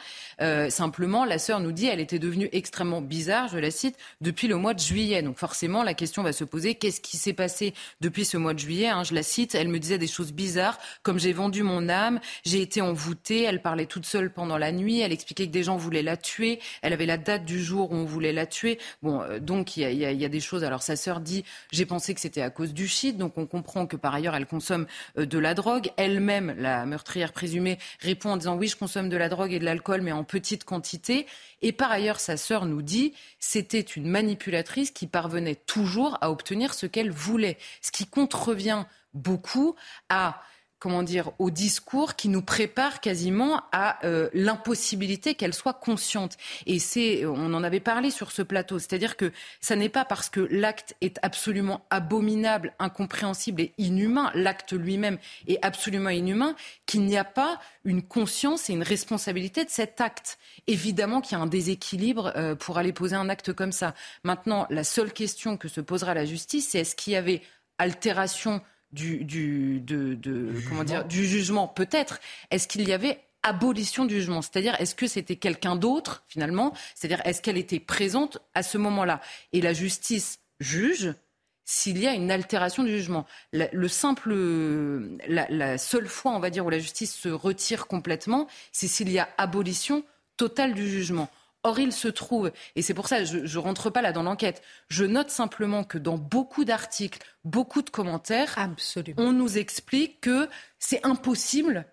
simplement, 0.68 1.24
la 1.24 1.38
sœur 1.38 1.60
nous 1.60 1.70
dit, 1.70 1.86
elle 1.86 2.00
était 2.00 2.18
devenue 2.18 2.48
extrêmement 2.52 3.00
bizarre, 3.00 3.48
je 3.48 3.58
la 3.58 3.70
cite, 3.70 3.96
depuis 4.20 4.48
le 4.48 4.56
mois 4.56 4.74
de 4.74 4.80
juillet. 4.80 5.22
Donc 5.22 5.38
forcément, 5.38 5.84
la 5.84 5.94
question 5.94 6.24
va 6.24 6.32
se 6.32 6.42
poser, 6.42 6.74
qu'est-ce 6.74 7.00
qui 7.00 7.16
s'est 7.16 7.34
passé 7.34 7.72
depuis 8.00 8.24
ce 8.24 8.36
mois 8.36 8.54
de 8.54 8.58
juillet 8.58 8.88
hein, 8.88 9.04
Je 9.04 9.14
la 9.14 9.22
cite, 9.22 9.54
elle 9.54 9.68
me 9.68 9.78
disait 9.78 9.98
des 9.98 10.08
choses 10.08 10.32
bizarres, 10.32 10.78
comme 11.04 11.20
j'ai 11.20 11.32
vendu 11.32 11.62
mon 11.62 11.69
âme, 11.88 12.20
j'ai 12.44 12.60
été 12.60 12.80
envoûtée, 12.80 13.42
elle 13.42 13.62
parlait 13.62 13.86
toute 13.86 14.06
seule 14.06 14.32
pendant 14.32 14.58
la 14.58 14.72
nuit, 14.72 15.00
elle 15.00 15.12
expliquait 15.12 15.46
que 15.46 15.52
des 15.52 15.62
gens 15.62 15.76
voulaient 15.76 16.02
la 16.02 16.16
tuer, 16.16 16.60
elle 16.82 16.92
avait 16.92 17.06
la 17.06 17.18
date 17.18 17.44
du 17.44 17.62
jour 17.62 17.92
où 17.92 17.94
on 17.94 18.04
voulait 18.04 18.32
la 18.32 18.46
tuer. 18.46 18.78
Bon, 19.02 19.20
euh, 19.22 19.38
donc 19.38 19.76
il 19.76 19.92
y, 19.92 20.24
a, 20.24 20.28
des 20.28 20.40
choses. 20.40 20.64
Alors 20.64 20.82
sa 20.82 20.96
sœur 20.96 21.20
dit, 21.20 21.44
j'ai 21.72 21.86
pensé 21.86 22.14
que 22.14 22.20
c'était 22.20 22.42
à 22.42 22.50
cause 22.50 22.72
du 22.74 22.88
shit, 22.88 23.16
donc 23.16 23.38
on 23.38 23.46
comprend 23.46 23.86
que 23.86 23.96
par 23.96 24.14
ailleurs 24.14 24.34
elle 24.34 24.46
consomme 24.46 24.86
euh, 25.18 25.26
de 25.26 25.38
la 25.38 25.54
drogue. 25.54 25.90
Elle-même, 25.96 26.54
la 26.58 26.86
meurtrière 26.86 27.32
présumée, 27.32 27.78
répond 28.00 28.30
en 28.30 28.36
disant 28.36 28.56
oui, 28.56 28.68
je 28.68 28.76
consomme 28.76 29.08
de 29.08 29.16
la 29.16 29.28
drogue 29.28 29.52
et 29.52 29.58
de 29.58 29.64
l'alcool, 29.64 30.02
mais 30.02 30.12
en 30.12 30.24
petite 30.24 30.64
quantité. 30.64 31.26
Et 31.62 31.72
par 31.72 31.90
ailleurs, 31.90 32.20
sa 32.20 32.36
sœur 32.36 32.66
nous 32.66 32.82
dit, 32.82 33.12
c'était 33.38 33.80
une 33.80 34.08
manipulatrice 34.08 34.90
qui 34.90 35.06
parvenait 35.06 35.56
toujours 35.56 36.16
à 36.20 36.30
obtenir 36.30 36.74
ce 36.74 36.86
qu'elle 36.86 37.10
voulait, 37.10 37.58
ce 37.82 37.90
qui 37.90 38.06
contrevient 38.06 38.84
beaucoup 39.14 39.76
à 40.08 40.42
comment 40.80 41.02
dire, 41.02 41.30
au 41.38 41.50
discours 41.50 42.16
qui 42.16 42.30
nous 42.30 42.40
prépare 42.40 43.00
quasiment 43.00 43.62
à 43.70 44.04
euh, 44.06 44.30
l'impossibilité 44.32 45.34
qu'elle 45.34 45.52
soit 45.52 45.74
consciente. 45.74 46.38
Et 46.64 46.78
c'est, 46.78 47.26
on 47.26 47.52
en 47.52 47.62
avait 47.62 47.80
parlé 47.80 48.10
sur 48.10 48.32
ce 48.32 48.40
plateau, 48.40 48.78
c'est-à-dire 48.78 49.18
que 49.18 49.30
ça 49.60 49.76
n'est 49.76 49.90
pas 49.90 50.06
parce 50.06 50.30
que 50.30 50.40
l'acte 50.50 50.96
est 51.02 51.18
absolument 51.22 51.84
abominable, 51.90 52.72
incompréhensible 52.78 53.60
et 53.60 53.74
inhumain, 53.76 54.30
l'acte 54.34 54.72
lui-même 54.72 55.18
est 55.46 55.62
absolument 55.62 56.08
inhumain, 56.08 56.56
qu'il 56.86 57.02
n'y 57.02 57.18
a 57.18 57.24
pas 57.24 57.60
une 57.84 58.02
conscience 58.02 58.70
et 58.70 58.72
une 58.72 58.82
responsabilité 58.82 59.66
de 59.66 59.70
cet 59.70 60.00
acte. 60.00 60.38
Évidemment 60.66 61.20
qu'il 61.20 61.36
y 61.36 61.40
a 61.40 61.42
un 61.42 61.46
déséquilibre 61.46 62.32
euh, 62.36 62.54
pour 62.54 62.78
aller 62.78 62.94
poser 62.94 63.16
un 63.16 63.28
acte 63.28 63.52
comme 63.52 63.72
ça. 63.72 63.94
Maintenant, 64.24 64.66
la 64.70 64.84
seule 64.84 65.12
question 65.12 65.58
que 65.58 65.68
se 65.68 65.82
posera 65.82 66.14
la 66.14 66.24
justice, 66.24 66.70
c'est 66.70 66.78
est-ce 66.78 66.96
qu'il 66.96 67.12
y 67.12 67.16
avait 67.16 67.42
altération 67.76 68.62
du, 68.92 69.24
du, 69.24 69.80
de, 69.80 70.14
de, 70.14 70.52
comment 70.68 70.84
dire, 70.84 71.04
du 71.04 71.26
jugement 71.26 71.68
Peut-être. 71.68 72.20
Est-ce 72.50 72.68
qu'il 72.68 72.88
y 72.88 72.92
avait 72.92 73.20
abolition 73.42 74.04
du 74.04 74.16
jugement? 74.16 74.42
C'est-à-dire, 74.42 74.74
est-ce 74.80 74.94
que 74.94 75.06
c'était 75.06 75.36
quelqu'un 75.36 75.76
d'autre, 75.76 76.24
finalement? 76.26 76.74
C'est-à-dire, 76.94 77.24
est-ce 77.24 77.42
qu'elle 77.42 77.58
était 77.58 77.80
présente 77.80 78.38
à 78.54 78.62
ce 78.62 78.78
moment-là? 78.78 79.20
Et 79.52 79.60
la 79.60 79.72
justice 79.72 80.40
juge 80.58 81.14
s'il 81.64 81.98
y 81.98 82.08
a 82.08 82.14
une 82.14 82.32
altération 82.32 82.82
du 82.82 82.90
jugement. 82.90 83.26
La, 83.52 83.68
le 83.72 83.86
simple, 83.86 84.34
la, 85.28 85.46
la, 85.48 85.78
seule 85.78 86.08
fois, 86.08 86.32
on 86.32 86.40
va 86.40 86.50
dire, 86.50 86.66
où 86.66 86.70
la 86.70 86.80
justice 86.80 87.14
se 87.14 87.28
retire 87.28 87.86
complètement, 87.86 88.48
c'est 88.72 88.88
s'il 88.88 89.08
y 89.10 89.20
a 89.20 89.28
abolition 89.38 90.02
totale 90.36 90.74
du 90.74 90.88
jugement. 90.88 91.30
Or, 91.62 91.78
il 91.78 91.92
se 91.92 92.08
trouve, 92.08 92.52
et 92.74 92.80
c'est 92.80 92.94
pour 92.94 93.06
ça, 93.06 93.24
je 93.24 93.38
ne 93.38 93.62
rentre 93.62 93.90
pas 93.90 94.00
là 94.00 94.12
dans 94.12 94.22
l'enquête, 94.22 94.62
je 94.88 95.04
note 95.04 95.28
simplement 95.28 95.84
que 95.84 95.98
dans 95.98 96.16
beaucoup 96.16 96.64
d'articles, 96.64 97.20
beaucoup 97.44 97.82
de 97.82 97.90
commentaires, 97.90 98.56
on 99.18 99.32
nous 99.32 99.58
explique 99.58 100.22
que 100.22 100.48
c'est 100.78 101.04
impossible 101.04 101.84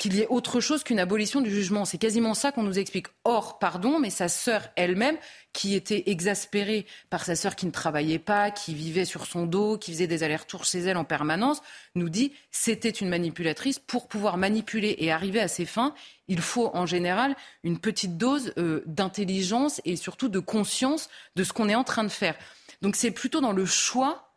qu'il 0.00 0.14
y 0.14 0.20
ait 0.20 0.26
autre 0.28 0.60
chose 0.60 0.82
qu'une 0.82 0.98
abolition 0.98 1.42
du 1.42 1.50
jugement. 1.50 1.84
C'est 1.84 1.98
quasiment 1.98 2.32
ça 2.32 2.52
qu'on 2.52 2.62
nous 2.62 2.78
explique. 2.78 3.08
Or, 3.24 3.58
pardon, 3.58 3.98
mais 3.98 4.08
sa 4.08 4.28
sœur 4.28 4.62
elle-même, 4.74 5.18
qui 5.52 5.74
était 5.74 6.04
exaspérée 6.06 6.86
par 7.10 7.22
sa 7.22 7.36
sœur 7.36 7.54
qui 7.54 7.66
ne 7.66 7.70
travaillait 7.70 8.18
pas, 8.18 8.50
qui 8.50 8.72
vivait 8.72 9.04
sur 9.04 9.26
son 9.26 9.44
dos, 9.44 9.76
qui 9.76 9.92
faisait 9.92 10.06
des 10.06 10.22
allers-retours 10.22 10.64
chez 10.64 10.78
elle 10.78 10.96
en 10.96 11.04
permanence, 11.04 11.60
nous 11.96 12.08
dit 12.08 12.32
c'était 12.50 12.88
une 12.88 13.10
manipulatrice. 13.10 13.78
Pour 13.78 14.08
pouvoir 14.08 14.38
manipuler 14.38 14.96
et 15.00 15.12
arriver 15.12 15.38
à 15.38 15.48
ses 15.48 15.66
fins, 15.66 15.94
il 16.28 16.40
faut 16.40 16.70
en 16.72 16.86
général 16.86 17.36
une 17.62 17.78
petite 17.78 18.16
dose 18.16 18.54
euh, 18.56 18.82
d'intelligence 18.86 19.82
et 19.84 19.96
surtout 19.96 20.30
de 20.30 20.38
conscience 20.38 21.10
de 21.36 21.44
ce 21.44 21.52
qu'on 21.52 21.68
est 21.68 21.74
en 21.74 21.84
train 21.84 22.04
de 22.04 22.08
faire. 22.08 22.36
Donc 22.80 22.96
c'est 22.96 23.10
plutôt 23.10 23.42
dans 23.42 23.52
le 23.52 23.66
choix 23.66 24.30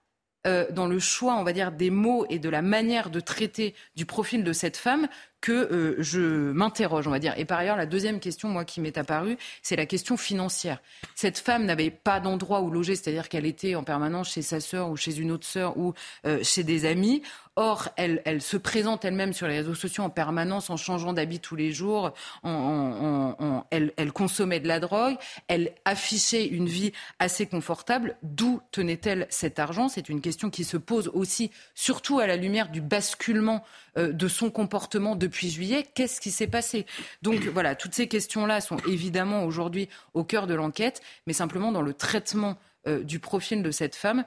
euh, 0.45 0.65
dans 0.71 0.87
le 0.87 0.99
choix, 0.99 1.35
on 1.35 1.43
va 1.45 1.53
dire, 1.53 1.71
des 1.71 1.89
mots 1.89 2.25
et 2.29 2.37
de 2.37 2.49
la 2.49 2.61
manière 2.61 3.09
de 3.09 3.21
traiter 3.21 3.75
du 3.95 4.05
profil 4.05 4.43
de 4.43 4.51
cette 4.51 4.75
femme 4.75 5.07
que 5.43 5.51
euh, 5.51 5.95
je 5.99 6.53
m'interroge, 6.53 7.05
on 7.05 7.11
va 7.11 7.19
dire. 7.19 7.33
Et 7.37 7.43
par 7.43 7.59
ailleurs, 7.59 7.75
la 7.75 7.85
deuxième 7.85 8.21
question, 8.21 8.47
moi, 8.47 8.63
qui 8.63 8.79
m'est 8.79 8.97
apparue, 8.97 9.37
c'est 9.61 9.75
la 9.75 9.85
question 9.85 10.15
financière. 10.15 10.81
Cette 11.15 11.37
femme 11.37 11.65
n'avait 11.65 11.91
pas 11.91 12.21
d'endroit 12.21 12.61
où 12.61 12.71
loger, 12.71 12.95
c'est-à-dire 12.95 13.27
qu'elle 13.27 13.45
était 13.45 13.75
en 13.75 13.83
permanence 13.83 14.31
chez 14.31 14.41
sa 14.41 14.61
sœur 14.61 14.89
ou 14.89 14.95
chez 14.95 15.19
une 15.19 15.31
autre 15.31 15.45
sœur 15.45 15.77
ou 15.77 15.93
euh, 16.25 16.39
chez 16.43 16.63
des 16.63 16.85
amis. 16.85 17.23
Or, 17.55 17.89
elle, 17.97 18.41
se 18.41 18.57
présente 18.57 19.05
elle-même 19.05 19.31
sur 19.31 19.47
les 19.47 19.57
réseaux 19.57 19.75
sociaux 19.75 20.03
en 20.03 20.09
permanence, 20.09 20.71
en 20.71 20.77
changeant 20.77 21.13
d'habit 21.13 21.39
tous 21.39 21.55
les 21.55 21.71
jours. 21.71 22.11
Elle, 22.43 24.11
consommait 24.11 24.59
de 24.59 24.67
la 24.67 24.79
drogue. 24.79 25.17
Elle 25.47 25.73
affichait 25.85 26.47
une 26.47 26.67
vie 26.67 26.93
assez 27.19 27.45
confortable. 27.45 28.15
D'où 28.23 28.59
tenait-elle 28.71 29.27
cet 29.29 29.59
argent? 29.59 29.87
C'est 29.87 30.09
une 30.09 30.19
question 30.19 30.49
qui 30.49 30.63
se 30.63 30.77
pose 30.77 31.11
aussi, 31.13 31.51
surtout 31.75 32.17
à 32.17 32.25
la 32.25 32.37
lumière 32.37 32.69
du 32.69 32.81
basculement 32.81 33.63
euh, 33.99 34.11
de 34.11 34.27
son 34.27 34.49
comportement 34.49 35.15
depuis 35.15 35.32
juillet. 35.33 35.85
Qu'est-ce 35.93 36.21
qui 36.21 36.31
s'est 36.31 36.47
passé? 36.47 36.85
Donc 37.21 37.41
voilà, 37.47 37.75
toutes 37.75 37.93
ces 37.93 38.07
questions-là 38.07 38.61
sont 38.61 38.77
évidemment 38.87 39.45
aujourd'hui 39.45 39.89
au 40.13 40.23
cœur 40.23 40.47
de 40.47 40.53
l'enquête, 40.53 41.01
mais 41.27 41.33
simplement 41.33 41.71
dans 41.71 41.81
le 41.81 41.93
traitement 41.93 42.57
euh, 42.87 43.03
du 43.03 43.19
profil 43.19 43.63
de 43.63 43.71
cette 43.71 43.95
femme. 43.95 44.25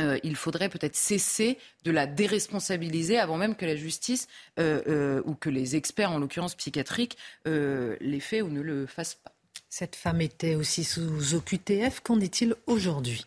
Euh, 0.00 0.18
il 0.22 0.36
faudrait 0.36 0.70
peut-être 0.70 0.96
cesser 0.96 1.58
de 1.84 1.90
la 1.90 2.06
déresponsabiliser 2.06 3.18
avant 3.18 3.36
même 3.36 3.54
que 3.54 3.66
la 3.66 3.76
justice 3.76 4.26
ou 4.58 5.34
que 5.34 5.50
les 5.50 5.76
experts, 5.76 6.10
en 6.10 6.18
l'occurrence 6.18 6.54
psychiatriques, 6.54 7.18
les 7.44 8.20
fassent 8.20 8.42
ou 8.42 8.48
ne 8.48 8.60
le 8.60 8.86
fassent 8.86 9.16
pas. 9.16 9.32
Cette 9.68 9.96
femme 9.96 10.20
était 10.20 10.54
aussi 10.54 10.84
sous 10.84 11.34
OQTF. 11.34 12.00
Qu'en 12.00 12.20
est-il 12.20 12.54
aujourd'hui? 12.66 13.24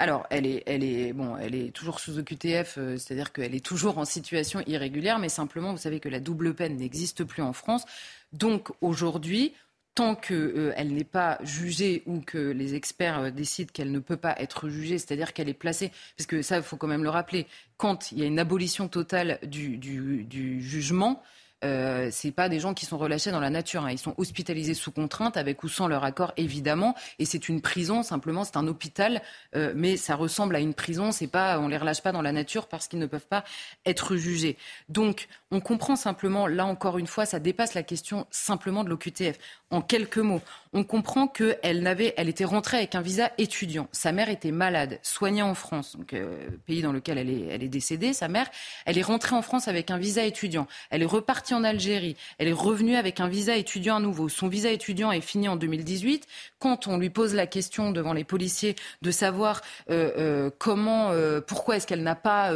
Alors, 0.00 0.26
elle 0.30 0.46
est, 0.46 0.62
elle 0.66 0.84
est, 0.84 1.12
bon, 1.12 1.36
elle 1.36 1.56
est 1.56 1.72
toujours 1.72 1.98
sous 1.98 2.18
OQTF, 2.18 2.78
euh, 2.78 2.96
c'est-à-dire 2.96 3.32
qu'elle 3.32 3.54
est 3.54 3.64
toujours 3.64 3.98
en 3.98 4.04
situation 4.04 4.62
irrégulière, 4.66 5.18
mais 5.18 5.28
simplement, 5.28 5.72
vous 5.72 5.78
savez 5.78 5.98
que 5.98 6.08
la 6.08 6.20
double 6.20 6.54
peine 6.54 6.76
n'existe 6.76 7.24
plus 7.24 7.42
en 7.42 7.52
France. 7.52 7.84
Donc, 8.32 8.68
aujourd'hui, 8.80 9.54
tant 9.96 10.14
qu'elle 10.14 10.94
n'est 10.94 11.02
pas 11.02 11.38
jugée 11.42 12.04
ou 12.06 12.20
que 12.20 12.38
les 12.38 12.76
experts 12.76 13.32
décident 13.32 13.70
qu'elle 13.72 13.90
ne 13.90 13.98
peut 13.98 14.16
pas 14.16 14.36
être 14.38 14.68
jugée, 14.68 14.98
c'est-à-dire 14.98 15.32
qu'elle 15.32 15.48
est 15.48 15.54
placée, 15.54 15.90
parce 16.16 16.28
que 16.28 16.42
ça, 16.42 16.58
il 16.58 16.62
faut 16.62 16.76
quand 16.76 16.86
même 16.86 17.02
le 17.02 17.10
rappeler, 17.10 17.48
quand 17.76 18.12
il 18.12 18.20
y 18.20 18.22
a 18.22 18.26
une 18.26 18.38
abolition 18.38 18.86
totale 18.86 19.40
du 19.42 20.60
jugement, 20.60 21.20
euh, 21.64 22.08
c'est 22.12 22.30
pas 22.30 22.48
des 22.48 22.60
gens 22.60 22.74
qui 22.74 22.86
sont 22.86 22.98
relâchés 22.98 23.30
dans 23.30 23.40
la 23.40 23.50
nature. 23.50 23.84
Hein. 23.84 23.90
Ils 23.90 23.98
sont 23.98 24.14
hospitalisés 24.16 24.74
sous 24.74 24.92
contrainte, 24.92 25.36
avec 25.36 25.62
ou 25.64 25.68
sans 25.68 25.88
leur 25.88 26.04
accord, 26.04 26.32
évidemment. 26.36 26.94
Et 27.18 27.24
c'est 27.24 27.48
une 27.48 27.60
prison, 27.60 28.02
simplement, 28.02 28.44
c'est 28.44 28.56
un 28.56 28.66
hôpital, 28.68 29.22
euh, 29.56 29.72
mais 29.74 29.96
ça 29.96 30.14
ressemble 30.14 30.54
à 30.56 30.60
une 30.60 30.74
prison. 30.74 31.10
C'est 31.12 31.26
pas, 31.26 31.58
on 31.58 31.68
les 31.68 31.76
relâche 31.76 32.02
pas 32.02 32.12
dans 32.12 32.22
la 32.22 32.32
nature 32.32 32.68
parce 32.68 32.86
qu'ils 32.86 33.00
ne 33.00 33.06
peuvent 33.06 33.26
pas 33.26 33.44
être 33.86 34.16
jugés. 34.16 34.56
Donc, 34.88 35.28
on 35.50 35.60
comprend 35.60 35.96
simplement, 35.96 36.46
là 36.46 36.66
encore 36.66 36.98
une 36.98 37.06
fois, 37.06 37.26
ça 37.26 37.40
dépasse 37.40 37.74
la 37.74 37.82
question 37.82 38.26
simplement 38.30 38.84
de 38.84 38.90
l'OQTF. 38.90 39.38
En 39.70 39.82
quelques 39.82 40.18
mots, 40.18 40.40
on 40.72 40.84
comprend 40.84 41.28
qu'elle 41.28 41.82
n'avait, 41.82 42.14
elle 42.16 42.28
était 42.28 42.44
rentrée 42.44 42.78
avec 42.78 42.94
un 42.94 43.00
visa 43.00 43.32
étudiant. 43.38 43.88
Sa 43.92 44.12
mère 44.12 44.28
était 44.28 44.50
malade, 44.50 44.98
soignée 45.02 45.42
en 45.42 45.54
France, 45.54 45.96
euh, 46.12 46.48
pays 46.66 46.82
dans 46.82 46.92
lequel 46.92 47.18
elle 47.18 47.30
est, 47.30 47.46
elle 47.50 47.62
est 47.62 47.68
décédée. 47.68 48.12
Sa 48.12 48.28
mère, 48.28 48.48
elle 48.86 48.98
est 48.98 49.02
rentrée 49.02 49.34
en 49.34 49.42
France 49.42 49.68
avec 49.68 49.90
un 49.90 49.98
visa 49.98 50.24
étudiant. 50.24 50.66
Elle 50.90 51.02
est 51.02 51.06
repartie 51.06 51.47
en 51.54 51.64
Algérie. 51.64 52.16
Elle 52.38 52.48
est 52.48 52.52
revenue 52.52 52.96
avec 52.96 53.20
un 53.20 53.28
visa 53.28 53.56
étudiant 53.56 53.96
à 53.96 54.00
nouveau. 54.00 54.28
Son 54.28 54.48
visa 54.48 54.70
étudiant 54.70 55.12
est 55.12 55.20
fini 55.20 55.48
en 55.48 55.56
2018. 55.56 56.26
Quand 56.58 56.86
on 56.86 56.98
lui 56.98 57.10
pose 57.10 57.34
la 57.34 57.46
question 57.46 57.90
devant 57.90 58.12
les 58.12 58.24
policiers 58.24 58.76
de 59.02 59.10
savoir 59.10 59.60
euh, 59.90 60.10
euh, 60.18 60.50
comment, 60.58 61.12
pourquoi 61.46 61.76
est-ce 61.76 61.86
qu'elle 61.86 62.02
n'a 62.02 62.14
pas 62.14 62.52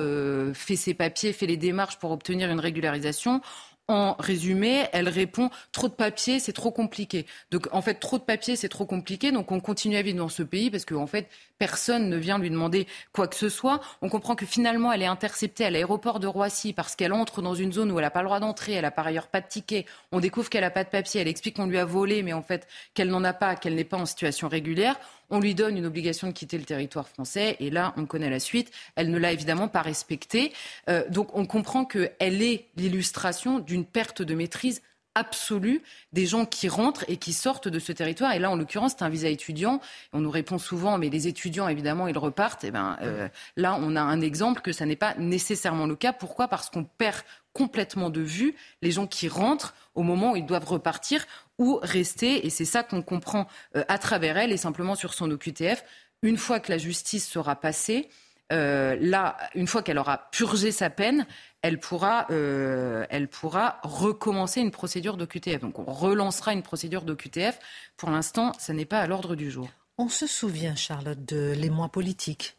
fait 0.55 0.77
ses 0.77 0.95
papiers, 0.95 1.33
fait 1.33 1.47
les 1.47 1.57
démarches 1.57 1.99
pour 1.99 2.11
obtenir 2.11 2.51
une 2.51 2.61
régularisation, 2.61 3.41
en 3.89 4.15
résumé, 4.19 4.85
elle 4.93 5.09
répond 5.09 5.51
trop 5.73 5.89
de 5.89 5.93
papiers, 5.93 6.39
c'est 6.39 6.53
trop 6.53 6.71
compliqué. 6.71 7.27
Donc 7.51 7.69
en 7.73 7.83
fait, 7.83 7.95
trop 7.95 8.19
de 8.19 8.23
papiers, 8.23 8.57
c'est 8.57 8.69
trop 8.69 8.87
compliqué. 8.87 9.33
Donc 9.33 9.53
on 9.53 9.61
continue 9.61 9.97
à 9.97 10.03
vivre 10.03 10.19
dans 10.19 10.29
ce 10.29 10.43
pays 10.43 10.71
parce 10.71 10.85
qu'en 10.85 11.07
fait, 11.07 11.29
personne 11.63 12.09
ne 12.09 12.17
vient 12.17 12.41
lui 12.41 12.51
demander 12.51 12.89
quoi 13.13 13.29
que 13.29 13.37
ce 13.37 13.49
soit. 13.49 13.81
On 14.01 14.09
comprend 14.09 14.35
que 14.35 14.45
finalement, 14.45 14.93
elle 14.93 15.01
est 15.01 15.07
interceptée 15.07 15.65
à 15.65 15.71
l'aéroport 15.71 16.19
de 16.19 16.27
Roissy 16.27 16.73
parce 16.73 16.97
qu'elle 16.97 17.13
entre 17.13 17.41
dans 17.41 17.55
une 17.55 17.73
zone 17.73 17.93
où 17.93 18.01
elle 18.01 18.05
n'a 18.05 18.11
pas 18.11 18.23
le 18.23 18.27
droit 18.27 18.41
d'entrer. 18.41 18.73
Elle 18.73 18.83
n'a 18.83 18.91
par 18.91 19.07
ailleurs 19.07 19.29
pas 19.29 19.41
de 19.41 19.47
ticket. 19.47 19.87
On 20.11 20.19
découvre 20.19 20.51
qu'elle 20.51 20.63
n'a 20.63 20.71
pas 20.71 20.83
de 20.83 20.89
papier. 20.89 21.21
Elle 21.21 21.29
explique 21.29 21.55
qu'on 21.55 21.67
lui 21.67 21.79
a 21.79 21.85
volé, 21.85 22.25
mais 22.25 22.33
en 22.33 22.43
fait 22.43 22.67
qu'elle 22.95 23.11
n'en 23.11 23.23
a 23.23 23.33
pas, 23.33 23.55
qu'elle 23.55 23.77
n'est 23.77 23.85
pas 23.85 23.97
en 23.97 24.07
situation 24.07 24.49
régulière 24.49 24.99
on 25.33 25.41
lui 25.41 25.55
donne 25.55 25.79
une 25.79 25.87
obligation 25.87 26.27
de 26.27 26.33
quitter 26.33 26.59
le 26.59 26.65
territoire 26.65 27.09
français, 27.09 27.57
et 27.59 27.71
là, 27.71 27.95
on 27.97 28.05
connaît 28.05 28.29
la 28.29 28.39
suite. 28.39 28.71
Elle 28.97 29.11
ne 29.11 29.17
l'a 29.17 29.33
évidemment 29.33 29.67
pas 29.67 29.81
respectée. 29.81 30.53
Euh, 30.91 31.09
donc, 31.09 31.35
on 31.35 31.47
comprend 31.47 31.87
qu'elle 31.87 32.43
est 32.43 32.67
l'illustration 32.77 33.59
d'une 33.59 33.87
perte 33.87 34.21
de 34.21 34.35
maîtrise 34.35 34.83
absolue 35.15 35.83
des 36.13 36.27
gens 36.27 36.47
qui 36.47 36.69
rentrent 36.69 37.05
et 37.09 37.17
qui 37.17 37.33
sortent 37.33 37.69
de 37.69 37.79
ce 37.79 37.93
territoire. 37.93 38.33
Et 38.33 38.39
là, 38.39 38.51
en 38.51 38.57
l'occurrence, 38.57 38.95
c'est 38.97 39.05
un 39.05 39.09
visa 39.09 39.29
étudiant. 39.29 39.81
On 40.13 40.21
nous 40.21 40.31
répond 40.31 40.59
souvent, 40.59 40.99
mais 40.99 41.09
les 41.09 41.29
étudiants, 41.29 41.69
évidemment, 41.69 42.09
ils 42.09 42.19
repartent. 42.19 42.65
Et 42.65 42.69
eh 42.69 42.71
ben, 42.71 42.97
euh, 43.03 43.29
là, 43.57 43.79
on 43.81 43.97
a 43.97 44.01
un 44.01 44.21
exemple 44.21 44.61
que 44.63 44.73
ça 44.73 44.87
n'est 44.87 44.97
pas 44.97 45.15
nécessairement 45.17 45.87
le 45.87 45.97
cas. 45.97 46.13
Pourquoi? 46.13 46.49
Parce 46.49 46.71
qu'on 46.71 46.85
perd 46.85 47.23
complètement 47.53 48.11
de 48.11 48.21
vue 48.21 48.55
les 48.81 48.91
gens 48.91 49.07
qui 49.07 49.29
rentrent 49.29 49.75
au 49.95 50.03
moment 50.03 50.33
où 50.33 50.37
ils 50.37 50.47
doivent 50.47 50.67
repartir 50.67 51.27
ou 51.59 51.79
rester. 51.83 52.47
Et 52.47 52.51
c'est 52.51 52.65
ça 52.65 52.83
qu'on 52.83 53.03
comprend 53.03 53.47
euh, 53.77 53.85
à 53.89 53.99
travers 53.99 54.39
elle 54.39 54.53
et 54.53 54.57
simplement 54.57 54.95
sur 54.95 55.15
son 55.15 55.31
OQTF. 55.31 55.85
Une 56.23 56.39
fois 56.39 56.61
que 56.61 56.71
la 56.71 56.79
justice 56.79 57.29
sera 57.29 57.57
passée, 57.57 58.09
euh, 58.51 58.97
là, 59.01 59.37
une 59.55 59.67
fois 59.67 59.83
qu'elle 59.83 59.99
aura 59.99 60.31
purgé 60.31 60.73
sa 60.73 60.91
peine, 60.91 61.27
elle 61.63 61.79
pourra, 61.79 62.27
euh, 62.31 63.07
elle 63.09 63.29
pourra 63.29 63.81
recommencer 63.83 64.61
une 64.61 64.71
procédure 64.71 65.17
d'OQTF. 65.17 65.61
Donc 65.61 65.79
on 65.79 65.91
relancera 65.91 66.53
une 66.53 66.63
procédure 66.63 67.03
d'OQTF. 67.03 67.59
Pour 67.97 68.11
l'instant, 68.11 68.53
ça 68.59 68.73
n'est 68.73 68.85
pas 68.85 69.01
à 69.01 69.07
l'ordre 69.07 69.37
du 69.37 69.51
jour. 69.51 69.69
On 69.99 70.09
se 70.09 70.27
souvient, 70.27 70.75
Charlotte, 70.75 71.25
de 71.25 71.53
l'émoi 71.57 71.89
politique 71.89 72.57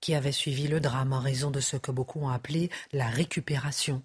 qui 0.00 0.14
avait 0.14 0.32
suivi 0.32 0.68
le 0.68 0.80
drame 0.80 1.12
en 1.12 1.20
raison 1.20 1.50
de 1.50 1.60
ce 1.60 1.76
que 1.76 1.92
beaucoup 1.92 2.20
ont 2.20 2.28
appelé 2.28 2.70
la 2.92 3.06
récupération. 3.06 4.02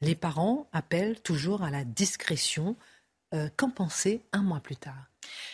Les 0.00 0.14
parents 0.14 0.68
appellent 0.72 1.20
toujours 1.20 1.62
à 1.62 1.70
la 1.70 1.84
discrétion. 1.84 2.76
Euh, 3.34 3.48
qu'en 3.56 3.70
penser 3.70 4.22
un 4.32 4.42
mois 4.42 4.60
plus 4.60 4.76
tard? 4.76 5.10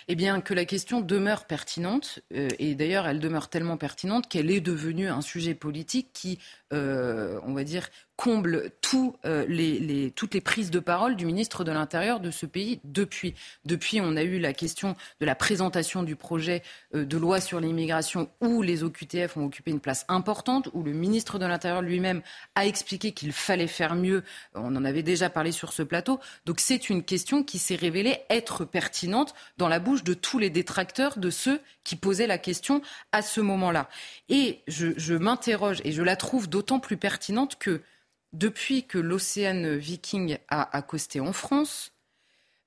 Eh 0.09 0.16
bien, 0.16 0.41
que 0.41 0.55
la 0.55 0.64
question 0.64 1.01
demeure 1.01 1.45
pertinente, 1.45 2.18
euh, 2.35 2.49
et 2.59 2.75
d'ailleurs, 2.75 3.07
elle 3.07 3.21
demeure 3.21 3.49
tellement 3.49 3.77
pertinente 3.77 4.29
qu'elle 4.29 4.51
est 4.51 4.61
devenue 4.61 5.09
un 5.09 5.21
sujet 5.21 5.55
politique 5.55 6.09
qui, 6.12 6.39
euh, 6.73 7.39
on 7.45 7.53
va 7.53 7.64
dire, 7.64 7.89
comble 8.16 8.71
euh, 9.25 10.11
toutes 10.14 10.35
les 10.35 10.41
prises 10.41 10.71
de 10.71 10.79
parole 10.79 11.16
du 11.16 11.25
ministre 11.25 11.64
de 11.64 11.73
l'Intérieur 11.73 12.21
de 12.21 12.31
ce 12.31 12.45
pays 12.45 12.81
depuis. 12.85 13.35
Depuis, 13.64 14.01
on 14.01 14.16
a 14.16 14.23
eu 14.23 14.39
la 14.39 14.53
question 14.53 14.95
de 15.21 15.27
la 15.27 15.35
présentation 15.35 16.03
du 16.03 16.16
projet 16.16 16.62
de 16.93 17.16
loi 17.16 17.41
sur 17.41 17.61
l'immigration 17.61 18.29
où 18.43 18.61
les 18.61 18.83
OQTF 18.83 19.37
ont 19.37 19.47
occupé 19.47 19.71
une 19.71 19.81
place 19.81 20.05
importante, 20.09 20.68
où 20.75 20.83
le 20.83 20.93
ministre 20.93 21.39
de 21.39 21.47
l'Intérieur 21.47 21.81
lui-même 21.81 22.21
a 22.57 22.66
expliqué 22.66 23.12
qu'il 23.12 23.33
fallait 23.33 23.66
faire 23.66 23.95
mieux. 23.95 24.23
On 24.55 24.77
en 24.77 24.85
avait 24.85 25.03
déjà 25.03 25.31
parlé 25.31 25.53
sur 25.53 25.73
ce 25.73 25.83
plateau. 25.83 26.21
Donc 26.45 26.61
c'est 26.61 26.91
une 26.91 27.05
question 27.05 27.43
qui 27.43 27.59
s'est 27.59 27.77
révélée 27.77 28.18
être 28.29 28.64
pertinente 28.64 29.35
dans 29.61 29.68
la 29.68 29.78
bouche 29.78 30.04
de 30.04 30.14
tous 30.14 30.38
les 30.38 30.48
détracteurs 30.48 31.18
de 31.18 31.28
ceux 31.28 31.61
qui 31.84 31.94
posaient 31.94 32.26
la 32.26 32.38
question 32.38 32.80
à 33.12 33.20
ce 33.20 33.42
moment-là. 33.42 33.90
Et 34.30 34.61
je, 34.66 35.14
m'interroge, 35.14 35.82
et 35.84 35.92
je 35.92 36.02
la 36.02 36.16
trouve 36.16 36.48
d'autant 36.48 36.80
plus 36.80 36.96
pertinente 36.96 37.58
que 37.58 37.82
depuis 38.32 38.84
que 38.84 38.96
l'Océan 38.96 39.76
Viking 39.76 40.38
a 40.48 40.74
accosté 40.74 41.20
en 41.20 41.34
France, 41.34 41.92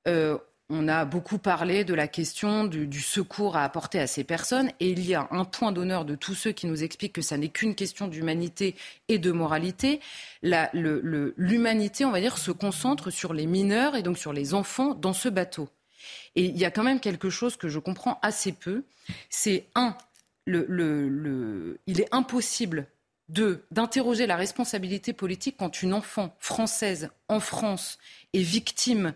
euh, 0.07 0.37
on 0.69 0.87
a 0.87 1.03
beaucoup 1.05 1.39
parlé 1.39 1.83
de 1.83 1.95
la 1.95 2.07
question 2.07 2.63
du, 2.65 3.01
secours 3.01 3.57
à 3.57 3.63
apporter 3.63 3.99
à 3.99 4.05
ces 4.05 4.23
personnes 4.23 4.69
et 4.79 4.91
il 4.91 5.03
y 5.03 5.15
a 5.15 5.27
un 5.31 5.45
point 5.45 5.71
d'honneur 5.71 6.05
de 6.05 6.13
tous 6.13 6.35
ceux 6.35 6.51
qui 6.51 6.67
nous 6.67 6.83
expliquent 6.83 7.13
que 7.13 7.21
ça 7.23 7.37
n'est 7.37 7.49
qu'une 7.49 7.73
question 7.73 8.07
d'humanité 8.07 8.75
et 9.07 9.17
de 9.17 9.31
moralité. 9.31 9.99
L'humanité, 10.43 12.05
on 12.05 12.11
va 12.11 12.21
dire, 12.21 12.37
se 12.37 12.51
concentre 12.51 13.09
sur 13.09 13.33
les 13.33 13.47
mineurs 13.47 13.95
et 13.95 14.03
donc 14.03 14.19
sur 14.19 14.31
les 14.31 14.53
enfants 14.53 14.93
dans 14.93 15.13
ce 15.13 15.27
bateau. 15.27 15.69
Et 16.35 16.45
il 16.45 16.57
y 16.57 16.65
a 16.65 16.71
quand 16.71 16.83
même 16.83 16.99
quelque 16.99 17.29
chose 17.29 17.55
que 17.55 17.69
je 17.69 17.79
comprends 17.79 18.19
assez 18.21 18.51
peu. 18.51 18.83
C'est 19.29 19.67
un, 19.75 19.95
il 20.47 21.77
est 21.87 22.13
impossible 22.13 22.87
d'interroger 23.29 24.27
la 24.27 24.35
responsabilité 24.35 25.13
politique 25.13 25.55
quand 25.57 25.81
une 25.81 25.93
enfant 25.93 26.35
française 26.39 27.09
en 27.29 27.39
France 27.39 27.97
est 28.33 28.41
victime 28.41 29.13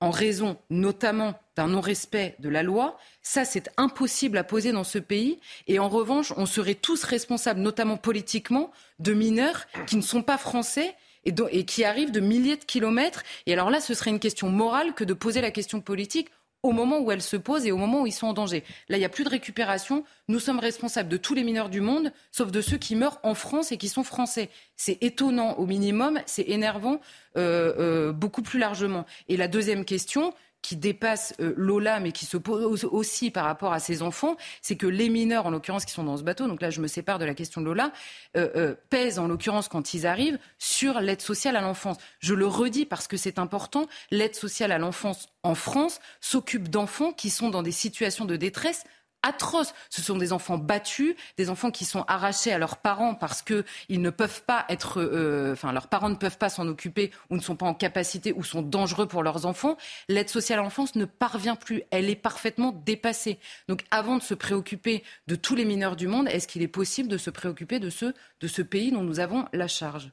en 0.00 0.10
raison 0.10 0.58
notamment 0.70 1.34
d'un 1.56 1.68
non-respect 1.68 2.34
de 2.40 2.48
la 2.48 2.62
loi, 2.62 2.98
ça 3.22 3.44
c'est 3.44 3.70
impossible 3.76 4.36
à 4.36 4.44
poser 4.44 4.72
dans 4.72 4.84
ce 4.84 4.98
pays. 4.98 5.38
Et 5.66 5.78
en 5.78 5.88
revanche, 5.88 6.32
on 6.36 6.46
serait 6.46 6.74
tous 6.74 7.04
responsables, 7.04 7.60
notamment 7.60 7.96
politiquement, 7.96 8.70
de 8.98 9.14
mineurs 9.14 9.66
qui 9.86 9.96
ne 9.96 10.02
sont 10.02 10.22
pas 10.22 10.36
français 10.36 10.94
et 11.24 11.64
qui 11.64 11.84
arrivent 11.84 12.10
de 12.10 12.20
milliers 12.20 12.56
de 12.56 12.64
kilomètres. 12.64 13.22
Et 13.46 13.54
alors 13.54 13.70
là, 13.70 13.80
ce 13.80 13.94
serait 13.94 14.10
une 14.10 14.20
question 14.20 14.50
morale 14.50 14.92
que 14.94 15.04
de 15.04 15.14
poser 15.14 15.40
la 15.40 15.50
question 15.50 15.80
politique 15.80 16.28
au 16.64 16.72
moment 16.72 16.98
où 16.98 17.12
elles 17.12 17.22
se 17.22 17.36
posent 17.36 17.66
et 17.66 17.72
au 17.72 17.76
moment 17.76 18.02
où 18.02 18.06
ils 18.06 18.12
sont 18.12 18.26
en 18.26 18.32
danger. 18.32 18.64
Là, 18.88 18.96
il 18.96 19.00
n'y 19.00 19.04
a 19.04 19.10
plus 19.10 19.22
de 19.22 19.28
récupération. 19.28 20.02
Nous 20.28 20.40
sommes 20.40 20.58
responsables 20.58 21.10
de 21.10 21.18
tous 21.18 21.34
les 21.34 21.44
mineurs 21.44 21.68
du 21.68 21.82
monde, 21.82 22.10
sauf 22.32 22.50
de 22.50 22.60
ceux 22.62 22.78
qui 22.78 22.96
meurent 22.96 23.20
en 23.22 23.34
France 23.34 23.70
et 23.70 23.76
qui 23.76 23.88
sont 23.88 24.02
français. 24.02 24.48
C'est 24.74 25.02
étonnant 25.02 25.54
au 25.58 25.66
minimum, 25.66 26.20
c'est 26.24 26.48
énervant 26.48 27.00
euh, 27.36 27.74
euh, 27.78 28.12
beaucoup 28.12 28.42
plus 28.42 28.58
largement. 28.58 29.04
Et 29.28 29.36
la 29.36 29.46
deuxième 29.46 29.84
question, 29.84 30.32
qui 30.64 30.76
dépasse 30.76 31.34
euh, 31.40 31.52
Lola, 31.58 32.00
mais 32.00 32.10
qui 32.10 32.24
se 32.24 32.38
pose 32.38 32.86
aussi 32.86 33.30
par 33.30 33.44
rapport 33.44 33.74
à 33.74 33.80
ses 33.80 34.00
enfants, 34.00 34.38
c'est 34.62 34.76
que 34.76 34.86
les 34.86 35.10
mineurs, 35.10 35.44
en 35.44 35.50
l'occurrence, 35.50 35.84
qui 35.84 35.92
sont 35.92 36.04
dans 36.04 36.16
ce 36.16 36.22
bateau, 36.22 36.48
donc 36.48 36.62
là 36.62 36.70
je 36.70 36.80
me 36.80 36.86
sépare 36.86 37.18
de 37.18 37.26
la 37.26 37.34
question 37.34 37.60
de 37.60 37.66
Lola, 37.66 37.92
euh, 38.38 38.48
euh, 38.56 38.74
pèsent 38.88 39.18
en 39.18 39.28
l'occurrence 39.28 39.68
quand 39.68 39.92
ils 39.92 40.06
arrivent 40.06 40.38
sur 40.58 41.00
l'aide 41.00 41.20
sociale 41.20 41.56
à 41.56 41.60
l'enfance. 41.60 41.98
Je 42.18 42.32
le 42.32 42.46
redis 42.46 42.86
parce 42.86 43.06
que 43.06 43.18
c'est 43.18 43.38
important, 43.38 43.86
l'aide 44.10 44.34
sociale 44.34 44.72
à 44.72 44.78
l'enfance 44.78 45.28
en 45.42 45.54
France 45.54 46.00
s'occupe 46.22 46.68
d'enfants 46.68 47.12
qui 47.12 47.28
sont 47.28 47.50
dans 47.50 47.62
des 47.62 47.70
situations 47.70 48.24
de 48.24 48.36
détresse 48.36 48.84
atroces. 49.24 49.74
Ce 49.90 50.02
sont 50.02 50.16
des 50.16 50.32
enfants 50.32 50.58
battus, 50.58 51.16
des 51.36 51.50
enfants 51.50 51.70
qui 51.70 51.84
sont 51.84 52.04
arrachés 52.06 52.52
à 52.52 52.58
leurs 52.58 52.76
parents 52.76 53.14
parce 53.14 53.42
que 53.42 53.64
ils 53.88 54.00
ne 54.00 54.10
peuvent 54.10 54.42
pas 54.44 54.64
être, 54.68 55.00
euh, 55.00 55.52
enfin 55.52 55.72
leurs 55.72 55.88
parents 55.88 56.10
ne 56.10 56.14
peuvent 56.14 56.38
pas 56.38 56.48
s'en 56.48 56.68
occuper 56.68 57.10
ou 57.30 57.36
ne 57.36 57.40
sont 57.40 57.56
pas 57.56 57.66
en 57.66 57.74
capacité 57.74 58.32
ou 58.32 58.44
sont 58.44 58.62
dangereux 58.62 59.06
pour 59.06 59.22
leurs 59.22 59.46
enfants. 59.46 59.76
L'aide 60.08 60.28
sociale 60.28 60.60
à 60.60 60.62
l'enfance 60.62 60.94
ne 60.94 61.06
parvient 61.06 61.56
plus, 61.56 61.82
elle 61.90 62.08
est 62.08 62.16
parfaitement 62.16 62.72
dépassée. 62.84 63.38
Donc 63.68 63.84
avant 63.90 64.16
de 64.16 64.22
se 64.22 64.34
préoccuper 64.34 65.02
de 65.26 65.34
tous 65.34 65.56
les 65.56 65.64
mineurs 65.64 65.96
du 65.96 66.06
monde, 66.06 66.28
est-ce 66.28 66.46
qu'il 66.46 66.62
est 66.62 66.68
possible 66.68 67.08
de 67.08 67.18
se 67.18 67.30
préoccuper 67.30 67.80
de 67.80 67.90
ce 67.90 68.62
pays 68.62 68.92
dont 68.92 69.02
nous 69.02 69.20
avons 69.20 69.46
la 69.52 69.68
charge? 69.68 70.12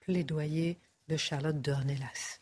Plaidoyer 0.00 0.78
de 1.08 1.16
Charlotte 1.16 1.60
Dornelas. 1.60 2.40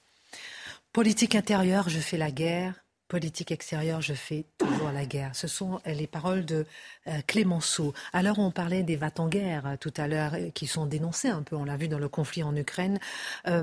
Politique 0.93 1.35
intérieure, 1.35 1.89
je 1.89 2.01
fais 2.01 2.17
la 2.17 2.31
guerre 2.31 2.75
politique 3.11 3.51
extérieure, 3.51 4.01
je 4.01 4.15
fais 4.15 4.47
toujours 4.57 4.93
la 4.93 5.05
guerre. 5.05 5.35
Ce 5.35 5.49
sont 5.49 5.81
les 5.85 6.07
paroles 6.07 6.45
de 6.45 6.65
euh, 7.09 7.21
Clémenceau. 7.27 7.93
Alors 8.13 8.39
on 8.39 8.53
parlait 8.53 8.85
des 8.85 8.95
va 8.95 9.11
en 9.19 9.29
guerre 9.29 9.67
euh, 9.67 9.77
tout 9.77 9.93
à 9.97 10.07
l'heure, 10.07 10.35
euh, 10.35 10.51
qui 10.51 10.69
sont 10.69 10.87
dénoncés 10.87 11.29
un 11.29 11.43
peu, 11.43 11.57
on 11.57 11.65
l'a 11.65 11.77
vu 11.77 11.89
dans 11.89 11.99
le 11.99 12.09
conflit 12.09 12.45
en 12.45 12.55
Ukraine. 12.55 12.99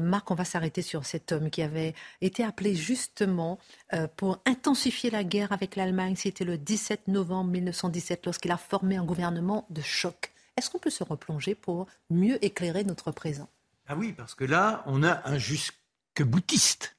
Marc, 0.01 0.29
on 0.31 0.35
va 0.35 0.43
s'arrêter 0.43 0.81
sur 0.81 1.05
cet 1.05 1.31
homme 1.31 1.49
qui 1.49 1.61
avait 1.61 1.95
été 2.19 2.43
appelé 2.43 2.75
justement 2.75 3.57
pour 4.17 4.39
intensifier 4.45 5.09
la 5.09 5.23
guerre 5.23 5.53
avec 5.53 5.77
l'Allemagne. 5.77 6.15
C'était 6.17 6.43
le 6.43 6.57
17 6.57 7.07
novembre 7.07 7.51
1917 7.51 8.25
lorsqu'il 8.25 8.51
a 8.51 8.57
formé 8.57 8.97
un 8.97 9.05
gouvernement 9.05 9.65
de 9.69 9.81
choc. 9.81 10.33
Est-ce 10.57 10.69
qu'on 10.69 10.79
peut 10.79 10.89
se 10.89 11.03
replonger 11.03 11.55
pour 11.55 11.87
mieux 12.09 12.43
éclairer 12.43 12.83
notre 12.83 13.11
présent? 13.11 13.47
Ah 13.87 13.95
oui, 13.95 14.11
parce 14.11 14.35
que 14.35 14.43
là, 14.43 14.83
on 14.87 15.03
a 15.03 15.21
un 15.29 15.37
jusque 15.37 15.77
boutiste 16.19 16.96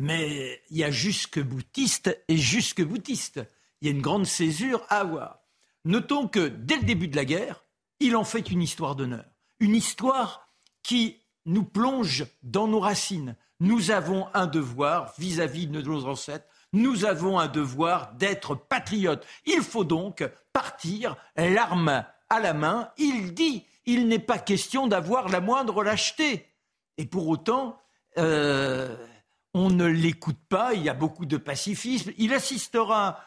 mais 0.00 0.62
il 0.70 0.78
y 0.78 0.84
a 0.84 0.90
jusque 0.90 1.38
boutiste 1.38 2.18
et 2.26 2.38
jusque 2.38 2.82
boutiste. 2.82 3.38
Il 3.80 3.86
y 3.86 3.90
a 3.90 3.94
une 3.94 4.00
grande 4.00 4.24
césure 4.24 4.82
à 4.88 5.00
avoir. 5.00 5.40
Notons 5.84 6.26
que 6.26 6.48
dès 6.48 6.76
le 6.76 6.84
début 6.84 7.06
de 7.06 7.16
la 7.16 7.26
guerre, 7.26 7.62
il 8.00 8.16
en 8.16 8.24
fait 8.24 8.50
une 8.50 8.62
histoire 8.62 8.96
d'honneur. 8.96 9.26
Une 9.60 9.74
histoire 9.74 10.48
qui 10.82 11.20
nous 11.44 11.64
plonge 11.64 12.24
dans 12.42 12.66
nos 12.66 12.80
racines. 12.80 13.36
Nous 13.60 13.90
avons 13.90 14.28
un 14.32 14.46
devoir 14.46 15.12
vis-à-vis 15.18 15.66
de 15.66 15.82
nos 15.82 16.06
ancêtres. 16.06 16.46
Nous 16.72 17.04
avons 17.04 17.38
un 17.38 17.48
devoir 17.48 18.14
d'être 18.14 18.54
patriotes. 18.54 19.26
Il 19.44 19.60
faut 19.60 19.84
donc 19.84 20.24
partir 20.54 21.16
l'arme 21.36 22.06
à 22.30 22.40
la 22.40 22.54
main. 22.54 22.90
Il 22.96 23.34
dit, 23.34 23.66
il 23.84 24.08
n'est 24.08 24.18
pas 24.18 24.38
question 24.38 24.86
d'avoir 24.86 25.28
la 25.28 25.42
moindre 25.42 25.84
lâcheté. 25.84 26.46
Et 26.96 27.04
pour 27.04 27.28
autant, 27.28 27.78
euh, 28.16 28.96
on 29.54 29.70
ne 29.70 29.86
l'écoute 29.86 30.38
pas, 30.48 30.74
il 30.74 30.82
y 30.82 30.88
a 30.88 30.94
beaucoup 30.94 31.26
de 31.26 31.36
pacifisme. 31.36 32.12
Il 32.18 32.32
assistera 32.32 33.20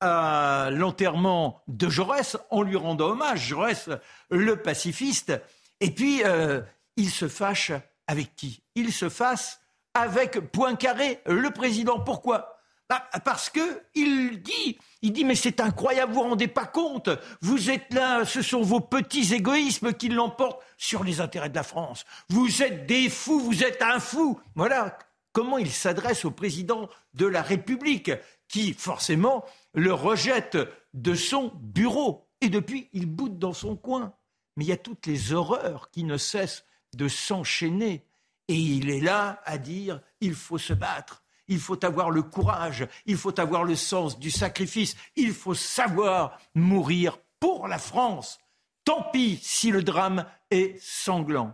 à 0.00 0.68
l'enterrement 0.72 1.62
de 1.68 1.88
Jaurès 1.88 2.36
en 2.50 2.62
lui 2.62 2.76
rendant 2.76 3.08
hommage, 3.08 3.46
Jaurès 3.46 3.88
le 4.30 4.56
pacifiste, 4.56 5.32
et 5.80 5.90
puis 5.90 6.22
euh, 6.24 6.60
il 6.96 7.10
se 7.10 7.28
fâche 7.28 7.72
avec 8.06 8.36
qui? 8.36 8.62
Il 8.74 8.92
se 8.92 9.08
fâche 9.08 9.58
avec 9.94 10.38
Poincaré, 10.52 11.20
le 11.26 11.50
président. 11.50 11.98
Pourquoi? 12.00 12.60
Bah, 12.88 13.02
Parce 13.24 13.50
que 13.50 13.82
il 13.94 14.42
dit, 14.42 14.78
il 15.02 15.12
dit 15.12 15.24
mais 15.24 15.34
c'est 15.34 15.60
incroyable, 15.60 16.12
vous 16.12 16.22
vous 16.22 16.28
rendez 16.28 16.46
pas 16.46 16.66
compte? 16.66 17.08
Vous 17.40 17.70
êtes 17.70 17.92
là, 17.92 18.24
ce 18.24 18.42
sont 18.42 18.62
vos 18.62 18.80
petits 18.80 19.34
égoïsmes 19.34 19.92
qui 19.92 20.08
l'emportent 20.08 20.62
sur 20.76 21.02
les 21.02 21.20
intérêts 21.20 21.48
de 21.48 21.56
la 21.56 21.62
France. 21.62 22.04
Vous 22.28 22.62
êtes 22.62 22.86
des 22.86 23.08
fous, 23.08 23.40
vous 23.40 23.64
êtes 23.64 23.82
un 23.82 23.98
fou. 23.98 24.40
Voilà 24.54 24.96
comment 25.36 25.58
il 25.58 25.70
s'adresse 25.70 26.24
au 26.24 26.30
président 26.30 26.88
de 27.12 27.26
la 27.26 27.42
République, 27.42 28.10
qui 28.48 28.72
forcément 28.72 29.44
le 29.74 29.92
rejette 29.92 30.56
de 30.94 31.14
son 31.14 31.52
bureau. 31.56 32.26
Et 32.40 32.48
depuis, 32.48 32.88
il 32.94 33.04
boude 33.04 33.38
dans 33.38 33.52
son 33.52 33.76
coin. 33.76 34.14
Mais 34.56 34.64
il 34.64 34.68
y 34.68 34.72
a 34.72 34.78
toutes 34.78 35.04
les 35.04 35.34
horreurs 35.34 35.90
qui 35.90 36.04
ne 36.04 36.16
cessent 36.16 36.64
de 36.94 37.06
s'enchaîner. 37.06 38.06
Et 38.48 38.54
il 38.54 38.88
est 38.88 39.02
là 39.02 39.42
à 39.44 39.58
dire, 39.58 40.00
il 40.22 40.32
faut 40.32 40.56
se 40.56 40.72
battre, 40.72 41.22
il 41.48 41.58
faut 41.58 41.84
avoir 41.84 42.10
le 42.10 42.22
courage, 42.22 42.88
il 43.04 43.18
faut 43.18 43.38
avoir 43.38 43.62
le 43.62 43.76
sens 43.76 44.18
du 44.18 44.30
sacrifice, 44.30 44.96
il 45.16 45.34
faut 45.34 45.54
savoir 45.54 46.40
mourir 46.54 47.18
pour 47.40 47.68
la 47.68 47.78
France. 47.78 48.38
Tant 48.86 49.02
pis 49.12 49.38
si 49.42 49.70
le 49.70 49.82
drame 49.82 50.24
est 50.50 50.80
sanglant. 50.80 51.52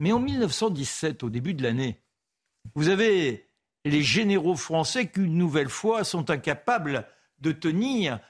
Mais 0.00 0.12
en 0.12 0.20
1917, 0.20 1.22
au 1.22 1.30
début 1.30 1.54
de 1.54 1.62
l'année, 1.62 2.02
vous 2.74 2.88
avez 2.88 3.48
les 3.84 4.02
généraux 4.02 4.56
français 4.56 5.08
qui, 5.08 5.20
une 5.20 5.36
nouvelle 5.36 5.68
fois, 5.68 6.04
sont 6.04 6.30
incapables 6.30 7.06
de 7.38 7.52
tenir 7.52 8.20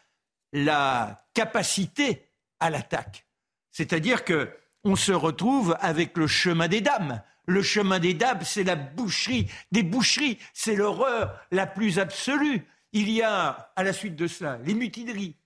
la 0.52 1.26
capacité 1.34 2.28
à 2.60 2.70
l'attaque. 2.70 3.26
C'est-à-dire 3.70 4.24
que 4.24 4.50
on 4.84 4.96
se 4.96 5.12
retrouve 5.12 5.76
avec 5.80 6.16
le 6.16 6.26
chemin 6.26 6.68
des 6.68 6.80
dames. 6.80 7.22
Le 7.46 7.62
chemin 7.62 7.98
des 7.98 8.14
dames, 8.14 8.42
c'est 8.42 8.64
la 8.64 8.76
boucherie 8.76 9.50
des 9.70 9.82
boucheries, 9.82 10.38
c'est 10.54 10.76
l'horreur 10.76 11.40
la 11.50 11.66
plus 11.66 11.98
absolue. 11.98 12.66
Il 12.92 13.10
y 13.10 13.22
a, 13.22 13.72
à 13.74 13.82
la 13.82 13.92
suite 13.92 14.16
de 14.16 14.26
cela, 14.26 14.58
les 14.64 14.74
mutineries, 14.74 15.36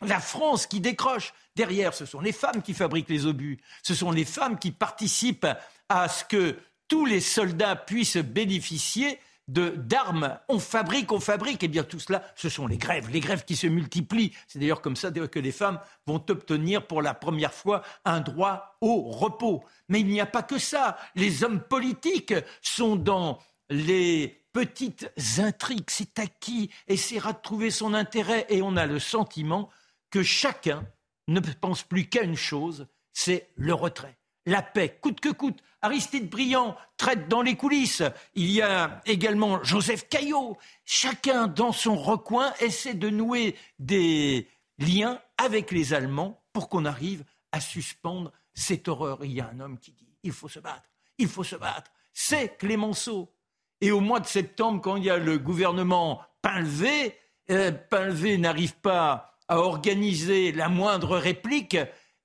la 0.00 0.20
France 0.20 0.66
qui 0.66 0.80
décroche. 0.80 1.34
Derrière, 1.54 1.94
ce 1.94 2.06
sont 2.06 2.20
les 2.20 2.32
femmes 2.32 2.62
qui 2.62 2.72
fabriquent 2.74 3.08
les 3.08 3.26
obus. 3.26 3.60
Ce 3.82 3.94
sont 3.94 4.10
les 4.10 4.24
femmes 4.24 4.58
qui 4.58 4.70
participent 4.70 5.46
à 5.88 6.08
ce 6.08 6.24
que 6.24 6.56
tous 6.88 7.04
les 7.04 7.20
soldats 7.20 7.76
puissent 7.76 8.16
bénéficier 8.16 9.18
de 9.46 9.70
d'armes. 9.70 10.38
On 10.48 10.58
fabrique, 10.58 11.10
on 11.10 11.20
fabrique. 11.20 11.62
Et 11.62 11.66
eh 11.66 11.68
bien 11.68 11.84
tout 11.84 11.98
cela, 11.98 12.22
ce 12.36 12.48
sont 12.48 12.66
les 12.66 12.76
grèves, 12.76 13.10
les 13.10 13.20
grèves 13.20 13.44
qui 13.44 13.56
se 13.56 13.66
multiplient. 13.66 14.32
C'est 14.46 14.58
d'ailleurs 14.58 14.82
comme 14.82 14.96
ça 14.96 15.10
que 15.10 15.38
les 15.38 15.52
femmes 15.52 15.80
vont 16.06 16.22
obtenir 16.28 16.86
pour 16.86 17.02
la 17.02 17.14
première 17.14 17.54
fois 17.54 17.82
un 18.04 18.20
droit 18.20 18.76
au 18.80 19.10
repos. 19.10 19.64
Mais 19.88 20.00
il 20.00 20.06
n'y 20.06 20.20
a 20.20 20.26
pas 20.26 20.42
que 20.42 20.58
ça. 20.58 20.98
Les 21.14 21.44
hommes 21.44 21.60
politiques 21.60 22.34
sont 22.62 22.96
dans 22.96 23.38
les 23.70 24.44
petites 24.52 25.10
intrigues. 25.38 25.88
C'est 25.88 26.18
à 26.18 26.26
qui 26.26 26.70
essaiera 26.86 27.32
de 27.32 27.40
trouver 27.40 27.70
son 27.70 27.94
intérêt. 27.94 28.46
Et 28.50 28.62
on 28.62 28.76
a 28.76 28.86
le 28.86 28.98
sentiment 28.98 29.70
que 30.10 30.22
chacun 30.22 30.86
ne 31.26 31.40
pense 31.40 31.82
plus 31.82 32.08
qu'à 32.08 32.22
une 32.22 32.36
chose, 32.36 32.86
c'est 33.12 33.50
le 33.56 33.74
retrait 33.74 34.17
la 34.48 34.62
paix, 34.62 34.98
coûte 35.00 35.20
que 35.20 35.28
coûte. 35.28 35.58
Aristide 35.82 36.28
Briand 36.28 36.76
traite 36.96 37.28
dans 37.28 37.42
les 37.42 37.54
coulisses. 37.54 38.02
Il 38.34 38.50
y 38.50 38.62
a 38.62 39.00
également 39.06 39.62
Joseph 39.62 40.08
Caillot. 40.08 40.56
Chacun 40.84 41.46
dans 41.46 41.72
son 41.72 41.96
recoin 41.96 42.52
essaie 42.60 42.94
de 42.94 43.10
nouer 43.10 43.54
des 43.78 44.48
liens 44.78 45.20
avec 45.36 45.70
les 45.70 45.92
Allemands 45.92 46.42
pour 46.52 46.68
qu'on 46.68 46.84
arrive 46.84 47.24
à 47.52 47.60
suspendre 47.60 48.32
cette 48.54 48.88
horreur. 48.88 49.24
Il 49.24 49.32
y 49.32 49.40
a 49.40 49.48
un 49.48 49.60
homme 49.60 49.78
qui 49.78 49.92
dit 49.92 50.08
il 50.22 50.32
faut 50.32 50.48
se 50.48 50.58
battre, 50.58 50.88
il 51.18 51.28
faut 51.28 51.44
se 51.44 51.56
battre. 51.56 51.90
C'est 52.12 52.56
Clémenceau. 52.58 53.32
Et 53.80 53.92
au 53.92 54.00
mois 54.00 54.18
de 54.18 54.26
septembre, 54.26 54.80
quand 54.80 54.96
il 54.96 55.04
y 55.04 55.10
a 55.10 55.18
le 55.18 55.38
gouvernement 55.38 56.20
Pinlevé, 56.42 57.16
euh, 57.50 57.70
n'arrive 58.38 58.74
pas 58.76 59.36
à 59.46 59.58
organiser 59.58 60.52
la 60.52 60.68
moindre 60.68 61.16
réplique 61.16 61.76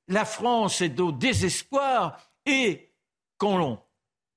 la 0.08 0.26
France 0.26 0.82
est 0.82 1.00
au 1.00 1.12
désespoir 1.12 2.20
et 2.46 2.92
quand 3.38 3.58
l'on, 3.58 3.80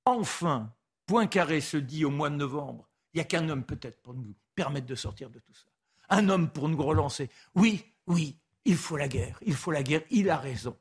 enfin, 0.04 0.72
Poincaré 1.06 1.60
se 1.60 1.76
dit 1.76 2.04
au 2.04 2.10
mois 2.10 2.30
de 2.30 2.36
novembre, 2.36 2.88
il 3.12 3.18
n'y 3.18 3.20
a 3.22 3.24
qu'un 3.24 3.48
homme 3.48 3.64
peut-être 3.64 4.02
pour 4.02 4.14
nous 4.14 4.34
permettre 4.54 4.86
de 4.86 4.94
sortir 4.94 5.30
de 5.30 5.38
tout 5.38 5.54
ça. 5.54 5.66
Un 6.08 6.28
homme 6.28 6.50
pour 6.50 6.68
nous 6.68 6.82
relancer. 6.82 7.30
Oui, 7.54 7.84
oui, 8.06 8.36
il 8.64 8.76
faut 8.76 8.96
la 8.96 9.08
guerre, 9.08 9.38
il 9.44 9.54
faut 9.54 9.70
la 9.70 9.82
guerre, 9.82 10.02
il 10.10 10.30
a 10.30 10.36
raison. 10.36 10.76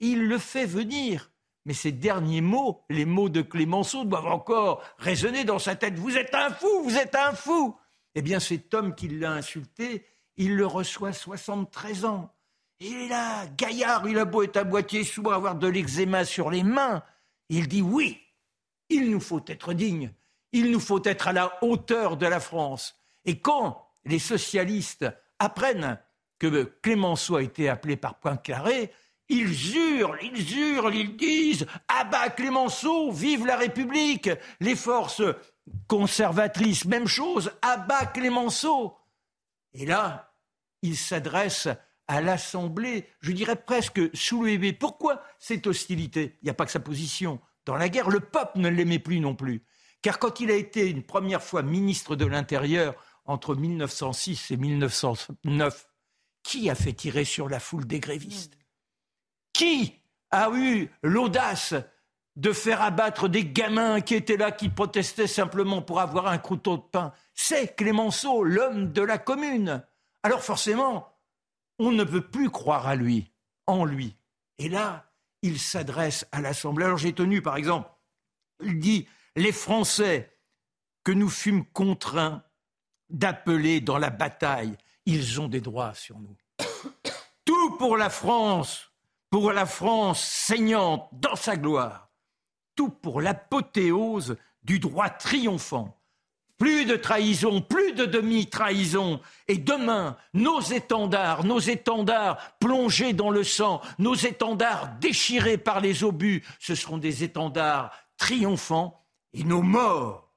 Il 0.00 0.26
le 0.28 0.38
fait 0.38 0.66
venir. 0.66 1.30
Mais 1.64 1.74
ces 1.74 1.92
derniers 1.92 2.40
mots, 2.40 2.82
les 2.88 3.04
mots 3.04 3.28
de 3.28 3.42
Clémenceau, 3.42 4.04
doivent 4.04 4.26
encore 4.26 4.82
résonner 4.96 5.44
dans 5.44 5.58
sa 5.58 5.76
tête. 5.76 5.98
Vous 5.98 6.16
êtes 6.16 6.34
un 6.34 6.50
fou, 6.50 6.82
vous 6.84 6.96
êtes 6.96 7.14
un 7.14 7.34
fou. 7.34 7.76
Eh 8.14 8.22
bien, 8.22 8.40
cet 8.40 8.72
homme 8.72 8.94
qui 8.94 9.08
l'a 9.08 9.32
insulté, 9.32 10.06
il 10.36 10.56
le 10.56 10.66
reçoit 10.66 11.12
73 11.12 12.04
ans. 12.04 12.34
Il 12.80 12.94
est 12.94 13.08
là, 13.08 13.46
gaillard, 13.56 14.08
il 14.08 14.18
a 14.18 14.24
beau 14.24 14.44
être 14.44 14.56
à 14.56 14.64
boîtier 14.64 15.02
sous, 15.02 15.28
avoir 15.30 15.56
de 15.56 15.66
l'eczéma 15.66 16.24
sur 16.24 16.48
les 16.48 16.62
mains. 16.62 17.02
Il 17.48 17.66
dit 17.66 17.82
oui, 17.82 18.20
il 18.88 19.10
nous 19.10 19.20
faut 19.20 19.42
être 19.48 19.72
dignes, 19.72 20.12
il 20.52 20.70
nous 20.70 20.78
faut 20.78 21.02
être 21.04 21.26
à 21.28 21.32
la 21.32 21.58
hauteur 21.64 22.16
de 22.16 22.26
la 22.26 22.38
France. 22.38 22.96
Et 23.24 23.40
quand 23.40 23.84
les 24.04 24.20
socialistes 24.20 25.06
apprennent 25.40 25.98
que 26.38 26.64
Clémenceau 26.82 27.36
a 27.36 27.42
été 27.42 27.68
appelé 27.68 27.96
par 27.96 28.20
Poincaré, 28.20 28.92
ils 29.28 29.76
hurlent, 29.76 30.20
ils 30.22 30.58
hurlent, 30.58 30.94
ils 30.94 31.16
disent 31.16 31.66
Ah 31.88 32.04
bah 32.04 32.30
Clémenceau, 32.30 33.10
vive 33.10 33.44
la 33.44 33.56
République 33.56 34.30
Les 34.60 34.76
forces 34.76 35.22
conservatrices, 35.88 36.84
même 36.84 37.08
chose, 37.08 37.50
ah 37.60 37.76
bah 37.76 38.06
Clémenceau 38.06 38.96
Et 39.74 39.84
là, 39.84 40.32
ils 40.82 40.96
s'adressent 40.96 41.68
à 42.08 42.22
l'Assemblée, 42.22 43.06
je 43.20 43.32
dirais 43.32 43.56
presque 43.56 44.00
soulevé. 44.16 44.72
Pourquoi 44.72 45.22
cette 45.38 45.66
hostilité? 45.66 46.38
Il 46.42 46.46
n'y 46.46 46.50
a 46.50 46.54
pas 46.54 46.64
que 46.64 46.72
sa 46.72 46.80
position. 46.80 47.38
Dans 47.66 47.76
la 47.76 47.90
guerre, 47.90 48.08
le 48.08 48.20
peuple 48.20 48.58
ne 48.58 48.68
l'aimait 48.68 48.98
plus 48.98 49.20
non 49.20 49.34
plus. 49.34 49.62
Car 50.00 50.18
quand 50.18 50.40
il 50.40 50.50
a 50.50 50.54
été 50.54 50.88
une 50.88 51.02
première 51.02 51.42
fois 51.42 51.62
ministre 51.62 52.16
de 52.16 52.24
l'Intérieur 52.24 52.94
entre 53.26 53.54
1906 53.54 54.50
et 54.50 54.56
1909, 54.56 55.86
qui 56.42 56.70
a 56.70 56.74
fait 56.74 56.94
tirer 56.94 57.24
sur 57.24 57.48
la 57.48 57.60
foule 57.60 57.86
des 57.86 58.00
grévistes? 58.00 58.56
Qui 59.52 60.00
a 60.30 60.50
eu 60.54 60.88
l'audace 61.02 61.74
de 62.36 62.52
faire 62.52 62.80
abattre 62.80 63.28
des 63.28 63.44
gamins 63.44 64.00
qui 64.00 64.14
étaient 64.14 64.36
là, 64.36 64.50
qui 64.50 64.70
protestaient 64.70 65.26
simplement 65.26 65.82
pour 65.82 66.00
avoir 66.00 66.28
un 66.28 66.38
croûteau 66.38 66.78
de 66.78 66.82
pain? 66.82 67.12
C'est 67.34 67.76
Clémenceau, 67.76 68.44
l'homme 68.44 68.92
de 68.92 69.02
la 69.02 69.18
commune. 69.18 69.84
Alors 70.22 70.42
forcément, 70.42 71.17
on 71.78 71.92
ne 71.92 72.04
peut 72.04 72.26
plus 72.26 72.50
croire 72.50 72.86
à 72.86 72.96
lui, 72.96 73.32
en 73.66 73.84
lui. 73.84 74.16
Et 74.58 74.68
là, 74.68 75.12
il 75.42 75.58
s'adresse 75.58 76.26
à 76.32 76.40
l'Assemblée. 76.40 76.84
Alors 76.84 76.98
j'ai 76.98 77.12
tenu, 77.12 77.42
par 77.42 77.56
exemple, 77.56 77.90
il 78.62 78.78
dit, 78.78 79.06
les 79.36 79.52
Français 79.52 80.36
que 81.04 81.12
nous 81.12 81.30
fûmes 81.30 81.64
contraints 81.64 82.42
d'appeler 83.08 83.80
dans 83.80 83.98
la 83.98 84.10
bataille. 84.10 84.76
Ils 85.06 85.40
ont 85.40 85.48
des 85.48 85.60
droits 85.60 85.94
sur 85.94 86.18
nous. 86.18 86.36
Tout 87.44 87.76
pour 87.78 87.96
la 87.96 88.10
France, 88.10 88.92
pour 89.30 89.52
la 89.52 89.66
France 89.66 90.22
saignante 90.22 91.08
dans 91.12 91.36
sa 91.36 91.56
gloire. 91.56 92.10
Tout 92.74 92.90
pour 92.90 93.20
l'apothéose 93.20 94.36
du 94.62 94.78
droit 94.78 95.08
triomphant. 95.08 95.97
Plus 96.58 96.84
de 96.84 96.96
trahison, 96.96 97.60
plus 97.62 97.92
de 97.92 98.04
demi-trahison. 98.04 99.20
Et 99.46 99.58
demain, 99.58 100.16
nos 100.34 100.60
étendards, 100.60 101.44
nos 101.44 101.60
étendards 101.60 102.58
plongés 102.58 103.12
dans 103.12 103.30
le 103.30 103.44
sang, 103.44 103.80
nos 103.98 104.14
étendards 104.14 104.98
déchirés 104.98 105.56
par 105.56 105.80
les 105.80 106.02
obus, 106.02 106.44
ce 106.58 106.74
seront 106.74 106.98
des 106.98 107.22
étendards 107.22 107.92
triomphants. 108.16 109.06
Et 109.32 109.44
nos 109.44 109.62
morts, 109.62 110.34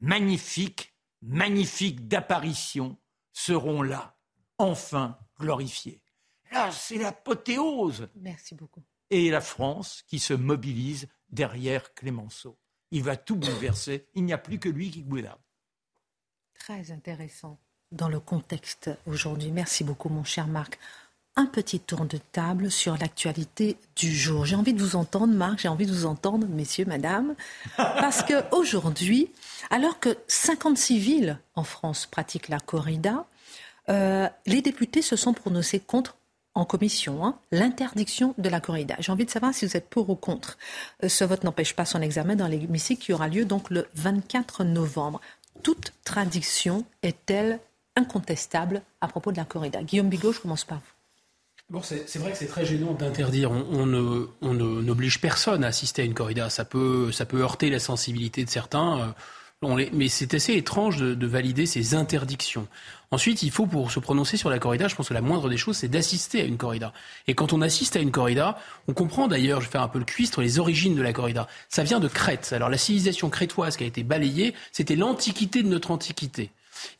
magnifiques, 0.00 0.94
magnifiques 1.22 2.08
d'apparition, 2.08 2.98
seront 3.32 3.82
là, 3.82 4.16
enfin 4.58 5.18
glorifiés. 5.40 6.02
Là, 6.52 6.70
c'est 6.70 6.98
l'apothéose. 6.98 8.08
Merci 8.16 8.54
beaucoup. 8.54 8.82
Et 9.10 9.30
la 9.30 9.40
France 9.40 10.04
qui 10.06 10.18
se 10.18 10.34
mobilise 10.34 11.08
derrière 11.28 11.94
Clémenceau. 11.94 12.58
Il 12.90 13.02
va 13.02 13.16
tout 13.16 13.36
bouleverser. 13.36 14.08
Il 14.14 14.24
n'y 14.24 14.32
a 14.32 14.38
plus 14.38 14.58
que 14.58 14.68
lui 14.68 14.90
qui 14.90 15.02
gouverne. 15.02 15.38
Très 16.66 16.92
intéressant 16.92 17.58
dans 17.92 18.08
le 18.08 18.18
contexte 18.18 18.88
aujourd'hui. 19.06 19.50
Merci 19.50 19.84
beaucoup, 19.84 20.08
mon 20.08 20.24
cher 20.24 20.46
Marc. 20.46 20.78
Un 21.36 21.44
petit 21.44 21.78
tour 21.78 22.06
de 22.06 22.16
table 22.16 22.70
sur 22.70 22.96
l'actualité 22.96 23.76
du 23.96 24.10
jour. 24.10 24.46
J'ai 24.46 24.56
envie 24.56 24.72
de 24.72 24.80
vous 24.80 24.96
entendre, 24.96 25.34
Marc, 25.34 25.58
j'ai 25.58 25.68
envie 25.68 25.84
de 25.84 25.92
vous 25.92 26.06
entendre, 26.06 26.46
messieurs, 26.46 26.86
madame, 26.86 27.34
parce 27.76 28.22
qu'aujourd'hui, 28.22 29.30
alors 29.70 30.00
que 30.00 30.16
56 30.26 30.98
villes 30.98 31.38
en 31.54 31.64
France 31.64 32.06
pratiquent 32.06 32.48
la 32.48 32.60
corrida, 32.60 33.26
euh, 33.90 34.26
les 34.46 34.62
députés 34.62 35.02
se 35.02 35.16
sont 35.16 35.34
prononcés 35.34 35.80
contre 35.80 36.16
en 36.54 36.64
commission 36.64 37.26
hein, 37.26 37.38
l'interdiction 37.52 38.34
de 38.38 38.48
la 38.48 38.60
corrida. 38.60 38.96
J'ai 39.00 39.12
envie 39.12 39.26
de 39.26 39.30
savoir 39.30 39.52
si 39.52 39.66
vous 39.66 39.76
êtes 39.76 39.90
pour 39.90 40.08
ou 40.08 40.14
contre. 40.14 40.56
Euh, 41.02 41.10
ce 41.10 41.24
vote 41.24 41.44
n'empêche 41.44 41.76
pas 41.76 41.84
son 41.84 42.00
examen 42.00 42.36
dans 42.36 42.46
l'hémicycle 42.46 43.02
qui 43.02 43.12
aura 43.12 43.28
lieu 43.28 43.44
donc 43.44 43.68
le 43.68 43.86
24 43.96 44.64
novembre 44.64 45.20
toute 45.62 45.92
tradition 46.04 46.84
est-elle 47.02 47.60
incontestable 47.96 48.82
à 49.00 49.08
propos 49.08 49.32
de 49.32 49.36
la 49.36 49.44
corrida? 49.44 49.82
Guillaume 49.82 50.08
Bigot, 50.08 50.32
je 50.32 50.40
commence 50.40 50.64
par 50.64 50.78
vous. 50.78 50.94
Bon, 51.70 51.80
c'est 51.82 52.18
vrai 52.18 52.32
que 52.32 52.36
c'est 52.36 52.46
très 52.46 52.66
gênant 52.66 52.92
d'interdire. 52.92 53.50
On, 53.50 53.86
n'oblige 53.86 55.20
personne 55.20 55.64
à 55.64 55.68
assister 55.68 56.02
à 56.02 56.04
une 56.04 56.12
corrida. 56.12 56.50
Ça 56.50 56.64
peut, 56.64 57.10
ça 57.10 57.24
peut 57.24 57.40
heurter 57.40 57.70
la 57.70 57.78
sensibilité 57.78 58.44
de 58.44 58.50
certains. 58.50 59.14
Mais 59.62 60.08
c'est 60.08 60.34
assez 60.34 60.54
étrange 60.54 60.98
de, 60.98 61.26
valider 61.26 61.66
ces 61.66 61.94
interdictions. 61.94 62.68
Ensuite, 63.10 63.42
il 63.42 63.50
faut, 63.50 63.66
pour 63.66 63.90
se 63.90 64.00
prononcer 64.00 64.36
sur 64.36 64.50
la 64.50 64.58
corrida, 64.58 64.88
je 64.88 64.94
pense 64.94 65.08
que 65.08 65.14
la 65.14 65.20
moindre 65.20 65.48
des 65.48 65.56
choses, 65.56 65.78
c'est 65.78 65.88
d'assister 65.88 66.40
à 66.40 66.44
une 66.44 66.56
corrida. 66.56 66.92
Et 67.28 67.34
quand 67.34 67.52
on 67.52 67.62
assiste 67.62 67.96
à 67.96 68.00
une 68.00 68.10
corrida, 68.10 68.58
on 68.88 68.92
comprend 68.92 69.28
d'ailleurs, 69.28 69.60
je 69.60 69.66
vais 69.66 69.72
faire 69.72 69.82
un 69.82 69.88
peu 69.88 69.98
le 69.98 70.04
cuistre, 70.04 70.42
les 70.42 70.58
origines 70.58 70.94
de 70.94 71.02
la 71.02 71.12
corrida. 71.12 71.48
Ça 71.68 71.82
vient 71.82 72.00
de 72.00 72.08
Crète. 72.08 72.52
Alors 72.52 72.68
la 72.68 72.76
civilisation 72.76 73.30
crétoise 73.30 73.76
qui 73.76 73.84
a 73.84 73.86
été 73.86 74.02
balayée, 74.02 74.54
c'était 74.72 74.96
l'antiquité 74.96 75.62
de 75.62 75.68
notre 75.68 75.92
antiquité. 75.92 76.50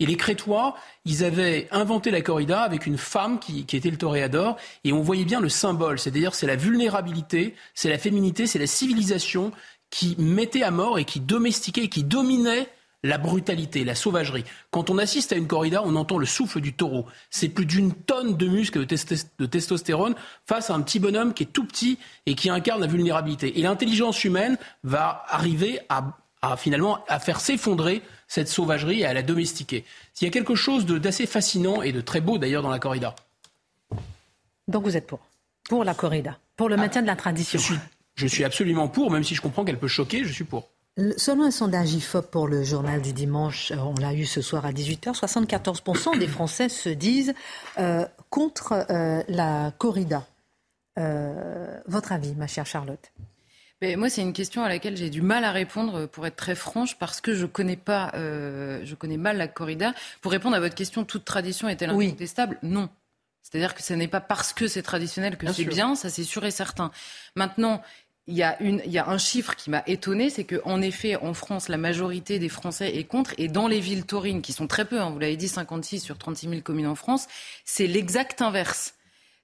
Et 0.01 0.07
les 0.07 0.17
Crétois, 0.17 0.77
ils 1.05 1.25
avaient 1.25 1.69
inventé 1.71 2.11
la 2.11 2.21
corrida 2.21 2.63
avec 2.63 2.87
une 2.87 2.99
femme 2.99 3.39
qui, 3.39 3.65
qui 3.65 3.77
était 3.77 3.91
le 3.91 3.97
toréador, 3.97 4.57
et 4.85 4.93
on 4.93 5.01
voyait 5.01 5.25
bien 5.25 5.41
le 5.41 5.49
symbole. 5.49 5.99
C'est-à-dire, 5.99 6.35
c'est 6.35 6.47
la 6.47 6.57
vulnérabilité, 6.57 7.55
c'est 7.75 7.91
la 7.91 7.99
féminité, 7.99 8.47
c'est 8.47 8.59
la 8.59 8.67
civilisation, 8.67 9.53
qui 9.95 10.17
mettait 10.19 10.65
à 10.65 10.73
mort 10.73 10.99
et 10.99 11.05
qui 11.05 11.21
domestiquait 11.21 11.85
et 11.85 11.89
qui 11.89 12.03
dominait 12.03 12.69
la 13.05 13.17
brutalité, 13.17 13.85
la 13.85 13.95
sauvagerie. 13.95 14.43
Quand 14.73 14.91
on 14.91 14.99
assiste 14.99 15.33
à 15.33 15.37
une 15.37 15.47
corrida, 15.47 15.83
on 15.85 15.95
entend 15.95 16.19
le 16.19 16.27
souffle 16.27 16.61
du 16.61 16.73
taureau. 16.73 17.07
C'est 17.31 17.49
plus 17.49 17.65
d'une 17.65 17.95
tonne 17.95 18.37
de 18.37 18.49
muscles 18.49 18.87
de, 18.87 19.47
testostérone 19.47 20.17
face 20.47 20.69
à 20.69 20.75
un 20.75 20.81
petit 20.81 20.99
bonhomme 20.99 21.33
qui 21.33 21.45
est 21.45 21.53
tout 21.53 21.65
petit 21.65 22.01
et 22.27 22.35
qui 22.35 22.51
incarne 22.51 22.81
la 22.81 22.89
vulnérabilité. 22.89 23.57
Et 23.57 23.63
l'intelligence 23.63 24.25
humaine 24.25 24.59
va 24.83 25.25
arriver 25.29 25.79
à, 25.89 26.57
finalement 26.57 27.05
à 27.07 27.21
faire 27.21 27.39
s'effondrer 27.39 28.03
cette 28.27 28.49
sauvagerie 28.49 29.03
et 29.03 29.07
à 29.07 29.15
la 29.15 29.23
domestiquer. 29.23 29.85
Il 30.21 30.25
y 30.25 30.27
a 30.27 30.31
quelque 30.33 30.57
chose 30.57 30.87
d'assez 30.87 31.27
fascinant 31.27 31.83
et 31.83 31.93
de 31.93 32.01
très 32.01 32.21
beau 32.21 32.37
d'ailleurs 32.37 32.63
dans 32.63 32.71
la 32.71 32.81
corrida. 32.81 33.15
Donc 34.67 34.83
vous 34.83 34.97
êtes 34.97 35.07
pour 35.07 35.21
Pour 35.69 35.85
la 35.85 35.95
corrida 35.95 36.37
Pour 36.57 36.69
le 36.69 36.75
ah, 36.75 36.79
maintien 36.79 37.03
de 37.03 37.07
la 37.07 37.15
tradition 37.15 37.61
je 37.61 37.65
suis 37.65 37.79
absolument 38.45 38.89
pour, 38.89 39.11
même 39.11 39.25
si 39.25 39.35
je 39.35 39.41
comprends 39.41 39.65
qu'elle 39.65 39.79
peut 39.79 39.89
choquer, 39.89 40.25
je 40.25 40.33
suis 40.33 40.45
pour. 40.45 40.71
Selon 41.17 41.43
un 41.43 41.51
sondage 41.51 41.93
IFOP 41.93 42.31
pour 42.31 42.47
le 42.47 42.63
journal 42.63 43.03
du 43.03 43.13
dimanche, 43.13 43.73
euh, 43.73 43.77
on 43.79 44.01
l'a 44.01 44.15
eu 44.15 44.25
ce 44.25 44.41
soir 44.41 44.65
à 44.65 44.71
18h, 44.71 45.19
74% 45.19 46.19
des 46.21 46.29
Français 46.29 46.69
se 46.69 46.89
disent 46.89 47.35
euh, 47.79 48.07
contre 48.31 48.87
euh, 48.91 49.21
la 49.27 49.73
corrida. 49.77 50.25
votre 50.97 52.13
avis, 52.13 52.35
ma 52.37 52.47
chère 52.47 52.67
Charlotte? 52.67 53.11
Mais 53.83 53.97
moi, 53.97 54.09
c'est 54.09 54.23
une 54.23 54.33
question 54.33 54.63
à 54.63 54.69
laquelle 54.69 54.97
j'ai 54.97 55.11
du 55.11 55.21
mal 55.21 55.43
à 55.43 55.51
répondre, 55.51 56.07
pour 56.07 56.29
être 56.29 56.37
très 56.37 56.55
franche, 56.55 56.97
parce 56.97 57.21
que 57.21 57.35
je 57.35 57.45
connais 57.45 57.77
pas, 57.77 58.13
je 58.15 58.95
connais 58.95 59.17
mal 59.17 59.37
la 59.37 59.49
corrida. 59.49 59.93
Pour 60.23 60.31
répondre 60.31 60.55
à 60.55 60.61
votre 60.61 60.77
question, 60.77 61.05
toute 61.05 61.25
tradition 61.25 61.69
est-elle 61.69 61.91
incontestable? 61.91 62.57
Non. 62.63 62.89
C'est-à-dire 63.43 63.75
que 63.75 63.83
ce 63.83 63.93
n'est 63.93 64.09
pas 64.09 64.23
parce 64.23 64.53
que 64.53 64.67
c'est 64.67 64.83
traditionnel 64.83 65.37
que 65.37 65.53
c'est 65.53 65.65
bien, 65.65 65.95
ça 65.95 66.09
c'est 66.09 66.25
sûr 66.25 66.45
et 66.47 66.51
certain. 66.51 66.91
Maintenant, 67.37 67.83
il 68.27 68.35
y, 68.35 68.43
a 68.43 68.61
une, 68.63 68.81
il 68.87 68.91
y 68.93 68.99
a 68.99 69.09
un 69.09 69.19
chiffre 69.19 69.55
qui 69.55 69.69
m'a 69.69 69.83
étonné, 69.87 70.31
c'est 70.31 70.45
qu'en 70.45 70.81
effet, 70.81 71.17
en 71.17 71.35
France, 71.35 71.69
la 71.69 71.77
majorité 71.77 72.39
des 72.39 72.49
Français 72.49 72.97
est 72.97 73.05
contre. 73.05 73.35
Et 73.37 73.49
dans 73.49 73.69
les 73.69 73.81
villes 73.81 74.07
taurines, 74.07 74.41
qui 74.41 74.55
sont 74.55 74.67
très 74.67 74.87
peu, 74.87 74.99
hein, 74.99 75.11
vous 75.11 75.19
l'avez 75.19 75.37
dit, 75.37 75.49
56 75.49 76.01
sur 76.01 76.17
36 76.17 76.49
000 76.49 76.61
communes 76.63 76.87
en 76.87 76.95
France, 76.95 77.27
c'est 77.67 77.87
l'exact 77.87 78.41
inverse. 78.41 78.95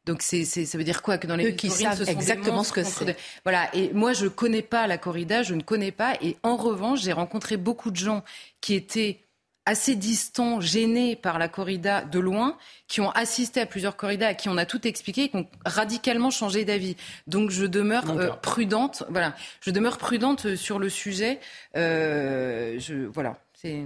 Donc 0.07 0.23
c'est, 0.23 0.47
ça 0.47 0.79
veut 0.79 0.85
dire 0.85 1.03
quoi? 1.03 1.19
Que 1.19 1.27
dans 1.27 1.37
les 1.37 1.49
villes 1.49 1.57
qui 1.57 1.69
taurines, 1.69 1.93
savent 1.93 2.09
exactement 2.09 2.65
ce 2.65 2.73
que 2.73 2.83
c'est. 2.83 3.17
Voilà. 3.45 3.69
Et 3.75 3.93
moi, 3.93 4.15
je 4.15 4.27
connais 4.27 4.63
pas 4.63 4.87
la 4.87 4.97
corrida, 4.97 5.43
je 5.43 5.55
ne 5.55 5.63
connais 5.63 5.93
pas. 5.93 6.15
Et 6.23 6.39
en 6.43 6.57
revanche, 6.57 7.03
j'ai 7.03 7.13
rencontré 7.13 7.59
beaucoup 7.59 7.91
de 7.91 7.97
gens 7.97 8.25
qui 8.63 8.75
étaient 8.75 9.27
assez 9.67 9.95
distants, 9.95 10.61
gênés 10.61 11.17
par 11.17 11.39
la 11.39 11.49
corrida 11.49 12.03
de 12.03 12.19
loin, 12.19 12.57
qui 12.89 13.01
ont 13.01 13.11
assisté 13.11 13.61
à 13.61 13.67
plusieurs 13.67 13.97
corridas, 13.97 14.29
à 14.29 14.35
qui 14.35 14.49
on 14.49 14.57
a 14.57 14.67
tout 14.67 14.87
expliqué, 14.87 15.25
et 15.25 15.29
qui 15.29 15.37
ont 15.37 15.49
radicalement 15.65 16.31
changé 16.31 16.65
d'avis. 16.65 16.97
Donc 17.27 17.51
je 17.51 17.67
demeure 17.67 18.11
euh, 18.11 18.31
prudente. 18.31 19.05
Voilà, 19.11 19.35
je 19.61 19.71
demeure 19.71 19.99
prudente 19.99 20.57
sur 20.57 20.79
le 20.79 20.89
sujet. 20.89 21.41
Euh, 21.77 22.79
je, 22.79 23.07
voilà, 23.07 23.39
c'est. 23.55 23.85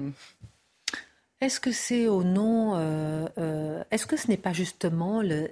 Est-ce 1.40 1.60
que 1.60 1.72
c'est 1.72 2.06
au 2.06 2.24
nom, 2.24 2.72
euh, 2.76 3.82
est-ce 3.90 4.06
que 4.06 4.16
ce 4.16 4.28
n'est 4.28 4.38
pas 4.38 4.54
justement, 4.54 5.20
le, 5.20 5.50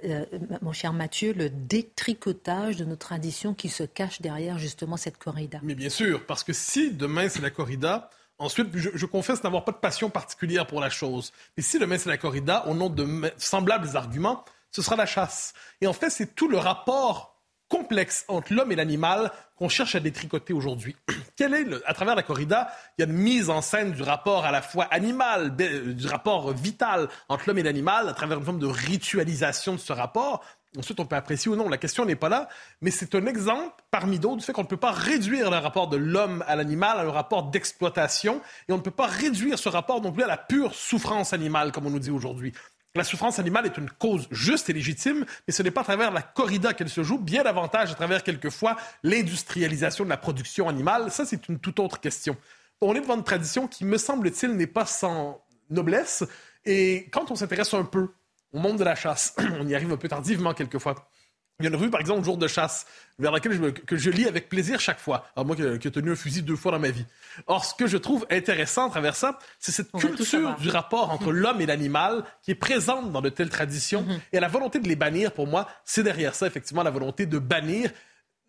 mon 0.63 0.71
cher 0.71 0.91
Mathieu, 0.91 1.33
le 1.33 1.51
détricotage 1.51 2.77
de 2.77 2.85
nos 2.85 2.95
traditions 2.95 3.53
qui 3.53 3.69
se 3.69 3.83
cache 3.83 4.19
derrière 4.19 4.57
justement 4.57 4.97
cette 4.97 5.17
corrida? 5.17 5.59
Mais 5.61 5.75
bien 5.75 5.89
sûr, 5.89 6.25
parce 6.25 6.43
que 6.43 6.53
si 6.53 6.91
demain 6.91 7.29
c'est 7.29 7.41
la 7.41 7.51
corrida, 7.51 8.09
Ensuite, 8.39 8.69
je, 8.75 9.05
confesse 9.05 9.43
n'avoir 9.43 9.63
pas 9.63 9.71
de 9.71 9.77
passion 9.77 10.09
particulière 10.09 10.65
pour 10.67 10.81
la 10.81 10.89
chose. 10.89 11.31
Mais 11.55 11.63
si 11.63 11.79
demain 11.79 11.97
c'est 11.97 12.09
la 12.09 12.17
corrida, 12.17 12.65
au 12.67 12.73
nom 12.73 12.89
de 12.89 13.31
semblables 13.37 13.95
arguments, 13.95 14.43
ce 14.71 14.81
sera 14.81 14.95
la 14.95 15.05
chasse. 15.05 15.53
Et 15.81 15.87
en 15.87 15.93
fait, 15.93 16.09
c'est 16.09 16.35
tout 16.35 16.49
le 16.49 16.57
rapport 16.57 17.33
complexe 17.69 18.25
entre 18.27 18.53
l'homme 18.53 18.71
et 18.71 18.75
l'animal 18.75 19.31
qu'on 19.55 19.69
cherche 19.69 19.95
à 19.95 19.99
détricoter 19.99 20.53
aujourd'hui. 20.53 20.95
Quel 21.35 21.53
est, 21.53 21.65
à 21.85 21.93
travers 21.93 22.15
la 22.15 22.23
corrida, 22.23 22.71
il 22.97 23.01
y 23.01 23.05
a 23.05 23.09
une 23.09 23.17
mise 23.17 23.49
en 23.49 23.61
scène 23.61 23.93
du 23.93 24.03
rapport 24.03 24.45
à 24.45 24.51
la 24.51 24.61
fois 24.61 24.85
animal, 24.85 25.55
du 25.55 26.07
rapport 26.07 26.51
vital 26.53 27.09
entre 27.29 27.45
l'homme 27.47 27.59
et 27.59 27.63
l'animal, 27.63 28.09
à 28.09 28.13
travers 28.13 28.39
une 28.39 28.45
forme 28.45 28.59
de 28.59 28.67
ritualisation 28.67 29.73
de 29.73 29.79
ce 29.79 29.93
rapport, 29.93 30.43
Ensuite, 30.77 30.99
on 30.99 31.05
peut 31.05 31.15
apprécier 31.15 31.51
ou 31.51 31.55
non, 31.55 31.69
la 31.69 31.77
question 31.77 32.03
n'est 32.03 32.15
pas 32.15 32.29
là, 32.29 32.49
mais 32.81 32.89
c'est 32.89 33.13
un 33.13 33.27
exemple 33.27 33.83
parmi 33.91 34.17
d'autres 34.17 34.37
du 34.37 34.43
fait 34.43 34.53
qu'on 34.53 34.63
ne 34.63 34.67
peut 34.67 34.75
pas 34.77 34.91
réduire 34.91 35.51
le 35.51 35.57
rapport 35.57 35.87
de 35.87 35.97
l'homme 35.97 36.43
à 36.47 36.55
l'animal 36.55 36.97
à 36.97 37.01
un 37.03 37.11
rapport 37.11 37.51
d'exploitation, 37.51 38.41
et 38.67 38.73
on 38.73 38.77
ne 38.77 38.81
peut 38.81 38.89
pas 38.89 39.05
réduire 39.05 39.59
ce 39.59 39.69
rapport 39.69 40.01
non 40.01 40.11
plus 40.11 40.23
à 40.23 40.27
la 40.27 40.37
pure 40.37 40.73
souffrance 40.73 41.31
animale, 41.31 41.71
comme 41.71 41.85
on 41.85 41.91
nous 41.91 41.99
dit 41.99 42.09
aujourd'hui. 42.09 42.53
La 42.95 43.03
souffrance 43.03 43.39
animale 43.39 43.67
est 43.67 43.77
une 43.77 43.89
cause 43.89 44.27
juste 44.31 44.69
et 44.69 44.73
légitime, 44.73 45.25
mais 45.47 45.53
ce 45.53 45.61
n'est 45.61 45.71
pas 45.71 45.81
à 45.81 45.83
travers 45.83 46.11
la 46.11 46.21
corrida 46.21 46.73
qu'elle 46.73 46.89
se 46.89 47.03
joue, 47.03 47.19
bien 47.19 47.43
davantage 47.43 47.91
à 47.91 47.95
travers 47.95 48.23
quelquefois 48.23 48.75
l'industrialisation 49.03 50.05
de 50.05 50.09
la 50.09 50.17
production 50.17 50.69
animale. 50.69 51.11
Ça, 51.11 51.25
c'est 51.25 51.49
une 51.49 51.59
toute 51.59 51.79
autre 51.79 51.99
question. 51.99 52.35
On 52.81 52.95
est 52.95 53.01
devant 53.01 53.15
une 53.15 53.23
tradition 53.23 53.67
qui, 53.67 53.85
me 53.85 53.97
semble-t-il, 53.97 54.53
n'est 54.55 54.67
pas 54.67 54.85
sans 54.85 55.43
noblesse, 55.69 56.23
et 56.65 57.09
quand 57.11 57.31
on 57.31 57.35
s'intéresse 57.35 57.73
un 57.73 57.83
peu 57.83 58.09
au 58.53 58.59
monde 58.59 58.77
de 58.77 58.83
la 58.83 58.95
chasse. 58.95 59.35
On 59.59 59.67
y 59.67 59.75
arrive 59.75 59.91
un 59.91 59.97
peu 59.97 60.07
tardivement 60.07 60.53
quelquefois. 60.53 61.09
Il 61.59 61.65
y 61.65 61.67
a 61.67 61.69
une 61.69 61.75
rue, 61.75 61.91
par 61.91 62.01
exemple, 62.01 62.23
jour 62.23 62.37
de 62.37 62.47
chasse, 62.47 62.87
vers 63.19 63.31
laquelle 63.31 63.53
je, 63.53 63.69
que 63.69 63.95
je 63.95 64.09
lis 64.09 64.27
avec 64.27 64.49
plaisir 64.49 64.79
chaque 64.79 64.99
fois. 64.99 65.27
Alors 65.35 65.45
moi 65.45 65.55
qui, 65.55 65.61
ai 65.61 65.91
tenu 65.91 66.11
un 66.11 66.15
fusil 66.15 66.41
deux 66.41 66.55
fois 66.55 66.71
dans 66.71 66.79
ma 66.79 66.89
vie. 66.89 67.05
Or, 67.45 67.63
ce 67.63 67.75
que 67.75 67.85
je 67.85 67.97
trouve 67.97 68.25
intéressant 68.31 68.87
à 68.87 68.89
travers 68.89 69.15
ça, 69.15 69.37
c'est 69.59 69.71
cette 69.71 69.91
culture 69.91 70.55
du 70.55 70.69
rapport 70.69 71.11
entre 71.11 71.31
l'homme 71.31 71.61
et 71.61 71.67
l'animal 71.67 72.23
qui 72.41 72.51
est 72.51 72.55
présente 72.55 73.11
dans 73.11 73.21
de 73.21 73.29
telles 73.29 73.49
traditions. 73.49 74.01
Mm-hmm. 74.01 74.19
Et 74.33 74.39
la 74.39 74.47
volonté 74.47 74.79
de 74.79 74.87
les 74.87 74.95
bannir, 74.95 75.31
pour 75.31 75.45
moi, 75.45 75.67
c'est 75.85 76.03
derrière 76.03 76.33
ça, 76.33 76.47
effectivement, 76.47 76.81
la 76.81 76.91
volonté 76.91 77.27
de 77.27 77.37
bannir 77.37 77.91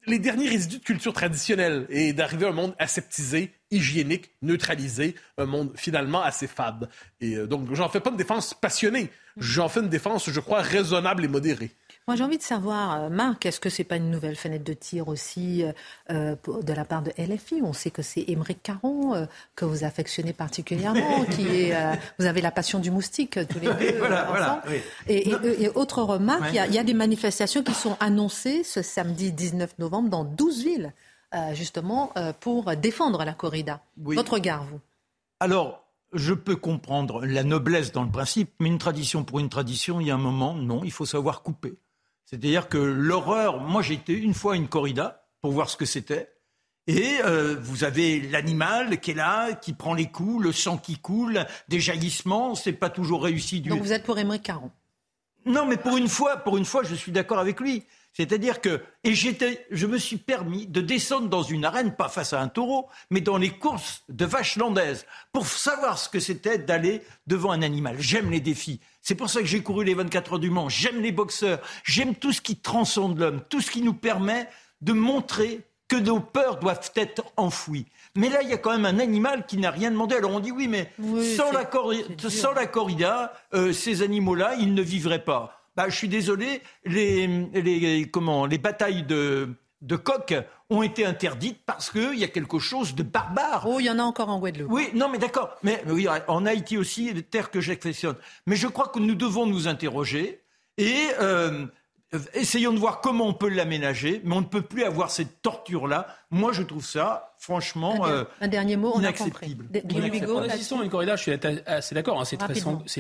les 0.07 0.19
derniers 0.19 0.49
résidus 0.49 0.79
de 0.79 0.85
culture 0.85 1.13
traditionnelle 1.13 1.87
et 1.89 2.13
d'arriver 2.13 2.47
à 2.47 2.51
un 2.51 2.53
monde 2.53 2.75
aseptisé, 2.79 3.53
hygiénique, 3.71 4.31
neutralisé, 4.43 5.15
un 5.39 5.47
monde 5.47 5.73
finalement 5.77 6.23
assez 6.23 6.47
fade. 6.47 6.89
Et 7.21 7.37
euh, 7.37 7.47
donc, 7.47 7.73
j'en 7.75 7.89
fais 7.89 8.01
pas 8.01 8.11
une 8.11 8.17
défense 8.17 8.55
passionnée, 8.55 9.11
j'en 9.37 9.69
fais 9.69 9.81
une 9.81 9.89
défense, 9.89 10.31
je 10.31 10.41
crois, 10.41 10.61
raisonnable 10.63 11.25
et 11.25 11.29
modérée. 11.29 11.71
Moi, 12.07 12.17
j'ai 12.17 12.25
envie 12.25 12.39
de 12.39 12.43
savoir, 12.43 13.05
euh, 13.05 13.09
Marc, 13.09 13.47
est-ce 13.47 13.61
que 13.61 13.71
c'est 13.71 13.85
pas 13.85 13.97
une 13.97 14.11
nouvelle 14.11 14.37
fenêtre 14.37 14.65
de 14.65 14.75
tir 14.75 15.09
aussi 15.09 15.65
euh, 16.11 16.37
de 16.47 16.73
la 16.73 16.85
part 16.85 17.03
de 17.03 17.13
LFI 17.17 17.61
On 17.63 17.73
sait 17.73 17.91
que 17.91 18.03
c'est 18.03 18.25
Émeric 18.29 18.63
Caron 18.63 19.27
que 19.57 19.65
vous 19.65 19.85
affectionnez 19.85 20.33
particulièrement, 20.33 21.25
qui 21.31 21.47
est, 21.47 21.75
vous 22.19 22.27
avez 22.27 22.41
la 22.41 22.51
passion 22.51 22.79
du 22.79 22.91
moustique 22.91 23.39
tous 23.49 23.59
les 23.59 23.67
deux 23.67 23.99
voilà, 23.99 24.63
et, 25.09 25.69
autre 25.75 26.03
remarque, 26.03 26.51
il 26.53 26.73
y, 26.73 26.75
y, 26.75 26.79
a 26.79 26.85
des 26.85 26.95
manifestations 26.95 27.63
qui 27.63 27.75
sont 27.75 27.97
annoncées 28.01 28.65
ce 28.65 28.83
samedi 28.83 29.33
19 29.33 29.79
novembre 29.79 30.11
dans 30.11 30.25
12 30.25 30.65
villes. 30.65 30.93
Euh, 31.35 31.53
justement 31.53 32.13
euh, 32.17 32.33
pour 32.33 32.77
défendre 32.77 33.25
la 33.25 33.33
corrida. 33.33 33.81
Votre 33.97 34.35
regard, 34.35 34.65
vous? 34.65 34.79
Alors, 35.41 35.85
je 36.13 36.33
peux 36.33 36.55
comprendre 36.55 37.27
la 37.27 37.43
noblesse 37.43 37.91
dans 37.91 38.05
le 38.05 38.11
principe, 38.11 38.53
mais 38.61 38.69
une 38.69 38.79
tradition 38.79 39.25
pour 39.25 39.41
une 39.41 39.49
tradition, 39.49 40.01
il 40.01 40.07
y 40.07 40.11
a 40.13 40.15
un 40.15 40.19
moment, 40.19 40.55
non, 40.55 40.85
il 40.85 40.93
faut 40.93 41.07
savoir 41.07 41.43
couper. 41.43 41.75
C'est-à-dire 42.25 42.69
que 42.69 42.79
l'horreur, 42.79 43.61
moi 43.61 43.83
j'ai 43.83 43.95
été 43.95 44.15
une 44.15 44.35
fois 44.35 44.55
à 44.55 44.57
une 44.57 44.69
corrida 44.69 45.27
pour 45.41 45.53
voir 45.53 45.69
ce 45.69 45.77
que 45.77 45.85
c'était, 45.85 46.35
et 46.87 47.19
euh, 47.25 47.57
vous 47.59 47.85
avez 47.85 48.21
l'animal 48.21 49.01
qui 49.01 49.13
est 49.13 49.15
là, 49.15 49.55
qui 49.55 49.73
prend 49.73 49.95
les 49.95 50.07
coups, 50.07 50.43
le 50.43 50.53
sang 50.53 50.77
qui 50.77 50.99
coule, 50.99 51.47
des 51.69 51.81
jaillissements, 51.81 52.55
c'est 52.55 52.75
pas 52.75 52.91
toujours 52.91 53.23
réussi. 53.23 53.61
Du... 53.61 53.71
Donc 53.71 53.81
vous 53.81 53.93
êtes 53.93 54.05
pour 54.05 54.19
Émeric 54.19 54.43
Caron 54.43 54.71
Non, 55.47 55.67
mais 55.67 55.79
pour 55.79 55.97
une 55.97 56.09
fois, 56.09 56.37
pour 56.37 56.59
une 56.59 56.67
fois, 56.67 56.83
je 56.83 56.95
suis 56.95 57.13
d'accord 57.13 57.39
avec 57.39 57.61
lui. 57.61 57.85
C'est-à-dire 58.15 58.61
que, 58.61 58.81
et 59.03 59.13
j'étais, 59.13 59.67
je 59.71 59.87
me 59.87 59.99
suis 59.99 60.17
permis 60.19 60.67
de 60.67 60.81
descendre 60.81 61.29
dans 61.29 61.43
une 61.43 61.65
arène, 61.65 61.97
pas 61.97 62.09
face 62.09 62.33
à 62.33 62.41
un 62.41 62.47
taureau, 62.47 62.89
mais 63.11 63.21
dans 63.21 63.37
les 63.37 63.51
courses 63.51 64.05
de 64.09 64.25
vaches 64.25 64.57
landaises, 64.57 65.05
pour 65.33 65.47
savoir 65.47 65.99
ce 65.99 66.09
que 66.09 66.21
c'était 66.21 66.59
d'aller 66.59 67.03
devant 67.27 67.51
un 67.51 67.63
animal. 67.63 67.97
J'aime 67.99 68.31
les 68.31 68.41
défis. 68.41 68.81
C'est 69.03 69.17
pour 69.17 69.29
ça 69.29 69.41
que 69.41 69.47
j'ai 69.47 69.63
couru 69.63 69.85
les 69.85 69.95
24 69.95 70.35
heures 70.35 70.39
du 70.39 70.51
Mans. 70.51 70.69
J'aime 70.69 71.01
les 71.01 71.11
boxeurs. 71.11 71.61
J'aime 71.83 72.15
tout 72.15 72.33
ce 72.33 72.41
qui 72.41 72.57
transcende 72.57 73.19
l'homme, 73.19 73.43
tout 73.51 73.61
ce 73.61 73.73
qui 73.73 73.83
nous 73.83 73.95
permet 73.95 74.49
de 74.81 74.93
montrer 74.93 75.67
que 75.89 75.97
nos 75.97 76.21
peurs 76.21 76.59
doivent 76.61 76.93
être 76.95 77.25
enfouies. 77.37 77.87
Mais 78.17 78.29
là, 78.29 78.43
il 78.43 78.49
y 78.49 78.53
a 78.53 78.59
quand 78.59 78.71
même 78.71 78.87
un 78.87 79.01
animal 79.01 79.45
qui 79.45 79.57
n'a 79.57 79.73
rien 79.73 79.91
demandé. 79.91 80.15
Alors 80.15 80.31
on 80.31 80.41
dit 80.41 80.53
oui, 80.53 80.69
mais 80.69 80.93
sans, 81.37 81.51
la 81.53 82.67
corrida, 82.67 83.33
euh, 83.55 83.73
ces 83.73 84.03
animaux-là, 84.03 84.55
ils 84.55 84.73
ne 84.73 84.83
vivraient 84.83 85.25
pas 85.25 85.64
bah, 85.77 85.89
je 85.89 85.97
suis 85.97 86.09
désolé, 86.09 86.63
les, 86.85 87.27
les, 87.27 88.09
comment, 88.11 88.47
les 88.47 88.59
batailles 88.59 89.03
de, 89.03 89.55
de 89.81 89.97
coq 89.97 90.35
ont 90.71 90.83
été 90.83 91.05
interdites 91.05 91.61
parce 91.67 91.91
qu'il 91.91 92.19
y 92.19 92.25
a 92.25 92.29
quelque 92.29 92.59
chose 92.59 92.95
de 92.95 93.03
barbare. 93.03 93.67
Oh, 93.69 93.81
il 93.81 93.87
y 93.87 93.91
en 93.91 93.99
a 93.99 94.03
encore 94.03 94.29
en 94.29 94.39
Guadeloupe. 94.39 94.71
Oui, 94.71 94.89
non, 94.95 95.09
mais 95.09 95.19
d'accord. 95.19 95.57
Mais 95.63 95.83
oui, 95.87 96.07
en 96.29 96.47
Haïti 96.47 96.79
aussi, 96.79 97.13
des 97.13 97.23
terres 97.23 97.51
que 97.51 97.61
j'affectionne. 97.61 98.17
Mais 98.47 98.57
je 98.57 98.67
crois 98.67 98.89
que 98.89 98.99
nous 98.99 99.15
devons 99.15 99.47
nous 99.47 99.69
interroger 99.69 100.43
et 100.79 101.09
euh, 101.21 101.67
essayons 102.35 102.73
de 102.73 102.79
voir 102.79 103.01
comment 103.01 103.27
on 103.27 103.35
peut 103.35 103.49
l'aménager, 103.49 104.21
mais 104.25 104.35
on 104.35 104.41
ne 104.41 104.47
peut 104.47 104.63
plus 104.63 104.85
avoir 104.85 105.11
cette 105.11 105.43
torture-là. 105.43 106.07
Moi, 106.31 106.53
je 106.53 106.63
trouve 106.63 106.85
ça, 106.85 107.35
franchement, 107.39 108.05
un, 108.05 108.27
euh, 108.43 108.49
dernier 108.49 108.77
mot, 108.77 108.99
inacceptable. 108.99 109.67
On, 110.29 110.39
assistant 110.43 110.81
à 110.81 110.85
une 110.85 110.91
corrida, 110.91 111.17
je 111.17 111.23
suis 111.23 111.33
assez 111.67 111.95
d'accord, 111.95 112.21
hein, 112.21 112.25
c'est 112.25 112.37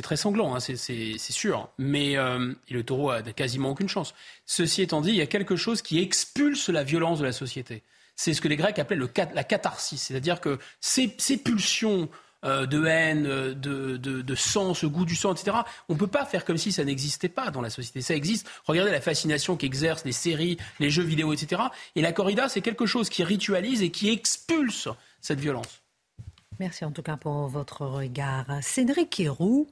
très, 0.02 0.16
sanglant, 0.16 0.54
hein, 0.54 0.60
c'est 0.60 1.18
sûr, 1.18 1.68
mais 1.78 2.16
euh, 2.16 2.52
le 2.70 2.82
taureau 2.82 3.10
a 3.10 3.22
quasiment 3.22 3.70
aucune 3.70 3.88
chance. 3.88 4.14
Ceci 4.46 4.82
étant 4.82 5.00
dit, 5.00 5.10
il 5.10 5.16
y 5.16 5.22
a 5.22 5.26
quelque 5.26 5.56
chose 5.56 5.82
qui 5.82 6.00
expulse 6.00 6.68
la 6.68 6.82
violence 6.82 7.18
de 7.18 7.24
la 7.24 7.32
société. 7.32 7.82
C'est 8.16 8.32
ce 8.32 8.40
que 8.40 8.48
les 8.48 8.56
Grecs 8.56 8.78
appelaient 8.78 8.96
le, 8.96 9.10
la 9.34 9.44
catharsis, 9.44 10.00
c'est-à-dire 10.00 10.40
que 10.40 10.58
ces 10.80 11.08
pulsions 11.36 12.08
euh, 12.44 12.66
de 12.66 12.84
haine, 12.84 13.26
euh, 13.26 13.54
de, 13.54 13.96
de, 13.96 14.34
sang, 14.34 14.74
ce 14.74 14.86
goût 14.86 15.04
du 15.04 15.16
sang, 15.16 15.32
etc. 15.32 15.56
On 15.88 15.94
ne 15.94 15.98
peut 15.98 16.06
pas 16.06 16.24
faire 16.24 16.44
comme 16.44 16.58
si 16.58 16.72
ça 16.72 16.84
n'existait 16.84 17.28
pas 17.28 17.50
dans 17.50 17.60
la 17.60 17.70
société. 17.70 18.00
Ça 18.02 18.14
existe. 18.14 18.48
Regardez 18.66 18.90
la 18.90 19.00
fascination 19.00 19.56
qu'exercent 19.56 20.04
les 20.04 20.12
séries, 20.12 20.58
les 20.80 20.90
jeux 20.90 21.02
vidéo, 21.02 21.32
etc. 21.32 21.62
Et 21.94 22.02
la 22.02 22.12
corrida, 22.12 22.48
c'est 22.48 22.60
quelque 22.60 22.86
chose 22.86 23.08
qui 23.08 23.24
ritualise 23.24 23.82
et 23.82 23.90
qui 23.90 24.10
expulse 24.10 24.88
cette 25.20 25.40
violence. 25.40 25.82
Merci 26.60 26.84
en 26.84 26.92
tout 26.92 27.02
cas 27.02 27.16
pour 27.16 27.48
votre 27.48 27.86
regard. 27.86 28.46
Cédric 28.62 29.18
Héroux, 29.18 29.68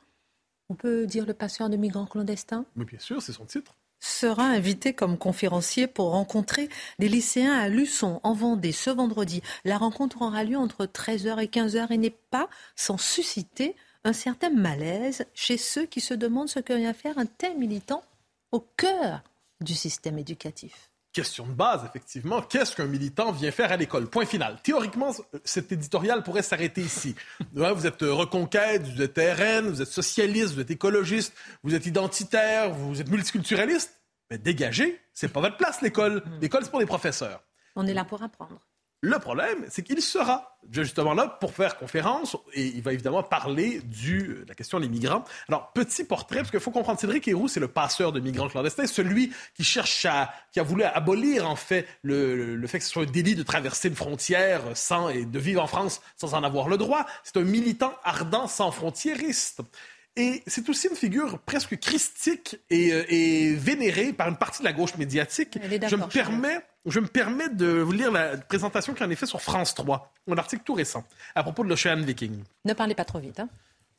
on 0.68 0.74
peut 0.74 1.06
dire 1.06 1.26
le 1.26 1.34
passeur 1.34 1.68
de 1.68 1.76
migrants 1.76 2.06
clandestins? 2.06 2.64
Mais 2.76 2.84
bien 2.84 2.98
sûr, 2.98 3.22
c'est 3.22 3.32
son 3.32 3.44
titre 3.44 3.74
sera 4.02 4.44
invité 4.44 4.92
comme 4.92 5.16
conférencier 5.16 5.86
pour 5.86 6.10
rencontrer 6.10 6.68
des 6.98 7.08
lycéens 7.08 7.54
à 7.54 7.68
Luçon, 7.68 8.20
en 8.24 8.34
Vendée, 8.34 8.72
ce 8.72 8.90
vendredi. 8.90 9.42
La 9.64 9.78
rencontre 9.78 10.22
aura 10.22 10.42
lieu 10.44 10.56
entre 10.56 10.86
13h 10.86 11.40
et 11.40 11.46
15h 11.46 11.86
et 11.90 11.98
n'est 11.98 12.10
pas 12.10 12.48
sans 12.74 12.98
susciter 12.98 13.76
un 14.04 14.12
certain 14.12 14.50
malaise 14.50 15.24
chez 15.34 15.56
ceux 15.56 15.86
qui 15.86 16.00
se 16.00 16.14
demandent 16.14 16.48
ce 16.48 16.58
que 16.58 16.72
vient 16.72 16.92
faire 16.92 17.18
un 17.18 17.26
tel 17.26 17.56
militant 17.56 18.02
au 18.50 18.60
cœur 18.60 19.22
du 19.60 19.74
système 19.74 20.18
éducatif. 20.18 20.91
Question 21.12 21.46
de 21.46 21.52
base, 21.52 21.84
effectivement. 21.84 22.40
Qu'est-ce 22.40 22.74
qu'un 22.74 22.86
militant 22.86 23.32
vient 23.32 23.50
faire 23.50 23.70
à 23.70 23.76
l'école? 23.76 24.08
Point 24.08 24.24
final. 24.24 24.56
Théoriquement, 24.62 25.12
cet 25.44 25.70
éditorial 25.70 26.22
pourrait 26.22 26.42
s'arrêter 26.42 26.80
ici. 26.80 27.14
vous 27.52 27.86
êtes 27.86 28.00
reconquête, 28.00 28.82
vous 28.86 29.02
êtes 29.02 29.18
RN, 29.18 29.68
vous 29.68 29.82
êtes 29.82 29.88
socialiste, 29.88 30.54
vous 30.54 30.60
êtes 30.60 30.70
écologiste, 30.70 31.34
vous 31.62 31.74
êtes 31.74 31.84
identitaire, 31.84 32.70
vous 32.70 32.98
êtes 32.98 33.10
multiculturaliste. 33.10 33.94
Mais 34.30 34.38
dégagez, 34.38 34.98
c'est 35.12 35.28
pas 35.28 35.40
votre 35.40 35.58
place, 35.58 35.82
l'école. 35.82 36.22
L'école, 36.40 36.64
c'est 36.64 36.70
pour 36.70 36.80
les 36.80 36.86
professeurs. 36.86 37.42
On 37.76 37.86
est 37.86 37.92
là 37.92 38.04
pour 38.04 38.22
apprendre. 38.22 38.58
Le 39.04 39.18
problème, 39.18 39.66
c'est 39.68 39.82
qu'il 39.82 40.00
sera 40.00 40.56
justement 40.70 41.12
là 41.12 41.26
pour 41.26 41.52
faire 41.52 41.76
conférence 41.76 42.36
et 42.54 42.66
il 42.66 42.82
va 42.82 42.92
évidemment 42.92 43.24
parler 43.24 43.80
du, 43.80 44.42
de 44.44 44.44
la 44.48 44.54
question 44.54 44.78
des 44.78 44.88
migrants. 44.88 45.24
Alors, 45.48 45.72
petit 45.72 46.04
portrait, 46.04 46.36
parce 46.36 46.52
qu'il 46.52 46.60
faut 46.60 46.70
comprendre, 46.70 47.00
Cédric 47.00 47.26
Héroux, 47.26 47.48
c'est 47.48 47.58
le 47.58 47.66
passeur 47.66 48.12
de 48.12 48.20
migrants 48.20 48.48
clandestins, 48.48 48.86
celui 48.86 49.32
qui 49.54 49.64
cherche 49.64 50.04
à, 50.04 50.32
qui 50.52 50.60
a 50.60 50.62
voulu 50.62 50.84
abolir 50.84 51.50
en 51.50 51.56
fait 51.56 51.88
le, 52.02 52.54
le, 52.54 52.66
fait 52.68 52.78
que 52.78 52.84
ce 52.84 52.90
soit 52.90 53.02
un 53.02 53.06
délit 53.06 53.34
de 53.34 53.42
traverser 53.42 53.88
une 53.88 53.96
frontière 53.96 54.62
sans, 54.74 55.08
et 55.08 55.24
de 55.24 55.38
vivre 55.40 55.60
en 55.60 55.66
France 55.66 56.00
sans 56.16 56.34
en 56.34 56.44
avoir 56.44 56.68
le 56.68 56.76
droit. 56.76 57.04
C'est 57.24 57.38
un 57.38 57.44
militant 57.44 57.92
ardent 58.04 58.46
sans 58.46 58.70
frontiériste. 58.70 59.62
Et 60.14 60.42
c'est 60.46 60.68
aussi 60.68 60.88
une 60.88 60.96
figure 60.96 61.38
presque 61.40 61.78
christique 61.80 62.56
et, 62.70 62.92
euh, 62.92 63.04
et, 63.08 63.54
vénérée 63.54 64.12
par 64.12 64.28
une 64.28 64.36
partie 64.36 64.60
de 64.60 64.64
la 64.64 64.72
gauche 64.74 64.94
médiatique. 64.96 65.58
Je 65.62 65.96
me, 65.96 66.06
permets, 66.06 66.60
je 66.86 67.00
me 67.00 67.06
permets 67.06 67.48
de 67.48 67.66
vous 67.66 67.92
lire 67.92 68.10
la 68.10 68.36
présentation 68.36 68.94
qu'il 68.94 69.04
en 69.04 69.10
est 69.10 69.16
fait 69.16 69.26
sur 69.26 69.40
France 69.40 69.74
3, 69.74 70.12
un 70.30 70.36
article 70.36 70.62
tout 70.64 70.74
récent, 70.74 71.04
à 71.34 71.42
propos 71.42 71.64
de 71.64 71.68
l'Ocean 71.68 71.96
Viking. 71.96 72.42
Ne 72.64 72.72
parlez 72.72 72.94
pas 72.94 73.04
trop 73.04 73.18
vite. 73.18 73.40
Hein? 73.40 73.48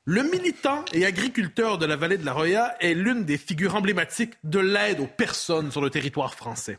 Le 0.05 0.23
militant 0.23 0.84
et 0.91 1.05
agriculteur 1.05 1.77
de 1.77 1.86
la 1.86 1.95
vallée 1.95 2.17
de 2.17 2.25
la 2.25 2.34
Roya 2.34 2.75
est 2.81 2.93
l'une 2.93 3.23
des 3.23 3.38
figures 3.38 3.75
emblématiques 3.75 4.34
de 4.43 4.59
l'aide 4.59 4.99
aux 4.99 5.07
personnes 5.07 5.71
sur 5.71 5.81
le 5.81 5.89
territoire 5.89 6.36
français. 6.36 6.77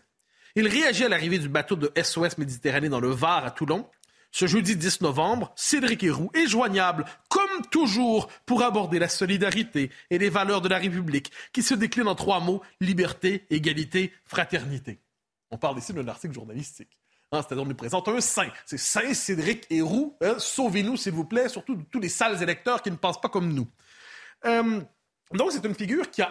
Il 0.57 0.69
réagit 0.69 1.05
à 1.05 1.09
l'arrivée 1.09 1.39
du 1.39 1.49
bateau 1.49 1.75
de 1.75 1.91
SOS 2.01 2.39
Méditerranée 2.39 2.91
dans 2.91 3.01
le 3.01 3.09
Var 3.09 3.45
à 3.45 3.51
Toulon 3.51 3.87
ce 4.35 4.49
jeudi 4.49 4.75
10 4.75 5.03
novembre, 5.03 5.53
Cédric 5.55 6.03
Héroux 6.03 6.29
est 6.35 6.49
joignable, 6.49 7.05
comme 7.29 7.65
toujours, 7.71 8.27
pour 8.47 8.65
aborder 8.65 8.99
la 8.99 9.09
solidarité 9.09 9.93
et 10.11 10.19
les 10.19 10.29
valeurs 10.29 10.61
de 10.61 10.69
la 10.69 10.79
République, 10.79 11.31
qui 11.53 11.63
se 11.63 11.73
déclinent 11.73 12.09
en 12.09 12.17
trois 12.17 12.41
mots, 12.41 12.61
liberté, 12.81 13.47
égalité, 13.49 14.13
fraternité. 14.25 14.99
On 15.55 15.57
parle 15.57 15.79
ici 15.79 15.93
d'un 15.93 16.09
article 16.09 16.35
journalistique. 16.35 16.99
Hein, 17.31 17.41
C'est-à-dire, 17.41 17.63
on 17.63 17.69
nous 17.69 17.77
présente 17.77 18.09
un 18.09 18.21
saint. 18.21 18.49
C'est 18.67 18.77
Saint 18.77 19.15
Cédric 19.15 19.69
Héroux. 19.71 20.17
Hein, 20.21 20.35
Sauvez-nous, 20.39 20.97
s'il 20.97 21.13
vous 21.13 21.25
plaît, 21.25 21.49
surtout 21.49 21.77
de 21.77 21.85
tous 21.85 22.01
les 22.01 22.09
sales 22.09 22.43
électeurs 22.43 22.83
qui 22.83 22.91
ne 22.91 22.97
pensent 22.97 23.21
pas 23.21 23.29
comme 23.29 23.55
nous. 23.55 23.69
Euh, 24.47 24.81
donc, 25.33 25.53
c'est 25.53 25.65
une 25.65 25.77
figure 25.77 26.11
qui, 26.11 26.23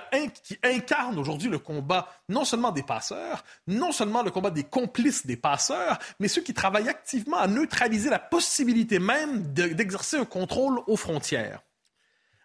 incarne 0.61 1.17
aujourd'hui 1.17 1.47
le 1.47 1.57
combat 1.57 2.09
non 2.28 2.43
seulement 2.43 2.74
des 2.74 2.84
passeurs, 2.84 3.45
non 3.65 3.93
seulement 3.93 4.24
le 4.24 4.30
combat 4.30 4.49
des 4.49 4.65
complices 4.65 5.26
des 5.26 5.38
passeurs, 5.38 5.99
mais 6.19 6.28
ceux 6.28 6.41
qui 6.41 6.53
travaillent 6.53 6.89
activement 6.89 7.38
à 7.38 7.47
neutraliser 7.47 8.09
la 8.09 8.19
possibilité 8.19 8.99
même 8.99 9.53
d'exercer 9.53 10.17
un 10.17 10.26
contrôle 10.26 10.82
aux 10.88 10.97
frontières. 10.97 11.61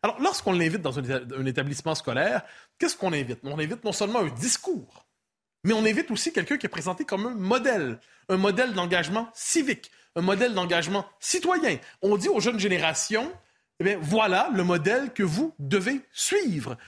Alors, 0.05 0.21
lorsqu'on 0.21 0.53
l'invite 0.53 0.81
dans 0.81 0.97
un, 0.97 1.45
établissement 1.45 1.97
scolaire, 1.97 2.43
qu'est-ce 2.79 2.97
qu'on 2.97 3.13
invite? 3.13 3.41
On 3.43 3.59
invite 3.59 3.83
non 3.83 3.91
seulement 3.91 4.21
un 4.21 4.29
discours, 4.29 5.08
mais 5.69 5.75
on 5.75 5.85
invite 5.85 6.11
aussi 6.11 6.33
quelqu'un 6.33 6.57
qui 6.57 6.65
est 6.65 6.71
présenté 6.71 7.05
comme 7.05 7.27
un 7.27 7.35
modèle, 7.35 7.99
un 8.31 8.39
modèle 8.39 8.73
d'engagement 8.73 9.29
civique, 9.35 9.91
un 10.17 10.23
modèle 10.23 10.55
d'engagement 10.55 11.05
citoyen. 11.21 11.77
On 12.01 12.17
dit 12.17 12.31
aux 12.31 12.41
jeunes 12.41 12.59
générations, 12.59 13.31
eh 13.85 13.97
voilà 14.01 14.51
le 14.55 14.65
modèle 14.65 15.13
que 15.13 15.23
vous 15.23 15.55
devez 15.59 16.01
suivre. 16.11 16.79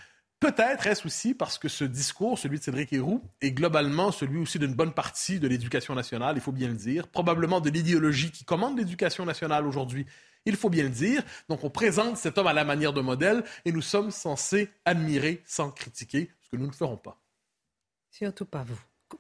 Peut-être 0.40 0.86
est-ce 0.86 1.06
aussi 1.06 1.34
parce 1.34 1.58
que 1.58 1.68
ce 1.68 1.84
discours, 1.84 2.38
celui 2.38 2.58
de 2.58 2.64
Cédric 2.64 2.90
Héroux, 2.94 3.22
est 3.42 3.52
globalement 3.52 4.12
celui 4.12 4.38
aussi 4.38 4.58
d'une 4.58 4.72
bonne 4.72 4.94
partie 4.94 5.40
de 5.40 5.46
l'éducation 5.46 5.94
nationale, 5.94 6.36
il 6.36 6.40
faut 6.40 6.50
bien 6.50 6.68
le 6.68 6.74
dire, 6.74 7.06
probablement 7.06 7.60
de 7.60 7.68
l'idéologie 7.68 8.30
qui 8.30 8.46
commande 8.46 8.78
l'éducation 8.78 9.26
nationale 9.26 9.66
aujourd'hui, 9.66 10.06
il 10.46 10.56
faut 10.56 10.70
bien 10.70 10.84
le 10.84 10.88
dire. 10.88 11.22
Donc 11.50 11.64
on 11.64 11.70
présente 11.70 12.16
cet 12.16 12.38
homme 12.38 12.46
à 12.46 12.54
la 12.54 12.64
manière 12.64 12.94
de 12.94 13.02
modèle 13.02 13.44
et 13.66 13.72
nous 13.72 13.82
sommes 13.82 14.10
censés 14.10 14.70
admirer 14.86 15.42
sans 15.44 15.70
critiquer, 15.70 16.30
ce 16.40 16.48
que 16.48 16.56
nous 16.56 16.66
ne 16.66 16.72
ferons 16.72 16.96
pas. 16.96 17.20
Surtout 18.10 18.44
pas 18.44 18.64
vous. 18.64 18.78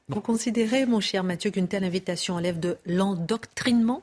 vous 0.08 0.20
considérez, 0.20 0.84
mon 0.84 1.00
cher 1.00 1.24
Mathieu, 1.24 1.50
qu'une 1.50 1.68
telle 1.68 1.84
invitation 1.84 2.34
enlève 2.34 2.58
de 2.60 2.76
l'endoctrinement? 2.84 4.02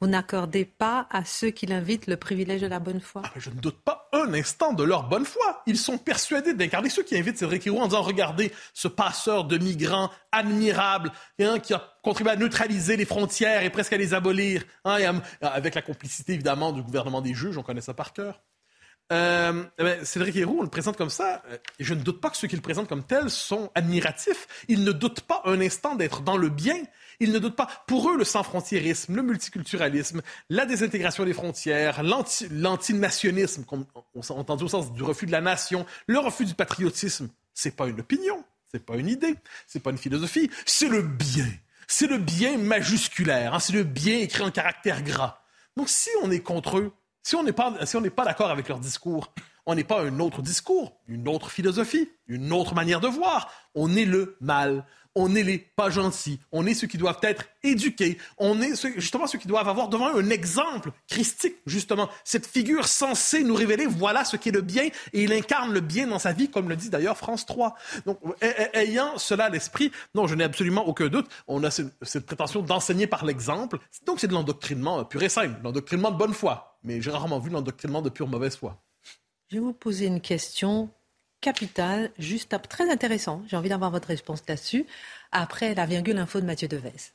Vous 0.00 0.08
n'accordez 0.08 0.66
pas 0.66 1.06
à 1.10 1.24
ceux 1.24 1.48
qui 1.48 1.64
l'invitent 1.64 2.06
le 2.06 2.18
privilège 2.18 2.60
de 2.60 2.66
la 2.66 2.78
bonne 2.78 3.00
foi? 3.00 3.22
Ah, 3.24 3.32
je 3.36 3.48
ne 3.48 3.54
doute 3.54 3.80
pas 3.82 4.10
un 4.12 4.34
instant 4.34 4.74
de 4.74 4.84
leur 4.84 5.08
bonne 5.08 5.24
foi. 5.24 5.62
Ils 5.66 5.78
sont 5.78 5.96
persuadés 5.96 6.52
d'incarner 6.52 6.90
ceux 6.90 7.02
qui 7.02 7.16
invitent 7.16 7.38
Cédric 7.38 7.66
Héroux 7.66 7.78
en 7.78 7.86
disant 7.86 8.02
regardez 8.02 8.52
ce 8.74 8.88
passeur 8.88 9.44
de 9.44 9.56
migrants 9.56 10.10
admirable 10.32 11.12
hein, 11.40 11.58
qui 11.60 11.72
a 11.72 11.82
contribué 12.02 12.32
à 12.32 12.36
neutraliser 12.36 12.98
les 12.98 13.06
frontières 13.06 13.62
et 13.62 13.70
presque 13.70 13.94
à 13.94 13.96
les 13.96 14.12
abolir, 14.12 14.64
hein, 14.84 15.22
avec 15.40 15.74
la 15.74 15.82
complicité 15.82 16.34
évidemment 16.34 16.72
du 16.72 16.82
gouvernement 16.82 17.22
des 17.22 17.32
juges, 17.32 17.56
on 17.56 17.62
connaît 17.62 17.80
ça 17.80 17.94
par 17.94 18.12
cœur. 18.12 18.42
Euh, 19.12 19.64
eh 19.78 19.82
ben, 19.84 20.04
Cédric 20.04 20.34
Héroux, 20.34 20.56
on 20.58 20.62
le 20.62 20.68
présente 20.68 20.96
comme 20.96 21.10
ça, 21.10 21.42
euh, 21.50 21.58
et 21.78 21.84
je 21.84 21.94
ne 21.94 22.00
doute 22.00 22.20
pas 22.20 22.28
que 22.28 22.36
ceux 22.36 22.48
qui 22.48 22.56
le 22.56 22.62
présentent 22.62 22.88
comme 22.88 23.04
tel 23.04 23.30
sont 23.30 23.70
admiratifs. 23.74 24.48
Ils 24.68 24.82
ne 24.82 24.90
doutent 24.90 25.20
pas 25.20 25.42
un 25.44 25.60
instant 25.60 25.94
d'être 25.94 26.22
dans 26.22 26.36
le 26.36 26.48
bien. 26.48 26.76
Ils 27.20 27.32
ne 27.32 27.38
doutent 27.38 27.56
pas. 27.56 27.68
Pour 27.86 28.10
eux, 28.10 28.16
le 28.16 28.24
sans-frontiérisme, 28.24 29.14
le 29.14 29.22
multiculturalisme, 29.22 30.22
la 30.50 30.66
désintégration 30.66 31.24
des 31.24 31.34
frontières, 31.34 32.02
l'antinationnisme, 32.02 33.64
on 33.70 34.20
entend 34.30 34.56
au 34.56 34.68
sens 34.68 34.92
du 34.92 35.02
refus 35.02 35.26
de 35.26 35.32
la 35.32 35.40
nation, 35.40 35.86
le 36.08 36.18
refus 36.18 36.44
du 36.44 36.54
patriotisme, 36.54 37.28
c'est 37.54 37.74
pas 37.74 37.86
une 37.86 38.00
opinion, 38.00 38.44
c'est 38.70 38.84
pas 38.84 38.96
une 38.96 39.08
idée, 39.08 39.36
c'est 39.66 39.82
pas 39.82 39.90
une 39.90 39.98
philosophie, 39.98 40.50
c'est 40.66 40.88
le 40.88 41.02
bien. 41.02 41.48
C'est 41.88 42.08
le 42.08 42.18
bien 42.18 42.58
majusculaire, 42.58 43.54
hein, 43.54 43.60
c'est 43.60 43.72
le 43.72 43.84
bien 43.84 44.18
écrit 44.18 44.42
en 44.42 44.50
caractère 44.50 45.02
gras. 45.02 45.40
Donc 45.76 45.88
si 45.88 46.10
on 46.22 46.30
est 46.32 46.40
contre 46.40 46.78
eux, 46.78 46.92
si 47.26 47.34
on 47.34 47.42
n'est 47.42 47.52
pas, 47.52 47.74
si 47.86 48.10
pas 48.10 48.24
d'accord 48.24 48.52
avec 48.52 48.68
leur 48.68 48.78
discours, 48.78 49.32
on 49.66 49.74
n'est 49.74 49.84
pas 49.84 50.02
un 50.02 50.20
autre 50.20 50.42
discours, 50.42 50.96
une 51.08 51.28
autre 51.28 51.50
philosophie, 51.50 52.08
une 52.28 52.52
autre 52.52 52.74
manière 52.74 53.00
de 53.00 53.08
voir. 53.08 53.50
On 53.74 53.94
est 53.96 54.04
le 54.04 54.36
mal. 54.40 54.84
On 55.18 55.34
est 55.34 55.42
les 55.42 55.56
pas 55.56 55.88
gentils. 55.88 56.38
On 56.52 56.66
est 56.66 56.74
ceux 56.74 56.86
qui 56.86 56.98
doivent 56.98 57.18
être 57.22 57.46
éduqués. 57.62 58.18
On 58.36 58.60
est 58.60 58.76
justement 58.96 59.26
ceux 59.26 59.38
qui 59.38 59.48
doivent 59.48 59.68
avoir 59.68 59.88
devant 59.88 60.14
eux 60.14 60.22
un 60.22 60.28
exemple 60.28 60.92
christique, 61.08 61.56
justement. 61.64 62.10
Cette 62.22 62.46
figure 62.46 62.86
censée 62.86 63.42
nous 63.42 63.54
révéler 63.54 63.86
voilà 63.86 64.26
ce 64.26 64.36
qu'est 64.36 64.50
le 64.50 64.60
bien 64.60 64.84
et 65.14 65.22
il 65.22 65.32
incarne 65.32 65.72
le 65.72 65.80
bien 65.80 66.06
dans 66.06 66.18
sa 66.18 66.32
vie, 66.32 66.50
comme 66.50 66.68
le 66.68 66.76
dit 66.76 66.90
d'ailleurs 66.90 67.16
France 67.16 67.46
3. 67.46 67.74
Donc, 68.04 68.18
ayant 68.74 69.16
cela 69.16 69.46
à 69.46 69.48
l'esprit, 69.48 69.90
non, 70.14 70.26
je 70.26 70.34
n'ai 70.34 70.44
absolument 70.44 70.86
aucun 70.86 71.08
doute. 71.08 71.28
On 71.48 71.64
a 71.64 71.70
cette 71.70 72.26
prétention 72.26 72.60
d'enseigner 72.60 73.06
par 73.06 73.24
l'exemple. 73.24 73.78
Donc, 74.04 74.20
c'est 74.20 74.28
de 74.28 74.34
l'endoctrinement 74.34 75.02
pur 75.06 75.22
et 75.22 75.30
simple, 75.30 75.58
l'endoctrinement 75.64 76.10
de 76.10 76.18
bonne 76.18 76.34
foi 76.34 76.76
mais 76.86 77.02
j'ai 77.02 77.10
rarement 77.10 77.38
vu 77.38 77.50
l'endoctrinement 77.50 78.00
de 78.00 78.08
pure 78.08 78.28
mauvaise 78.28 78.56
foi. 78.56 78.80
Je 79.48 79.56
vais 79.56 79.60
vous 79.60 79.72
poser 79.72 80.06
une 80.06 80.20
question 80.20 80.90
capitale, 81.40 82.10
juste 82.18 82.56
très 82.68 82.90
intéressant. 82.90 83.44
J'ai 83.46 83.56
envie 83.56 83.68
d'avoir 83.68 83.92
votre 83.92 84.08
réponse 84.08 84.42
là-dessus. 84.48 84.86
Après 85.30 85.74
la 85.74 85.86
virgule 85.86 86.18
info 86.18 86.40
de 86.40 86.46
Mathieu 86.46 86.66
Devez. 86.66 87.12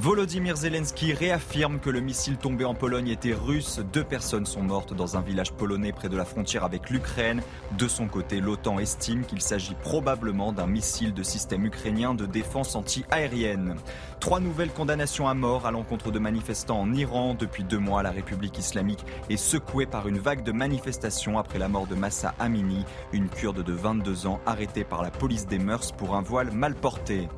Volodymyr 0.00 0.54
Zelensky 0.54 1.12
réaffirme 1.12 1.80
que 1.80 1.90
le 1.90 1.98
missile 1.98 2.36
tombé 2.36 2.64
en 2.64 2.74
Pologne 2.74 3.08
était 3.08 3.34
russe. 3.34 3.80
Deux 3.92 4.04
personnes 4.04 4.46
sont 4.46 4.62
mortes 4.62 4.94
dans 4.94 5.16
un 5.16 5.20
village 5.20 5.50
polonais 5.50 5.90
près 5.90 6.08
de 6.08 6.16
la 6.16 6.24
frontière 6.24 6.62
avec 6.62 6.88
l'Ukraine. 6.88 7.42
De 7.76 7.88
son 7.88 8.06
côté, 8.06 8.38
l'OTAN 8.38 8.78
estime 8.78 9.24
qu'il 9.24 9.40
s'agit 9.40 9.74
probablement 9.74 10.52
d'un 10.52 10.68
missile 10.68 11.14
de 11.14 11.24
système 11.24 11.66
ukrainien 11.66 12.14
de 12.14 12.26
défense 12.26 12.76
anti-aérienne. 12.76 13.74
Trois 14.20 14.38
nouvelles 14.38 14.70
condamnations 14.70 15.26
à 15.26 15.34
mort 15.34 15.66
à 15.66 15.72
l'encontre 15.72 16.12
de 16.12 16.20
manifestants 16.20 16.80
en 16.80 16.94
Iran. 16.94 17.34
Depuis 17.34 17.64
deux 17.64 17.80
mois, 17.80 18.04
la 18.04 18.12
République 18.12 18.56
islamique 18.56 19.04
est 19.30 19.36
secouée 19.36 19.86
par 19.86 20.06
une 20.06 20.20
vague 20.20 20.44
de 20.44 20.52
manifestations 20.52 21.40
après 21.40 21.58
la 21.58 21.66
mort 21.66 21.88
de 21.88 21.96
Massa 21.96 22.36
Amini, 22.38 22.84
une 23.12 23.28
kurde 23.28 23.64
de 23.64 23.72
22 23.72 24.28
ans 24.28 24.38
arrêtée 24.46 24.84
par 24.84 25.02
la 25.02 25.10
police 25.10 25.48
des 25.48 25.58
mœurs 25.58 25.90
pour 25.90 26.14
un 26.14 26.22
voile 26.22 26.52
mal 26.52 26.76
porté. 26.76 27.28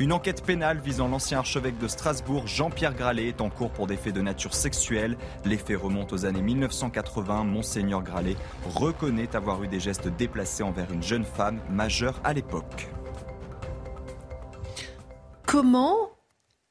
Une 0.00 0.14
enquête 0.14 0.42
pénale 0.42 0.80
visant 0.80 1.08
l'ancien 1.08 1.40
archevêque 1.40 1.76
de 1.76 1.86
Strasbourg, 1.86 2.46
Jean-Pierre 2.46 2.94
Gralet, 2.94 3.28
est 3.28 3.42
en 3.42 3.50
cours 3.50 3.70
pour 3.70 3.86
des 3.86 3.98
faits 3.98 4.14
de 4.14 4.22
nature 4.22 4.54
sexuelle. 4.54 5.18
Les 5.44 5.58
faits 5.58 5.76
remontent 5.76 6.16
aux 6.16 6.24
années 6.24 6.40
1980. 6.40 7.44
Monseigneur 7.44 8.02
Gralet 8.02 8.36
reconnaît 8.64 9.36
avoir 9.36 9.62
eu 9.62 9.68
des 9.68 9.78
gestes 9.78 10.08
déplacés 10.08 10.62
envers 10.62 10.90
une 10.90 11.02
jeune 11.02 11.26
femme 11.26 11.60
majeure 11.68 12.18
à 12.24 12.32
l'époque. 12.32 12.88
Comment 15.44 16.10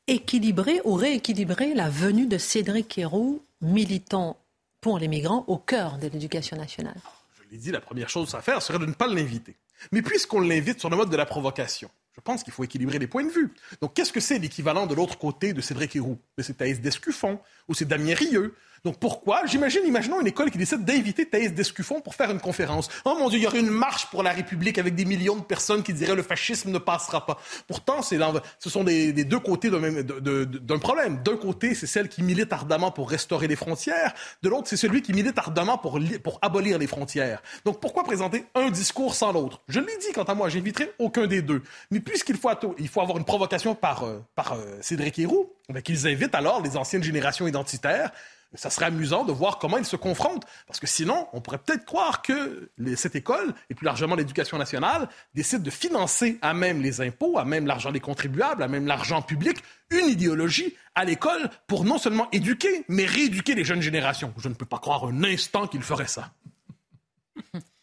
équilibrer 0.07 0.81
ou 0.83 0.95
rééquilibrer 0.95 1.75
la 1.75 1.87
venue 1.87 2.25
de 2.25 2.39
Cédric 2.39 2.97
Héroux, 2.97 3.43
militant 3.61 4.37
pour 4.81 4.97
les 4.97 5.07
migrants, 5.07 5.43
au 5.45 5.59
cœur 5.59 5.99
de 5.99 6.07
l'éducation 6.07 6.57
nationale? 6.57 6.97
Je 7.37 7.51
l'ai 7.51 7.57
dit, 7.59 7.69
la 7.69 7.79
première 7.79 8.09
chose 8.09 8.33
à 8.33 8.41
faire 8.41 8.63
serait 8.63 8.79
de 8.79 8.87
ne 8.87 8.93
pas 8.93 9.05
l'inviter. 9.05 9.55
Mais 9.91 10.01
puisqu'on 10.01 10.41
l'invite 10.41 10.79
sur 10.79 10.89
le 10.89 10.97
mode 10.97 11.11
de 11.11 11.15
la 11.15 11.27
provocation, 11.27 11.91
je 12.19 12.21
pense 12.21 12.43
qu'il 12.43 12.51
faut 12.51 12.65
équilibrer 12.65 12.99
les 12.99 13.07
points 13.07 13.23
de 13.23 13.29
vue. 13.29 13.53
Donc, 13.81 13.93
qu'est-ce 13.93 14.11
que 14.11 14.19
c'est 14.19 14.39
l'équivalent 14.39 14.87
de 14.87 14.93
l'autre 14.93 15.17
côté 15.17 15.53
de 15.53 15.61
Cédric 15.61 15.95
Héroux? 15.95 16.19
C'est 16.37 16.57
Thaïs 16.57 16.81
Descuffon 16.81 17.39
ou 17.69 17.73
c'est 17.73 17.85
Damien 17.85 18.13
Rieu 18.13 18.55
donc 18.83 18.97
pourquoi 18.97 19.45
J'imagine, 19.45 19.81
imaginons 19.85 20.21
une 20.21 20.27
école 20.27 20.51
qui 20.51 20.57
décide 20.57 20.85
d'inviter 20.85 21.25
Thaïs 21.25 21.53
Descuffon 21.53 22.01
pour 22.01 22.15
faire 22.15 22.31
une 22.31 22.39
conférence. 22.39 22.89
Oh 23.05 23.15
mon 23.19 23.29
Dieu, 23.29 23.39
il 23.39 23.43
y 23.43 23.47
aurait 23.47 23.59
une 23.59 23.69
marche 23.69 24.07
pour 24.07 24.23
la 24.23 24.31
République 24.31 24.77
avec 24.77 24.95
des 24.95 25.05
millions 25.05 25.35
de 25.35 25.43
personnes 25.43 25.83
qui 25.83 25.93
diraient 25.93 26.15
le 26.15 26.23
fascisme 26.23 26.71
ne 26.71 26.77
passera 26.77 27.25
pas. 27.25 27.37
Pourtant, 27.67 28.01
c'est 28.01 28.19
ce 28.59 28.69
sont 28.69 28.83
des, 28.83 29.11
deux 29.11 29.39
côtés 29.39 29.69
d'un 29.69 30.79
problème. 30.79 31.21
D'un 31.23 31.37
côté, 31.37 31.75
c'est 31.75 31.87
celle 31.87 32.09
qui 32.09 32.23
milite 32.23 32.51
ardemment 32.53 32.91
pour 32.91 33.09
restaurer 33.09 33.47
les 33.47 33.55
frontières. 33.55 34.13
De 34.43 34.49
l'autre, 34.49 34.67
c'est 34.67 34.77
celui 34.77 35.01
qui 35.01 35.13
milite 35.13 35.37
ardemment 35.37 35.77
pour, 35.77 35.99
pour 36.23 36.39
abolir 36.41 36.77
les 36.77 36.87
frontières. 36.87 37.41
Donc 37.65 37.79
pourquoi 37.79 38.03
présenter 38.03 38.45
un 38.55 38.69
discours 38.69 39.15
sans 39.15 39.31
l'autre? 39.31 39.61
Je 39.67 39.79
l'ai 39.79 39.97
dit, 39.97 40.11
quant 40.13 40.23
à 40.23 40.33
moi, 40.33 40.49
j'inviterai 40.49 40.91
aucun 40.99 41.27
des 41.27 41.41
deux. 41.41 41.61
Mais 41.91 41.99
puisqu'il 41.99 42.37
faut, 42.37 42.49
faut 42.49 43.01
avoir 43.01 43.17
une 43.17 43.25
provocation 43.25 43.75
par, 43.75 44.03
euh, 44.03 44.23
par 44.35 44.53
euh, 44.53 44.77
Cédric 44.81 45.19
Héroux, 45.19 45.51
ben, 45.69 45.81
qu'ils 45.81 46.07
invitent 46.07 46.35
alors 46.35 46.61
les 46.61 46.77
anciennes 46.77 47.03
générations 47.03 47.47
identitaires 47.47 48.11
ça 48.55 48.69
serait 48.69 48.87
amusant 48.87 49.23
de 49.23 49.31
voir 49.31 49.59
comment 49.59 49.77
ils 49.77 49.85
se 49.85 49.95
confrontent. 49.95 50.45
Parce 50.65 50.79
que 50.79 50.87
sinon, 50.87 51.27
on 51.33 51.41
pourrait 51.41 51.59
peut-être 51.59 51.85
croire 51.85 52.21
que 52.21 52.71
cette 52.95 53.15
école, 53.15 53.53
et 53.69 53.75
plus 53.75 53.85
largement 53.85 54.15
l'éducation 54.15 54.57
nationale, 54.57 55.07
décide 55.33 55.61
de 55.61 55.69
financer 55.69 56.39
à 56.41 56.53
même 56.53 56.81
les 56.81 57.01
impôts, 57.01 57.37
à 57.37 57.45
même 57.45 57.67
l'argent 57.67 57.91
des 57.91 57.99
contribuables, 57.99 58.63
à 58.63 58.67
même 58.67 58.87
l'argent 58.87 59.21
public, 59.21 59.57
une 59.91 60.07
idéologie 60.07 60.75
à 60.95 61.05
l'école 61.05 61.49
pour 61.67 61.85
non 61.85 61.97
seulement 61.97 62.29
éduquer, 62.31 62.85
mais 62.87 63.05
rééduquer 63.05 63.55
les 63.55 63.63
jeunes 63.63 63.81
générations. 63.81 64.33
Je 64.37 64.49
ne 64.49 64.55
peux 64.55 64.65
pas 64.65 64.79
croire 64.79 65.05
un 65.05 65.23
instant 65.23 65.67
qu'ils 65.67 65.83
feraient 65.83 66.07
ça. 66.07 66.31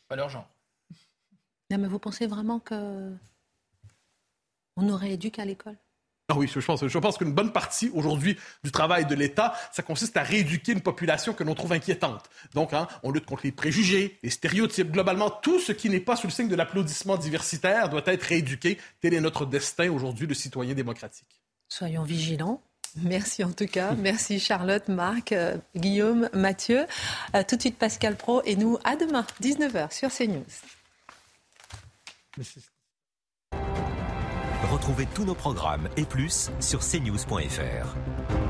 Pas 0.08 0.16
leur 0.16 0.28
genre. 0.28 0.48
Non, 1.70 1.78
mais 1.78 1.88
vous 1.88 1.98
pensez 1.98 2.26
vraiment 2.26 2.60
que 2.60 3.12
on 4.76 4.88
aurait 4.88 5.12
éduqué 5.12 5.42
à 5.42 5.44
l'école? 5.44 5.76
Ah 6.28 6.34
oui, 6.36 6.50
je 6.52 6.58
pense, 6.58 6.84
je 6.84 6.98
pense 6.98 7.18
qu'une 7.18 7.32
bonne 7.32 7.52
partie 7.52 7.88
aujourd'hui 7.94 8.36
du 8.64 8.72
travail 8.72 9.06
de 9.06 9.14
l'État, 9.14 9.54
ça 9.70 9.84
consiste 9.84 10.16
à 10.16 10.24
rééduquer 10.24 10.72
une 10.72 10.80
population 10.80 11.32
que 11.32 11.44
l'on 11.44 11.54
trouve 11.54 11.72
inquiétante. 11.72 12.28
Donc, 12.52 12.72
hein, 12.72 12.88
on 13.04 13.12
lutte 13.12 13.26
contre 13.26 13.42
les 13.44 13.52
préjugés, 13.52 14.18
les 14.24 14.30
stéréotypes. 14.30 14.90
Globalement, 14.90 15.30
tout 15.30 15.60
ce 15.60 15.70
qui 15.70 15.88
n'est 15.88 16.00
pas 16.00 16.16
sous 16.16 16.26
le 16.26 16.32
signe 16.32 16.48
de 16.48 16.56
l'applaudissement 16.56 17.16
diversitaire 17.16 17.88
doit 17.90 18.02
être 18.06 18.24
rééduqué. 18.24 18.76
Tel 19.00 19.14
est 19.14 19.20
notre 19.20 19.46
destin 19.46 19.88
aujourd'hui 19.88 20.26
de 20.26 20.34
citoyens 20.34 20.74
démocratiques. 20.74 21.40
Soyons 21.68 22.02
vigilants. 22.02 22.60
Merci 22.96 23.44
en 23.44 23.52
tout 23.52 23.66
cas. 23.66 23.92
Merci 23.94 24.40
Charlotte, 24.40 24.88
Marc, 24.88 25.30
euh, 25.30 25.58
Guillaume, 25.76 26.28
Mathieu. 26.32 26.86
Euh, 27.34 27.42
tout 27.46 27.54
de 27.54 27.60
suite 27.60 27.78
Pascal 27.78 28.16
Pro 28.16 28.42
et 28.44 28.56
nous 28.56 28.78
à 28.84 28.96
demain, 28.96 29.26
19h 29.42 29.92
sur 29.92 30.10
CNews. 30.10 30.44
Retrouvez 34.72 35.06
tous 35.14 35.24
nos 35.24 35.34
programmes 35.34 35.88
et 35.96 36.04
plus 36.04 36.50
sur 36.60 36.80
cnews.fr. 36.80 38.45